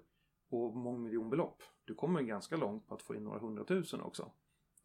och 0.50 0.76
mångmiljonbelopp. 0.76 1.62
Du 1.84 1.94
kommer 1.94 2.22
ganska 2.22 2.56
långt 2.56 2.86
på 2.86 2.94
att 2.94 3.02
få 3.02 3.14
in 3.14 3.24
några 3.24 3.38
hundratusen 3.38 4.00
också. 4.00 4.32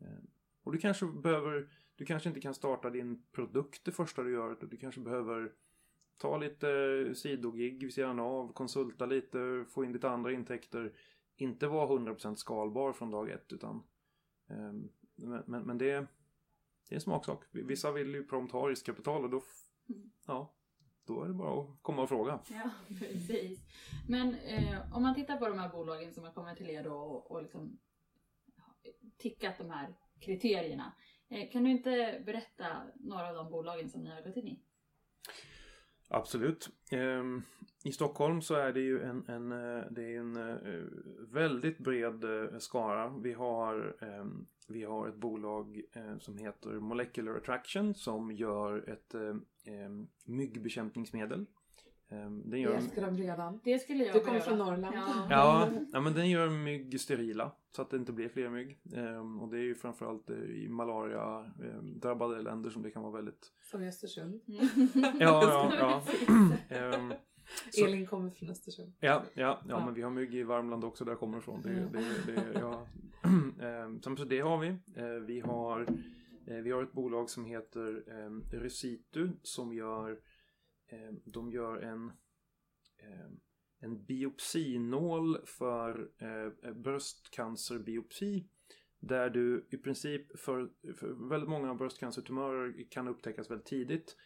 Eh, 0.01 0.23
och 0.63 0.71
du 0.71 0.77
kanske 0.77 1.05
behöver, 1.05 1.69
du 1.95 2.05
kanske 2.05 2.29
inte 2.29 2.41
kan 2.41 2.53
starta 2.53 2.89
din 2.89 3.23
produkt 3.31 3.85
det 3.85 3.91
första 3.91 4.23
du 4.23 4.31
gör, 4.31 4.57
du 4.61 4.77
kanske 4.77 5.01
behöver 5.01 5.51
ta 6.23 6.37
lite 6.37 6.67
sidogig 7.15 7.83
vid 7.83 7.93
sidan 7.93 8.19
av, 8.19 8.53
konsulta 8.53 9.05
lite, 9.05 9.65
få 9.69 9.85
in 9.85 9.93
lite 9.93 10.09
andra 10.09 10.31
intäkter. 10.31 10.93
Inte 11.35 11.67
vara 11.67 11.87
100% 11.99 12.35
skalbar 12.35 12.93
från 12.93 13.11
dag 13.11 13.29
ett 13.29 13.53
utan 13.53 13.83
ehm, 14.49 14.89
men, 15.15 15.43
men, 15.47 15.63
men 15.63 15.77
det, 15.77 15.85
det 16.89 16.91
är 16.91 16.95
en 16.95 17.01
smaksak. 17.01 17.43
Vissa 17.51 17.91
vill 17.91 18.13
ju 18.13 18.23
prompt 18.23 18.53
ha 18.53 18.69
riskkapital 18.69 19.23
och 19.23 19.29
då 19.29 19.37
f- 19.37 19.95
ja, 20.27 20.53
då 21.05 21.23
är 21.23 21.27
det 21.27 21.33
bara 21.33 21.61
att 21.61 21.69
komma 21.81 22.01
och 22.01 22.09
fråga. 22.09 22.39
Ja, 22.49 22.69
precis. 22.99 23.59
Men 24.09 24.35
eh, 24.35 24.95
om 24.95 25.03
man 25.03 25.15
tittar 25.15 25.37
på 25.37 25.47
de 25.47 25.59
här 25.59 25.69
bolagen 25.69 26.13
som 26.13 26.23
har 26.23 26.31
kommit 26.31 26.57
till 26.57 26.69
er 26.69 26.83
då 26.83 26.93
och, 26.93 27.31
och 27.31 27.41
liksom 27.41 27.79
tickat 29.17 29.57
de 29.57 29.69
här 29.69 29.95
kriterierna. 30.19 30.93
Eh, 31.29 31.51
kan 31.51 31.63
du 31.63 31.69
inte 31.71 32.21
berätta 32.25 32.65
några 32.95 33.29
av 33.29 33.35
de 33.35 33.51
bolagen 33.51 33.89
som 33.89 34.01
ni 34.03 34.09
har 34.09 34.21
gått 34.21 34.37
in 34.37 34.47
i? 34.47 34.59
Absolut. 36.13 36.69
Ehm, 36.91 37.41
I 37.83 37.91
Stockholm 37.91 38.41
så 38.41 38.55
är 38.55 38.73
det 38.73 38.79
ju 38.79 39.03
en, 39.03 39.23
en, 39.27 39.51
eh, 39.51 39.83
det 39.91 40.15
är 40.15 40.19
en 40.19 40.35
eh, 40.35 40.83
väldigt 41.33 41.77
bred 41.77 42.23
eh, 42.23 42.59
skara. 42.59 43.13
Vi 43.23 43.33
har, 43.33 43.95
ehm, 44.01 44.45
vi 44.67 44.83
har 44.83 45.07
ett 45.07 45.15
bolag 45.15 45.81
som 46.19 46.37
heter 46.37 46.69
Molecular 46.69 47.35
Attraction 47.35 47.95
som 47.95 48.31
gör 48.31 48.89
ett 48.89 49.13
ehm, 49.13 50.07
myggbekämpningsmedel. 50.25 51.45
Den 52.45 52.61
gör... 52.61 52.69
Jag 52.69 52.79
älskar 52.79 53.01
dem 53.01 53.17
redan. 53.17 53.59
Det 53.63 53.79
skulle 53.79 54.03
jag 54.03 54.15
Du 54.15 54.19
kommer 54.19 54.39
från 54.39 54.57
Norrland. 54.57 54.95
Ja. 54.95 55.27
ja, 55.29 55.69
ja, 55.93 56.01
men 56.01 56.13
den 56.13 56.29
gör 56.29 56.49
mygg 56.49 57.01
sterila 57.01 57.51
så 57.75 57.81
att 57.81 57.89
det 57.89 57.97
inte 57.97 58.11
blir 58.11 58.29
fler 58.29 58.49
mygg. 58.49 58.79
Ehm, 58.95 59.41
och 59.41 59.49
det 59.49 59.57
är 59.57 59.63
ju 59.63 59.75
framförallt 59.75 60.29
i 60.29 60.67
malaria 60.69 61.51
ehm, 61.63 61.99
drabbade 61.99 62.41
länder 62.41 62.69
som 62.69 62.81
det 62.81 62.91
kan 62.91 63.01
vara 63.01 63.13
väldigt... 63.13 63.51
Som 63.61 63.83
i 63.83 63.87
Östersund. 63.87 64.41
Mm. 64.47 64.67
ja, 65.19 65.43
ja, 65.43 65.73
ja. 65.79 66.03
ehm, 66.75 67.13
så... 67.71 67.85
Elin 67.85 68.05
kommer 68.05 68.29
från 68.29 68.49
Östersund. 68.49 68.93
Ja, 68.99 69.09
ja, 69.09 69.21
ja, 69.33 69.59
ja, 69.69 69.85
men 69.85 69.93
vi 69.93 70.01
har 70.01 70.09
mygg 70.09 70.35
i 70.35 70.43
Värmland 70.43 70.83
också 70.83 71.05
där 71.05 71.11
jag 71.11 71.19
kommer 71.19 71.37
ifrån. 71.37 71.61
Det, 71.61 71.69
det, 71.69 72.33
det, 72.33 72.59
ja. 72.59 72.87
ehm, 73.67 74.01
så 74.01 74.09
det 74.09 74.39
har 74.39 74.57
vi. 74.57 74.67
Ehm, 74.67 75.25
vi 75.25 75.39
har 75.39 75.81
eh, 76.47 76.55
vi 76.55 76.71
har 76.71 76.83
ett 76.83 76.93
bolag 76.93 77.29
som 77.29 77.45
heter 77.45 78.03
eh, 78.07 78.59
Recitu 78.59 79.29
som 79.43 79.73
gör 79.73 80.11
Eh, 80.11 80.17
de 81.25 81.51
gör 81.51 81.77
en, 81.77 82.07
eh, 82.97 83.31
en 83.79 84.05
biopsinål 84.05 85.37
för 85.45 86.11
eh, 86.17 86.73
bröstcancerbiopsi. 86.73 88.47
Där 88.99 89.29
du 89.29 89.67
i 89.71 89.77
princip 89.77 90.39
för, 90.39 90.69
för 90.95 91.29
väldigt 91.29 91.49
många 91.49 91.75
bröstcancertumörer 91.75 92.91
kan 92.91 93.07
upptäckas 93.07 93.51
väldigt 93.51 93.67
tidigt. 93.67 94.17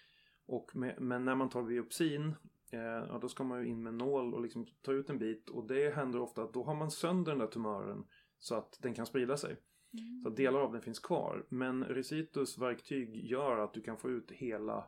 Och 0.45 0.75
med, 0.75 1.01
men 1.01 1.25
när 1.25 1.35
man 1.35 1.49
tar 1.49 1.63
biopsin 1.63 2.35
ja, 2.71 3.19
då 3.21 3.29
ska 3.29 3.43
man 3.43 3.59
ju 3.59 3.67
in 3.67 3.83
med 3.83 3.93
nål 3.93 4.33
och 4.33 4.41
liksom 4.41 4.65
ta 4.81 4.91
ut 4.91 5.09
en 5.09 5.19
bit. 5.19 5.49
Och 5.49 5.67
det 5.67 5.95
händer 5.95 6.19
ofta 6.19 6.43
att 6.43 6.53
då 6.53 6.63
har 6.63 6.75
man 6.75 6.91
sönder 6.91 7.31
den 7.31 7.39
där 7.39 7.47
tumören 7.47 8.05
så 8.39 8.55
att 8.55 8.79
den 8.81 8.93
kan 8.93 9.05
sprida 9.05 9.37
sig. 9.37 9.51
Mm. 9.93 10.21
Så 10.23 10.29
att 10.29 10.35
delar 10.35 10.59
av 10.59 10.71
den 10.71 10.81
finns 10.81 10.99
kvar. 10.99 11.45
Men 11.49 11.83
Recitus 11.83 12.57
verktyg 12.57 13.15
gör 13.15 13.57
att 13.57 13.73
du 13.73 13.81
kan 13.81 13.97
få 13.97 14.09
ut 14.09 14.31
hela 14.31 14.85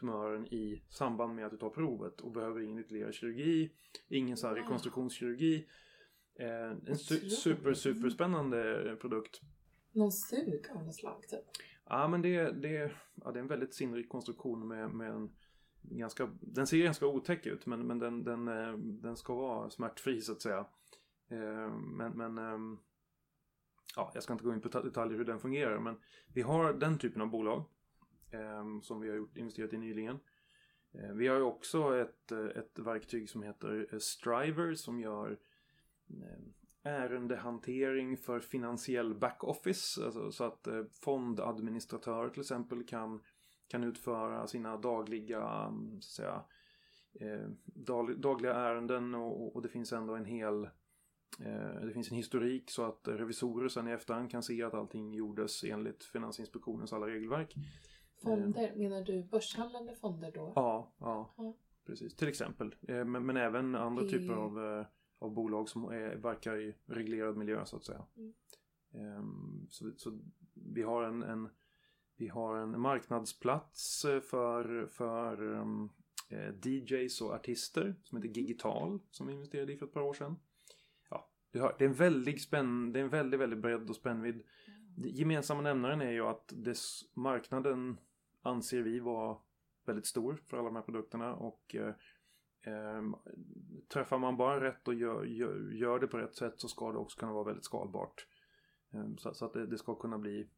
tumören 0.00 0.46
i 0.46 0.82
samband 0.88 1.34
med 1.34 1.46
att 1.46 1.52
du 1.52 1.58
tar 1.58 1.70
provet 1.70 2.20
och 2.20 2.32
behöver 2.32 2.60
ingen 2.60 2.78
ytterligare 2.78 3.12
kirurgi, 3.12 3.72
ingen 4.08 4.36
så 4.36 4.46
här 4.46 4.54
rekonstruktionskirurgi. 4.54 5.66
Eh, 6.38 6.90
en 6.90 6.98
su 6.98 7.30
super, 7.30 7.74
super 7.74 8.10
spännande 8.10 8.96
produkt. 9.00 9.40
Någon 9.92 10.12
sug 10.12 10.66
av 10.74 10.84
något 10.84 10.94
slag 10.94 11.22
typ? 11.28 11.44
Ja, 11.84 12.08
men 12.08 12.22
det, 12.22 12.50
det, 12.50 12.92
ja, 13.14 13.32
det 13.32 13.38
är 13.38 13.42
en 13.42 13.48
väldigt 13.48 13.74
sinnrik 13.74 14.08
konstruktion 14.08 14.68
med, 14.68 14.90
med 14.90 15.10
en 15.10 15.30
ganska, 15.82 16.30
den 16.40 16.66
ser 16.66 16.78
ganska 16.78 17.06
otäck 17.06 17.46
ut 17.46 17.66
men, 17.66 17.86
men 17.86 17.98
den, 17.98 18.24
den, 18.24 18.48
eh, 18.48 18.72
den 18.78 19.16
ska 19.16 19.34
vara 19.34 19.70
smärtfri 19.70 20.20
så 20.20 20.32
att 20.32 20.42
säga. 20.42 20.66
Eh, 21.30 21.76
men, 21.76 22.12
men 22.12 22.38
ehm, 22.38 22.78
ja, 23.96 24.10
jag 24.14 24.22
ska 24.22 24.32
inte 24.32 24.44
gå 24.44 24.52
in 24.52 24.60
på 24.60 24.68
detaljer 24.68 25.18
hur 25.18 25.24
den 25.24 25.40
fungerar 25.40 25.78
men 25.78 25.96
vi 26.34 26.42
har 26.42 26.72
den 26.72 26.98
typen 26.98 27.22
av 27.22 27.30
bolag 27.30 27.64
Ehm, 28.32 28.82
som 28.82 29.00
vi 29.00 29.08
har 29.08 29.16
gjort, 29.16 29.36
investerat 29.36 29.72
i 29.72 29.78
nyligen. 29.78 30.18
Eh, 30.92 31.12
vi 31.12 31.28
har 31.28 31.36
ju 31.36 31.42
också 31.42 31.96
ett, 31.96 32.32
ett 32.32 32.78
verktyg 32.78 33.30
som 33.30 33.42
heter 33.42 33.88
eh, 33.92 33.98
Striver 33.98 34.74
som 34.74 35.00
gör 35.00 35.38
ehm, 36.10 36.52
ärendehantering 36.82 38.16
för 38.16 38.40
finansiell 38.40 39.14
backoffice. 39.14 40.04
Alltså, 40.04 40.32
så 40.32 40.44
att 40.44 40.66
eh, 40.66 40.84
fondadministratörer 41.04 42.28
till 42.28 42.40
exempel 42.40 42.86
kan, 42.86 43.20
kan 43.68 43.84
utföra 43.84 44.46
sina 44.46 44.76
dagliga 44.76 45.68
mm, 45.68 46.00
så 46.00 46.06
att 46.06 46.14
säga, 46.14 46.44
eh, 47.20 47.48
dagliga 48.16 48.54
ärenden 48.54 49.14
och, 49.14 49.56
och, 49.56 49.62
det 49.62 49.68
finns 49.68 49.92
ändå 49.92 50.14
en 50.14 50.24
hel 50.24 50.64
eh, 51.40 51.80
det 51.82 51.92
finns 51.92 52.10
en 52.10 52.16
historik 52.16 52.70
så 52.70 52.84
att 52.84 53.08
revisorer 53.08 53.68
sen 53.68 53.88
i 53.88 53.92
efterhand 53.92 54.30
kan 54.30 54.42
se 54.42 54.62
att 54.62 54.74
allting 54.74 55.14
gjordes 55.14 55.64
enligt 55.64 56.04
Finansinspektionens 56.04 56.92
alla 56.92 57.06
regelverk. 57.06 57.54
Fonder, 58.22 58.72
menar 58.76 59.02
du 59.02 59.22
börshandlande 59.22 59.94
fonder 59.94 60.32
då? 60.32 60.52
Ja, 60.54 60.92
ja, 60.98 61.34
ja. 61.36 61.54
precis. 61.86 62.16
Till 62.16 62.28
exempel. 62.28 62.74
Eh, 62.88 63.04
men, 63.04 63.26
men 63.26 63.36
även 63.36 63.74
andra 63.74 64.08
typer 64.08 64.34
av, 64.34 64.64
eh, 64.64 64.86
av 65.18 65.34
bolag 65.34 65.68
som 65.68 65.84
är, 65.84 66.16
verkar 66.16 66.60
i 66.60 66.74
reglerad 66.86 67.36
miljö 67.36 67.64
så 67.64 67.76
att 67.76 67.84
säga. 67.84 68.06
Mm. 68.16 68.34
Ehm, 68.94 69.66
så, 69.70 69.90
så, 69.96 70.18
vi 70.54 70.82
har 70.82 71.02
en, 71.02 71.22
en, 71.22 71.48
vi 72.16 72.28
har 72.28 72.56
en 72.56 72.80
marknadsplats 72.80 74.04
eh, 74.04 74.20
för, 74.20 74.86
för 74.86 75.42
um, 75.42 75.90
DJs 76.62 77.20
och 77.20 77.34
artister 77.34 77.94
som 78.04 78.18
heter 78.18 78.40
Gigital 78.40 78.98
som 79.10 79.26
vi 79.26 79.32
investerade 79.32 79.72
i 79.72 79.76
för 79.76 79.86
ett 79.86 79.92
par 79.92 80.02
år 80.02 80.14
sedan. 80.14 80.36
Ja, 81.54 81.74
det 81.78 81.84
är 81.84 81.88
en 81.88 81.94
väldigt 81.94 82.42
spänn, 82.42 82.92
det 82.92 82.98
är 82.98 83.04
en 83.04 83.10
väldigt, 83.10 83.40
väldigt 83.40 83.58
bredd 83.58 83.90
och 83.90 83.96
spännvidd. 83.96 84.42
Mm. 84.66 85.08
Gemensamma 85.14 85.60
nämnaren 85.60 86.00
är 86.00 86.10
ju 86.10 86.26
att 86.26 86.52
dess 86.56 87.04
marknaden 87.14 87.96
anser 88.42 88.82
vi 88.82 89.00
vara 89.00 89.38
väldigt 89.84 90.06
stor 90.06 90.42
för 90.46 90.56
alla 90.56 90.66
de 90.66 90.76
här 90.76 90.82
produkterna 90.82 91.34
och 91.34 91.74
eh, 91.74 91.94
ehm, 92.62 93.16
träffar 93.88 94.18
man 94.18 94.36
bara 94.36 94.60
rätt 94.60 94.88
och 94.88 94.94
gör, 94.94 95.24
gör, 95.24 95.72
gör, 95.72 95.98
det 95.98 96.06
på 96.06 96.18
rätt 96.18 96.34
sätt 96.34 96.60
så 96.60 96.68
ska 96.68 96.92
det 96.92 96.98
också 96.98 97.18
kunna 97.18 97.32
vara 97.32 97.44
väldigt 97.44 97.64
skalbart. 97.64 98.26
Eh, 98.90 99.14
så, 99.18 99.34
så, 99.34 99.44
att 99.44 99.52
det, 99.52 99.66
det, 99.66 99.78
ska 99.78 99.94
kunna 99.94 100.18
bli, 100.18 100.48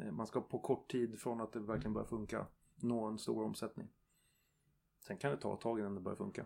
eh, 0.00 0.12
man 0.12 0.26
ska 0.26 0.40
på 0.40 0.58
kort 0.58 0.90
tid 0.90 1.20
från 1.20 1.40
att 1.40 1.52
det 1.52 1.60
verkligen 1.60 1.92
börjar 1.92 2.06
funka 2.06 2.46
nå 2.76 3.04
en 3.04 3.18
stor 3.18 3.44
omsättning. 3.44 3.88
Sen 5.00 5.16
kan 5.16 5.30
det 5.30 5.36
ta 5.36 5.54
ett 5.54 5.60
tag 5.60 5.78
innan 5.78 5.94
det 5.94 6.00
börjar 6.00 6.16
funka. 6.16 6.44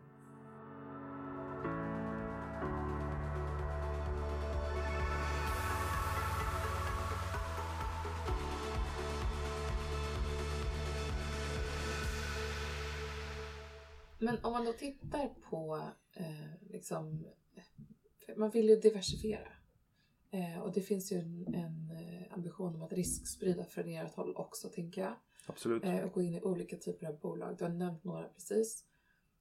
Men 14.27 14.45
om 14.45 14.53
man 14.53 14.65
då 14.65 14.73
tittar 14.73 15.29
på 15.29 15.83
eh, 16.13 16.71
liksom, 16.71 17.27
man 18.37 18.51
vill 18.51 18.69
ju 18.69 18.77
diversifiera. 18.77 19.49
Eh, 20.31 20.63
och 20.63 20.73
det 20.73 20.81
finns 20.81 21.13
ju 21.13 21.17
en, 21.17 21.55
en 21.55 21.91
eh, 21.91 22.35
ambition 22.35 22.75
om 22.75 22.83
att 22.83 22.93
risksprida 22.93 23.65
från 23.65 23.89
ert 23.89 24.15
håll 24.15 24.37
också, 24.37 24.69
tänker 24.69 25.01
jag. 25.01 25.15
Absolut. 25.47 25.85
Eh, 25.85 26.01
och 26.01 26.13
gå 26.13 26.23
in 26.23 26.35
i 26.35 26.41
olika 26.41 26.77
typer 26.77 27.07
av 27.07 27.19
bolag. 27.21 27.57
Du 27.59 27.65
har 27.65 27.71
nämnt 27.71 28.05
några 28.05 28.29
precis. 28.29 28.85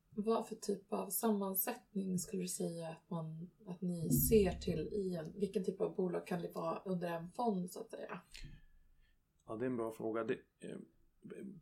Vad 0.10 0.48
för 0.48 0.56
typ 0.56 0.94
av 0.94 1.10
sammansättning 1.10 2.20
skulle 2.20 2.42
du 2.42 2.48
säga 2.48 2.90
att, 2.90 3.10
man, 3.10 3.50
att 3.66 3.82
ni 3.82 4.10
ser 4.10 4.52
till 4.52 4.90
i 4.92 5.16
en... 5.16 5.40
Vilken 5.40 5.64
typ 5.64 5.82
av 5.82 5.96
bolag 5.96 6.28
kan 6.28 6.42
det 6.42 6.52
vara 6.56 6.82
under 6.86 7.10
en 7.10 7.32
fond 7.32 7.72
så 7.72 7.80
att 7.80 7.90
säga? 7.90 8.22
Ja, 9.48 9.56
det 9.56 9.66
är 9.66 9.70
en 9.70 9.78
bra 9.78 9.92
fråga. 9.92 10.24
Det, 10.24 10.38
eh, 10.60 10.78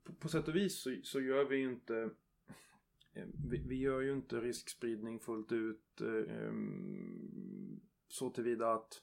på, 0.03 0.13
på 0.13 0.29
sätt 0.29 0.47
och 0.47 0.55
vis 0.55 0.81
så, 0.81 0.95
så 1.03 1.21
gör 1.21 1.45
vi 1.45 1.61
inte 1.61 2.09
vi, 3.49 3.63
vi, 3.67 3.75
gör 3.75 4.01
ju 4.01 4.13
inte 4.13 4.41
riskspridning 4.41 5.19
fullt 5.19 5.51
ut 5.51 6.01
eh, 6.01 6.53
så 8.07 8.29
tillvida 8.29 8.73
att 8.73 9.01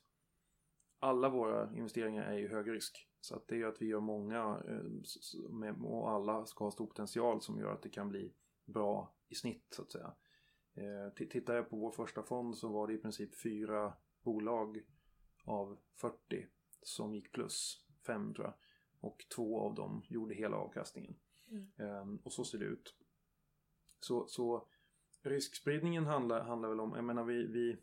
alla 0.98 1.28
våra 1.28 1.76
investeringar 1.76 2.24
är 2.24 2.38
ju 2.38 2.48
hög 2.48 2.70
risk. 2.70 3.06
Så 3.20 3.36
att 3.36 3.48
det 3.48 3.62
är 3.62 3.66
att 3.66 3.82
vi 3.82 3.86
gör 3.86 4.00
många 4.00 4.62
eh, 4.68 5.84
och 5.84 6.10
alla 6.10 6.46
ska 6.46 6.64
ha 6.64 6.70
stor 6.70 6.86
potential 6.86 7.42
som 7.42 7.58
gör 7.58 7.72
att 7.72 7.82
det 7.82 7.90
kan 7.90 8.08
bli 8.08 8.34
bra 8.64 9.14
i 9.28 9.34
snitt 9.34 9.66
så 9.70 9.82
att 9.82 9.92
säga. 9.92 10.14
Tittar 11.16 11.54
jag 11.54 11.70
på 11.70 11.76
vår 11.76 11.90
första 11.90 12.22
fond 12.22 12.56
så 12.56 12.68
var 12.68 12.86
det 12.86 12.94
i 12.94 12.98
princip 12.98 13.40
fyra 13.42 13.92
bolag 14.22 14.82
av 15.44 15.78
40 15.94 16.46
som 16.82 17.14
gick 17.14 17.32
plus, 17.32 17.86
fem 18.06 18.34
tror 18.34 18.46
jag. 18.46 18.54
Och 19.00 19.26
två 19.36 19.60
av 19.60 19.74
dem 19.74 20.02
gjorde 20.08 20.34
hela 20.34 20.56
avkastningen. 20.56 21.16
Mm. 21.78 22.16
Och 22.24 22.32
så 22.32 22.44
ser 22.44 22.58
det 22.58 22.64
ut. 22.64 22.94
Så, 24.00 24.26
så 24.26 24.68
riskspridningen 25.22 26.06
handlar, 26.06 26.44
handlar 26.44 26.68
väl 26.68 26.80
om, 26.80 26.92
jag 26.94 27.04
menar 27.04 27.24
vi, 27.24 27.46
vi, 27.46 27.76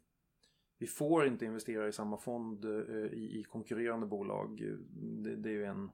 vi 0.77 0.87
får 0.87 1.27
inte 1.27 1.45
investera 1.45 1.87
i 1.87 1.91
samma 1.91 2.17
fond 2.17 2.65
eh, 2.65 3.13
i, 3.13 3.39
i 3.39 3.43
konkurrerande 3.43 4.07
bolag. 4.07 4.61
Det, 5.23 5.35
det 5.35 5.49
är 5.49 5.53
ju 5.53 5.65
en, 5.65 5.91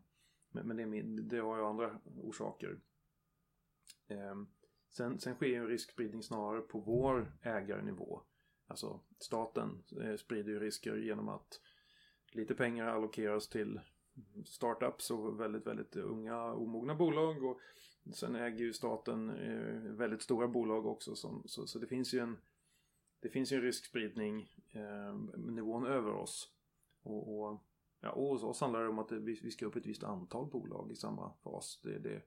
men 0.51 0.78
det, 0.78 0.84
är, 0.84 1.03
det 1.03 1.38
har 1.38 1.57
ju 1.57 1.63
andra 1.63 1.99
orsaker. 2.21 2.80
Ehm, 4.07 4.47
sen, 4.89 5.19
sen 5.19 5.36
sker 5.36 5.47
ju 5.47 5.55
en 5.55 5.67
riskspridning 5.67 6.24
snarare 6.24 6.61
på 6.61 6.80
vår 6.80 7.38
ägarnivå. 7.41 8.21
Alltså 8.67 8.99
staten 9.19 9.84
eh, 10.01 10.15
sprider 10.15 10.51
ju 10.51 10.59
risker 10.59 10.95
genom 10.95 11.30
att 11.30 11.61
lite 12.32 12.55
pengar 12.55 12.88
allokeras 12.88 13.49
till 13.49 13.80
startups 14.45 15.11
och 15.11 15.39
väldigt, 15.39 15.67
väldigt 15.67 15.95
unga 15.95 16.53
omogna 16.53 16.95
bolag. 16.95 17.43
Och 17.43 17.59
Sen 18.12 18.36
äger 18.36 18.66
ju 18.66 18.74
staten 18.74 19.30
eh, 19.30 19.91
väldigt 19.91 20.22
stora 20.22 20.47
bolag 20.47 20.86
också 20.86 21.16
som, 21.16 21.43
så, 21.45 21.68
så 21.68 21.80
det 21.80 21.88
finns 21.88 22.14
ju 22.14 22.20
en 22.20 22.38
det 23.20 23.30
finns 23.30 23.51
ju 23.51 23.56
en 23.56 23.62
riskspridning 23.62 24.49
eh, 24.72 25.16
nivån 25.38 25.86
över 25.86 26.14
oss. 26.14 26.54
Och, 27.04 27.39
och 27.39 27.64
Ja, 28.04 28.12
och 28.12 28.28
hos 28.28 28.43
oss 28.43 28.62
handlar 28.62 28.84
det 28.84 28.89
om 28.89 28.99
att 28.99 29.10
det, 29.10 29.20
vi, 29.20 29.39
vi 29.43 29.51
ska 29.51 29.66
upp 29.66 29.76
ett 29.76 29.86
visst 29.86 30.04
antal 30.04 30.49
bolag 30.49 30.91
i 30.91 30.95
samma 30.95 31.34
fas. 31.43 31.80
Det, 31.84 31.99
det, 31.99 32.22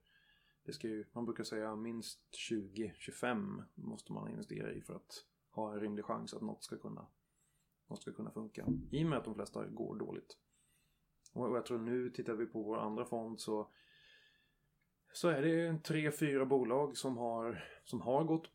det 0.64 0.72
ska 0.72 0.88
ju, 0.88 1.04
man 1.12 1.24
brukar 1.24 1.44
säga 1.44 1.76
minst 1.76 2.20
20-25 2.50 3.62
måste 3.74 4.12
man 4.12 4.30
investera 4.30 4.72
i 4.72 4.80
för 4.80 4.94
att 4.94 5.24
ha 5.50 5.72
en 5.72 5.80
rimlig 5.80 6.04
chans 6.04 6.34
att 6.34 6.42
något 6.42 6.64
ska 6.64 6.76
kunna, 6.76 7.06
något 7.86 8.02
ska 8.02 8.12
kunna 8.12 8.30
funka. 8.30 8.66
I 8.90 9.04
och 9.04 9.08
med 9.08 9.18
att 9.18 9.24
de 9.24 9.34
flesta 9.34 9.66
går 9.66 9.96
dåligt. 9.96 10.38
Och 11.32 11.56
jag 11.56 11.66
tror 11.66 11.78
nu 11.78 12.10
tittar 12.10 12.34
vi 12.34 12.46
på 12.46 12.62
vår 12.62 12.78
andra 12.78 13.04
fond 13.04 13.40
så 13.40 13.68
så 15.16 15.28
är 15.28 15.42
det 15.42 15.82
tre, 15.82 16.10
fyra 16.10 16.44
bolag 16.44 16.96
som 16.96 17.16
har, 17.18 17.64
som 17.84 18.00
har 18.00 18.24
gått 18.24 18.54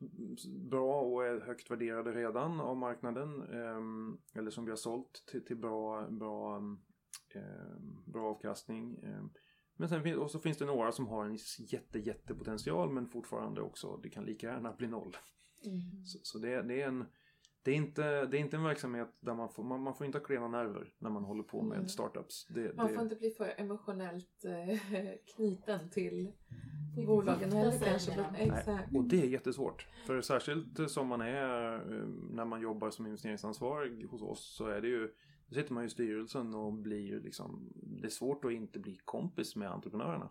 bra 0.70 1.01
och 1.01 1.26
är 1.26 1.39
högt 1.39 1.72
värderade 1.72 2.12
redan 2.12 2.59
av 2.59 2.78
marknaden. 2.78 3.41
Eh, 3.41 4.39
eller 4.39 4.51
som 4.51 4.66
vi 4.66 4.72
har 4.72 4.78
sålt 4.78 5.24
till, 5.32 5.45
till 5.45 5.57
bra, 5.57 6.07
bra, 6.09 6.57
eh, 7.36 7.82
bra 8.05 8.30
avkastning. 8.30 8.99
Eh, 9.03 9.24
men 9.76 9.89
sen 9.89 10.18
och 10.18 10.32
så 10.32 10.39
finns 10.39 10.57
det 10.57 10.66
några 10.66 10.91
som 10.91 11.07
har 11.07 11.26
en 11.26 11.38
jätte, 11.59 11.99
jättepotential 11.99 12.91
men 12.91 13.07
fortfarande 13.07 13.62
också, 13.62 13.97
det 13.97 14.09
kan 14.09 14.26
lika 14.26 14.47
gärna 14.47 14.74
bli 14.74 14.88
noll. 14.88 15.18
Mm. 15.66 16.05
Så, 16.05 16.20
så 16.24 16.38
det, 16.38 16.62
det, 16.62 16.82
är 16.82 16.88
en 16.88 17.05
det 17.64 17.72
är, 17.72 17.76
inte, 17.76 18.26
det 18.26 18.38
är 18.38 18.39
inte 18.39 18.57
en 18.57 18.64
verksamhet 18.64 19.09
där 19.20 19.34
man 19.34 19.49
får, 19.49 19.64
man, 19.64 19.82
man 19.82 19.95
får 19.95 20.05
inte 20.05 20.18
ha 20.18 20.26
klena 20.26 20.47
nerver 20.47 20.93
när 20.99 21.09
man 21.09 21.24
håller 21.24 21.43
på 21.43 21.62
med 21.62 21.78
mm. 21.78 21.88
startups. 21.88 22.47
Det, 22.47 22.76
man 22.76 22.93
får 22.93 23.03
inte 23.03 23.16
bli 23.16 23.30
för 23.30 23.53
emotionellt 23.57 24.45
eh, 24.45 24.80
knuten 25.36 25.89
till 25.89 26.32
bolagen 27.05 27.51
heller 27.51 27.80
kanske. 27.80 28.26
Exakt. 28.38 28.95
och 28.95 29.03
det 29.03 29.22
är 29.22 29.28
jättesvårt. 29.28 29.88
För 30.05 30.22
särskilt 30.22 30.91
som 30.91 31.07
man 31.07 31.22
är 31.22 31.76
eh, 31.76 32.07
när 32.32 32.45
man 32.45 32.62
jobbar 32.62 32.89
som 32.89 33.05
investeringsansvarig 33.05 34.05
hos 34.05 34.22
oss 34.22 34.55
så 34.55 34.68
är 34.68 34.82
det 34.82 34.88
ju 34.88 35.12
då 35.51 35.55
sitter 35.55 35.74
man 35.74 35.86
i 35.86 35.89
styrelsen 35.89 36.55
och 36.55 36.74
blir 36.74 37.20
liksom 37.20 37.74
Det 37.76 38.07
är 38.07 38.09
svårt 38.09 38.45
att 38.45 38.51
inte 38.51 38.80
bli 38.80 38.97
kompis 39.05 39.55
med 39.55 39.72
entreprenörerna. 39.72 40.30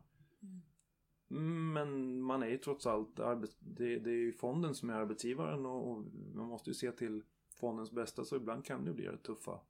Men 1.33 2.21
man 2.23 2.43
är 2.43 2.47
ju 2.47 2.59
trots 2.59 2.87
allt 2.87 3.21
arbets, 3.21 3.57
det, 3.59 3.99
det 3.99 4.11
är 4.11 4.15
ju 4.15 4.33
fonden 4.33 4.75
som 4.75 4.91
är 4.91 4.95
arbetsgivaren 4.95 5.67
och, 5.67 5.91
och, 5.91 6.05
man 6.35 6.47
måste 6.47 6.71
ju 6.71 6.75
se 6.75 6.93
till 6.93 7.23
fondens 7.61 7.93
bästa 7.93 8.25
så 8.25 8.37
ibland 8.37 8.65
kan 8.65 8.85
det 8.85 8.93
bli 8.93 9.09
tuffa, 9.23 9.61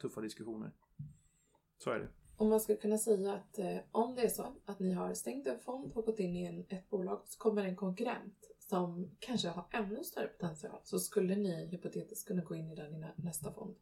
tuffa 0.00 0.20
diskussioner. 0.20 0.70
Så 1.78 1.90
är 1.90 1.98
det. 1.98 2.08
Om 2.36 2.48
man 2.48 2.60
skulle 2.60 2.78
kunna 2.78 2.98
säga 2.98 3.34
att 3.34 3.58
eh, 3.58 3.76
om 3.90 4.14
det 4.14 4.22
är 4.22 4.28
så 4.28 4.54
att 4.64 4.78
ni 4.78 4.92
har 4.92 5.14
stängt 5.14 5.46
en 5.46 5.60
fond 5.60 5.92
och 5.94 6.04
gått 6.04 6.20
in 6.20 6.36
i 6.36 6.44
en, 6.44 6.64
ett 6.68 6.90
bolag 6.90 7.22
så 7.24 7.38
kommer 7.38 7.64
en 7.64 7.76
konkurrent 7.76 8.50
som 8.58 9.10
kanske 9.18 9.48
har 9.48 9.64
ännu 9.70 10.04
större 10.04 10.26
potential 10.26 10.78
så 10.84 10.98
skulle 10.98 11.36
ni 11.36 11.66
hypotetiskt 11.66 12.28
kunna 12.28 12.42
gå 12.42 12.54
in 12.54 12.70
i 12.70 12.74
den 12.74 12.94
i 12.94 13.06
nästa 13.16 13.52
fond? 13.52 13.76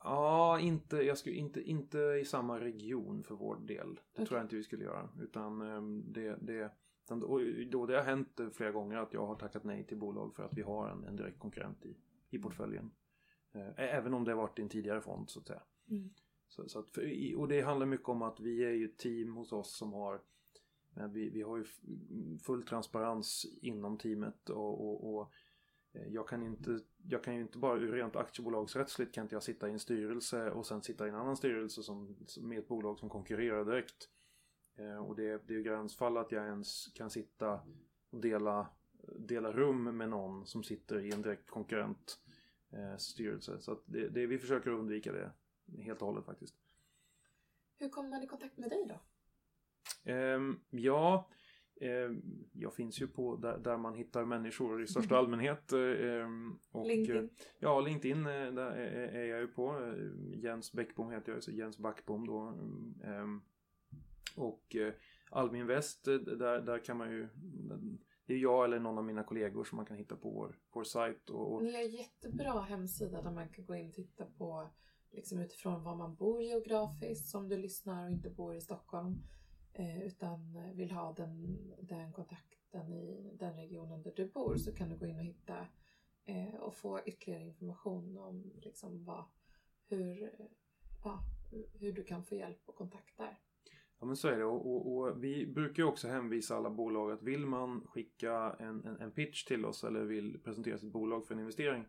Ja, 0.00 0.60
inte, 0.60 0.96
jag 0.96 1.18
skulle, 1.18 1.36
inte, 1.36 1.62
inte 1.62 1.98
i 1.98 2.24
samma 2.24 2.60
region 2.60 3.22
för 3.24 3.34
vår 3.34 3.56
del. 3.56 3.94
Det 3.94 4.12
okay. 4.12 4.26
tror 4.26 4.38
jag 4.38 4.44
inte 4.44 4.56
vi 4.56 4.62
skulle 4.62 4.84
göra. 4.84 5.08
Utan 5.20 5.62
ehm, 5.62 6.12
det, 6.12 6.36
det, 6.40 6.72
och 7.10 7.40
då 7.70 7.86
det 7.86 7.96
har 7.96 8.02
hänt 8.02 8.40
flera 8.52 8.70
gånger 8.70 8.96
att 8.96 9.12
jag 9.12 9.26
har 9.26 9.34
tackat 9.34 9.64
nej 9.64 9.84
till 9.84 9.98
bolag 9.98 10.34
för 10.34 10.42
att 10.42 10.58
vi 10.58 10.62
har 10.62 10.88
en, 10.88 11.04
en 11.04 11.16
direkt 11.16 11.38
konkurrent 11.38 11.86
i, 11.86 11.96
i 12.30 12.38
portföljen. 12.38 12.90
Eh, 13.52 13.72
även 13.76 14.14
om 14.14 14.24
det 14.24 14.30
har 14.30 14.36
varit 14.36 14.58
i 14.58 14.62
en 14.62 14.68
tidigare 14.68 15.00
fond 15.00 15.30
så 15.30 15.40
att 15.40 15.46
säga. 15.46 15.62
Mm. 15.90 16.10
Så, 16.48 16.68
så 16.68 16.78
att, 16.78 16.98
och 17.36 17.48
det 17.48 17.60
handlar 17.60 17.86
mycket 17.86 18.08
om 18.08 18.22
att 18.22 18.40
vi 18.40 18.64
är 18.64 18.70
ju 18.70 18.84
ett 18.84 18.98
team 18.98 19.36
hos 19.36 19.52
oss 19.52 19.76
som 19.76 19.92
har 19.92 20.20
vi, 21.10 21.30
vi 21.30 21.42
har 21.42 21.56
ju 21.56 21.64
full 22.42 22.62
transparens 22.62 23.46
inom 23.62 23.98
teamet 23.98 24.50
och, 24.50 24.88
och, 24.88 25.14
och 25.14 25.32
Eh, 25.32 25.47
jag 26.06 26.28
kan, 26.28 26.42
inte, 26.42 26.80
jag 27.08 27.24
kan 27.24 27.34
ju 27.34 27.40
inte 27.40 27.58
bara 27.58 27.78
rent 27.78 28.16
aktiebolagsrättsligt 28.16 29.14
kan 29.14 29.22
inte 29.22 29.34
jag 29.34 29.42
sitta 29.42 29.68
i 29.68 29.72
en 29.72 29.78
styrelse 29.78 30.50
och 30.50 30.66
sen 30.66 30.82
sitta 30.82 31.06
i 31.06 31.08
en 31.08 31.14
annan 31.14 31.36
styrelse 31.36 31.82
som, 31.82 32.16
med 32.40 32.58
ett 32.58 32.68
bolag 32.68 32.98
som 32.98 33.08
konkurrerar 33.08 33.64
direkt. 33.64 34.08
Eh, 34.76 34.96
och 34.96 35.16
det, 35.16 35.46
det 35.46 35.52
är 35.52 35.56
ju 35.58 35.62
gränsfall 35.62 36.16
att 36.16 36.32
jag 36.32 36.46
ens 36.46 36.86
kan 36.86 37.10
sitta 37.10 37.60
och 38.10 38.20
dela, 38.20 38.68
dela 39.16 39.52
rum 39.52 39.96
med 39.96 40.08
någon 40.08 40.46
som 40.46 40.64
sitter 40.64 41.00
i 41.00 41.12
en 41.12 41.22
direkt 41.22 41.50
konkurrent 41.50 42.20
eh, 42.70 42.96
styrelse. 42.96 43.60
Så 43.60 43.80
det, 43.84 44.08
det, 44.08 44.26
vi 44.26 44.38
försöker 44.38 44.70
undvika 44.70 45.12
det 45.12 45.32
helt 45.82 46.00
och 46.02 46.06
hållet 46.06 46.24
faktiskt. 46.24 46.54
Hur 47.78 47.88
kommer 47.88 48.08
man 48.08 48.22
i 48.22 48.26
kontakt 48.26 48.56
med 48.56 48.70
dig 48.70 48.86
då? 48.88 49.00
Um, 50.12 50.60
ja, 50.70 51.28
Eh, 51.28 51.47
jag 52.52 52.74
finns 52.74 53.02
ju 53.02 53.06
på 53.06 53.36
där, 53.36 53.58
där, 53.58 53.76
man 53.76 53.94
hittar 53.94 54.24
människor 54.24 54.82
i 54.82 54.86
största 54.86 55.16
allmänhet. 55.18 55.72
Eh, 55.72 56.28
och, 56.72 56.86
LinkedIn? 56.86 57.30
Ja, 57.58 57.80
LinkedIn 57.80 58.26
eh, 58.26 58.52
där 58.52 58.70
är, 58.70 59.24
jag 59.24 59.40
ju 59.40 59.48
på. 59.48 59.94
Jens 60.34 60.72
Bäckbom 60.72 61.10
heter 61.10 61.32
jag, 61.32 61.42
så 61.42 61.50
Jens 61.50 61.78
Backbom 61.78 62.26
då. 62.26 62.58
Och 64.36 64.76
Almin 65.30 65.66
Väst, 65.66 66.04
där, 66.04 66.60
där 66.60 66.84
kan 66.84 66.96
man 66.96 67.10
ju 67.10 67.28
det 68.28 68.34
är 68.34 68.38
jag 68.38 68.64
eller 68.64 68.78
någon 68.78 68.98
av 68.98 69.04
mina 69.04 69.22
kollegor 69.22 69.64
som 69.64 69.76
man 69.76 69.86
kan 69.86 69.96
hitta 69.96 70.16
på 70.16 70.30
vår, 70.30 70.58
vår 70.72 70.84
sajt. 70.84 71.30
Och, 71.30 71.52
och... 71.52 71.62
Ni 71.62 71.72
har 71.72 71.82
jättebra 71.82 72.60
hemsida 72.60 73.22
där 73.22 73.30
man 73.30 73.48
kan 73.48 73.66
gå 73.66 73.76
in 73.76 73.88
och 73.88 73.94
titta 73.94 74.24
på 74.24 74.70
liksom 75.10 75.38
utifrån 75.38 75.82
var 75.82 75.96
man 75.96 76.14
bor 76.14 76.42
geografiskt, 76.42 77.28
som 77.28 77.48
du 77.48 77.56
lyssnar 77.56 78.04
och 78.04 78.10
inte 78.10 78.30
bor 78.30 78.54
i 78.54 78.60
Stockholm. 78.60 79.22
Eh, 79.78 80.02
utan 80.02 80.58
vill 80.74 80.90
ha 80.90 81.12
den, 81.12 81.58
den 81.82 82.12
kontakten 82.12 82.92
i 82.92 83.36
den 83.38 83.56
regionen 83.56 84.02
där 84.02 84.12
du 84.16 84.28
bor 84.28 84.56
så 84.56 84.74
kan 84.74 84.88
du 84.88 84.96
gå 84.96 85.06
in 85.06 85.18
och 85.18 85.24
hitta 85.24 85.66
eh, 86.24 86.54
och 86.54 86.74
få 86.74 87.00
ytterligare 87.06 87.44
information 87.44 88.18
om 88.18 88.52
liksom 88.62 89.04
vad, 89.04 89.24
hur, 89.86 90.30
ja, 91.04 91.20
hur 91.80 91.92
du 91.92 92.04
kan 92.04 92.24
få 92.24 92.34
hjälp 92.34 92.62
och 92.66 92.76
kontakt 92.76 93.16
där. 93.16 93.38
Ja 94.00 94.06
men 94.06 94.16
så 94.16 94.28
är 94.28 94.38
det 94.38 94.44
och, 94.44 94.66
och, 94.66 94.96
och, 94.96 95.24
vi 95.24 95.46
brukar 95.46 95.82
ju 95.82 95.88
också 95.88 96.08
hänvisa 96.08 96.56
alla 96.56 96.70
bolag 96.70 97.12
att 97.12 97.22
vill 97.22 97.46
man 97.46 97.86
skicka 97.86 98.56
en, 98.58 98.84
en, 98.84 99.00
en, 99.00 99.10
pitch 99.10 99.44
till 99.44 99.64
oss 99.64 99.84
eller 99.84 100.04
vill 100.04 100.40
presentera 100.42 100.78
sitt 100.78 100.92
bolag 100.92 101.26
för 101.26 101.34
en 101.34 101.40
investering 101.40 101.84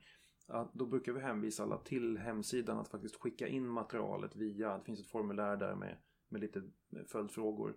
att 0.47 0.73
då 0.73 0.85
brukar 0.85 1.11
vi 1.11 1.19
hänvisa 1.19 1.63
alla 1.63 1.77
till 1.77 2.17
hemsidan 2.17 2.79
att 2.79 2.87
faktiskt 2.87 3.15
skicka 3.15 3.47
in 3.47 3.67
materialet 3.67 4.35
via, 4.35 4.77
det 4.77 4.83
finns 4.83 4.99
ett 4.99 5.09
formulär 5.09 5.57
där 5.57 5.75
med 5.75 5.97
med 6.30 6.41
lite 6.41 6.61
följdfrågor. 7.07 7.75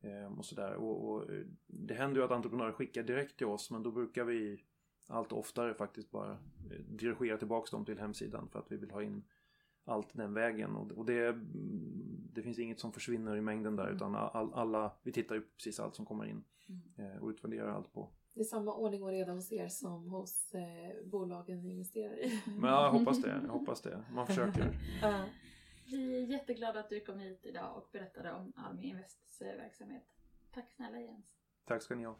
Eh, 0.00 0.38
och 0.38 0.44
sådär. 0.44 0.74
Och, 0.74 1.10
och, 1.10 1.32
eh, 1.32 1.46
det 1.66 1.94
händer 1.94 2.20
ju 2.20 2.24
att 2.24 2.30
entreprenörer 2.30 2.72
skickar 2.72 3.02
direkt 3.02 3.36
till 3.36 3.46
oss 3.46 3.70
men 3.70 3.82
då 3.82 3.90
brukar 3.90 4.24
vi 4.24 4.64
allt 5.08 5.32
oftare 5.32 5.74
faktiskt 5.74 6.10
bara 6.10 6.32
eh, 6.32 6.80
dirigera 6.88 7.38
tillbaks 7.38 7.70
dem 7.70 7.84
till 7.84 7.98
hemsidan 7.98 8.48
för 8.48 8.58
att 8.58 8.72
vi 8.72 8.76
vill 8.76 8.90
ha 8.90 9.02
in 9.02 9.24
allt 9.84 10.08
den 10.12 10.34
vägen. 10.34 10.76
Och, 10.76 11.04
det, 11.04 11.36
det 12.32 12.42
finns 12.42 12.58
inget 12.58 12.80
som 12.80 12.92
försvinner 12.92 13.36
i 13.36 13.40
mängden 13.40 13.76
där 13.76 13.84
mm. 13.84 13.96
utan 13.96 14.14
all, 14.14 14.54
alla, 14.54 14.92
vi 15.02 15.12
tittar 15.12 15.34
ju 15.34 15.40
på 15.40 15.48
precis 15.56 15.80
allt 15.80 15.94
som 15.94 16.06
kommer 16.06 16.24
in 16.24 16.44
mm. 16.98 17.22
och 17.22 17.28
utvärderar 17.28 17.68
allt 17.68 17.92
på. 17.92 18.10
Det 18.34 18.40
är 18.40 18.44
samma 18.44 18.74
ordning 18.74 19.02
och 19.02 19.08
reda 19.08 19.32
hos 19.32 19.52
er 19.52 19.68
som 19.68 20.08
hos 20.08 20.54
eh, 20.54 21.04
bolagen 21.04 21.62
ni 21.62 21.70
investerar 21.70 22.24
i. 22.24 22.42
Men 22.46 22.70
jag 22.70 22.90
hoppas 22.90 23.22
det, 23.22 23.28
jag 23.46 23.52
hoppas 23.52 23.82
det. 23.82 24.04
Man 24.14 24.26
försöker. 24.26 24.74
Vi 25.88 26.22
är 26.22 26.26
jätteglada 26.26 26.80
att 26.80 26.88
du 26.88 27.00
kom 27.00 27.18
hit 27.18 27.40
idag 27.42 27.76
och 27.76 27.88
berättade 27.92 28.32
om 28.32 28.52
Almi 28.56 28.86
Invests 28.86 29.42
verksamhet. 29.42 30.02
Tack 30.54 30.70
snälla 30.70 31.00
Jens. 31.00 31.26
Tack 31.64 31.82
ska 31.82 31.94
ni 31.94 32.04
ha. 32.04 32.16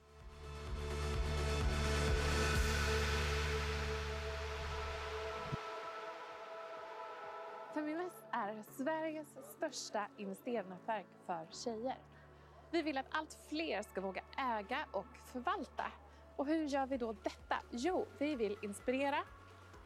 Feminvest 7.74 8.24
är 8.32 8.62
Sveriges 8.62 9.28
största 9.56 10.08
investeringsnätverk 10.18 11.06
för 11.26 11.46
tjejer. 11.50 11.98
Vi 12.70 12.82
vill 12.82 12.98
att 12.98 13.06
allt 13.10 13.34
fler 13.48 13.82
ska 13.82 14.00
våga 14.00 14.22
äga 14.38 14.86
och 14.92 15.16
förvalta. 15.32 15.92
Och 16.36 16.46
hur 16.46 16.64
gör 16.64 16.86
vi 16.86 16.96
då 16.96 17.12
detta? 17.12 17.56
Jo, 17.70 18.06
vi 18.18 18.36
vill 18.36 18.56
inspirera, 18.62 19.18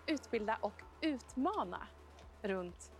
utbilda 0.07 0.59
och 0.61 0.83
utmana 1.03 1.89
runt 2.43 3.00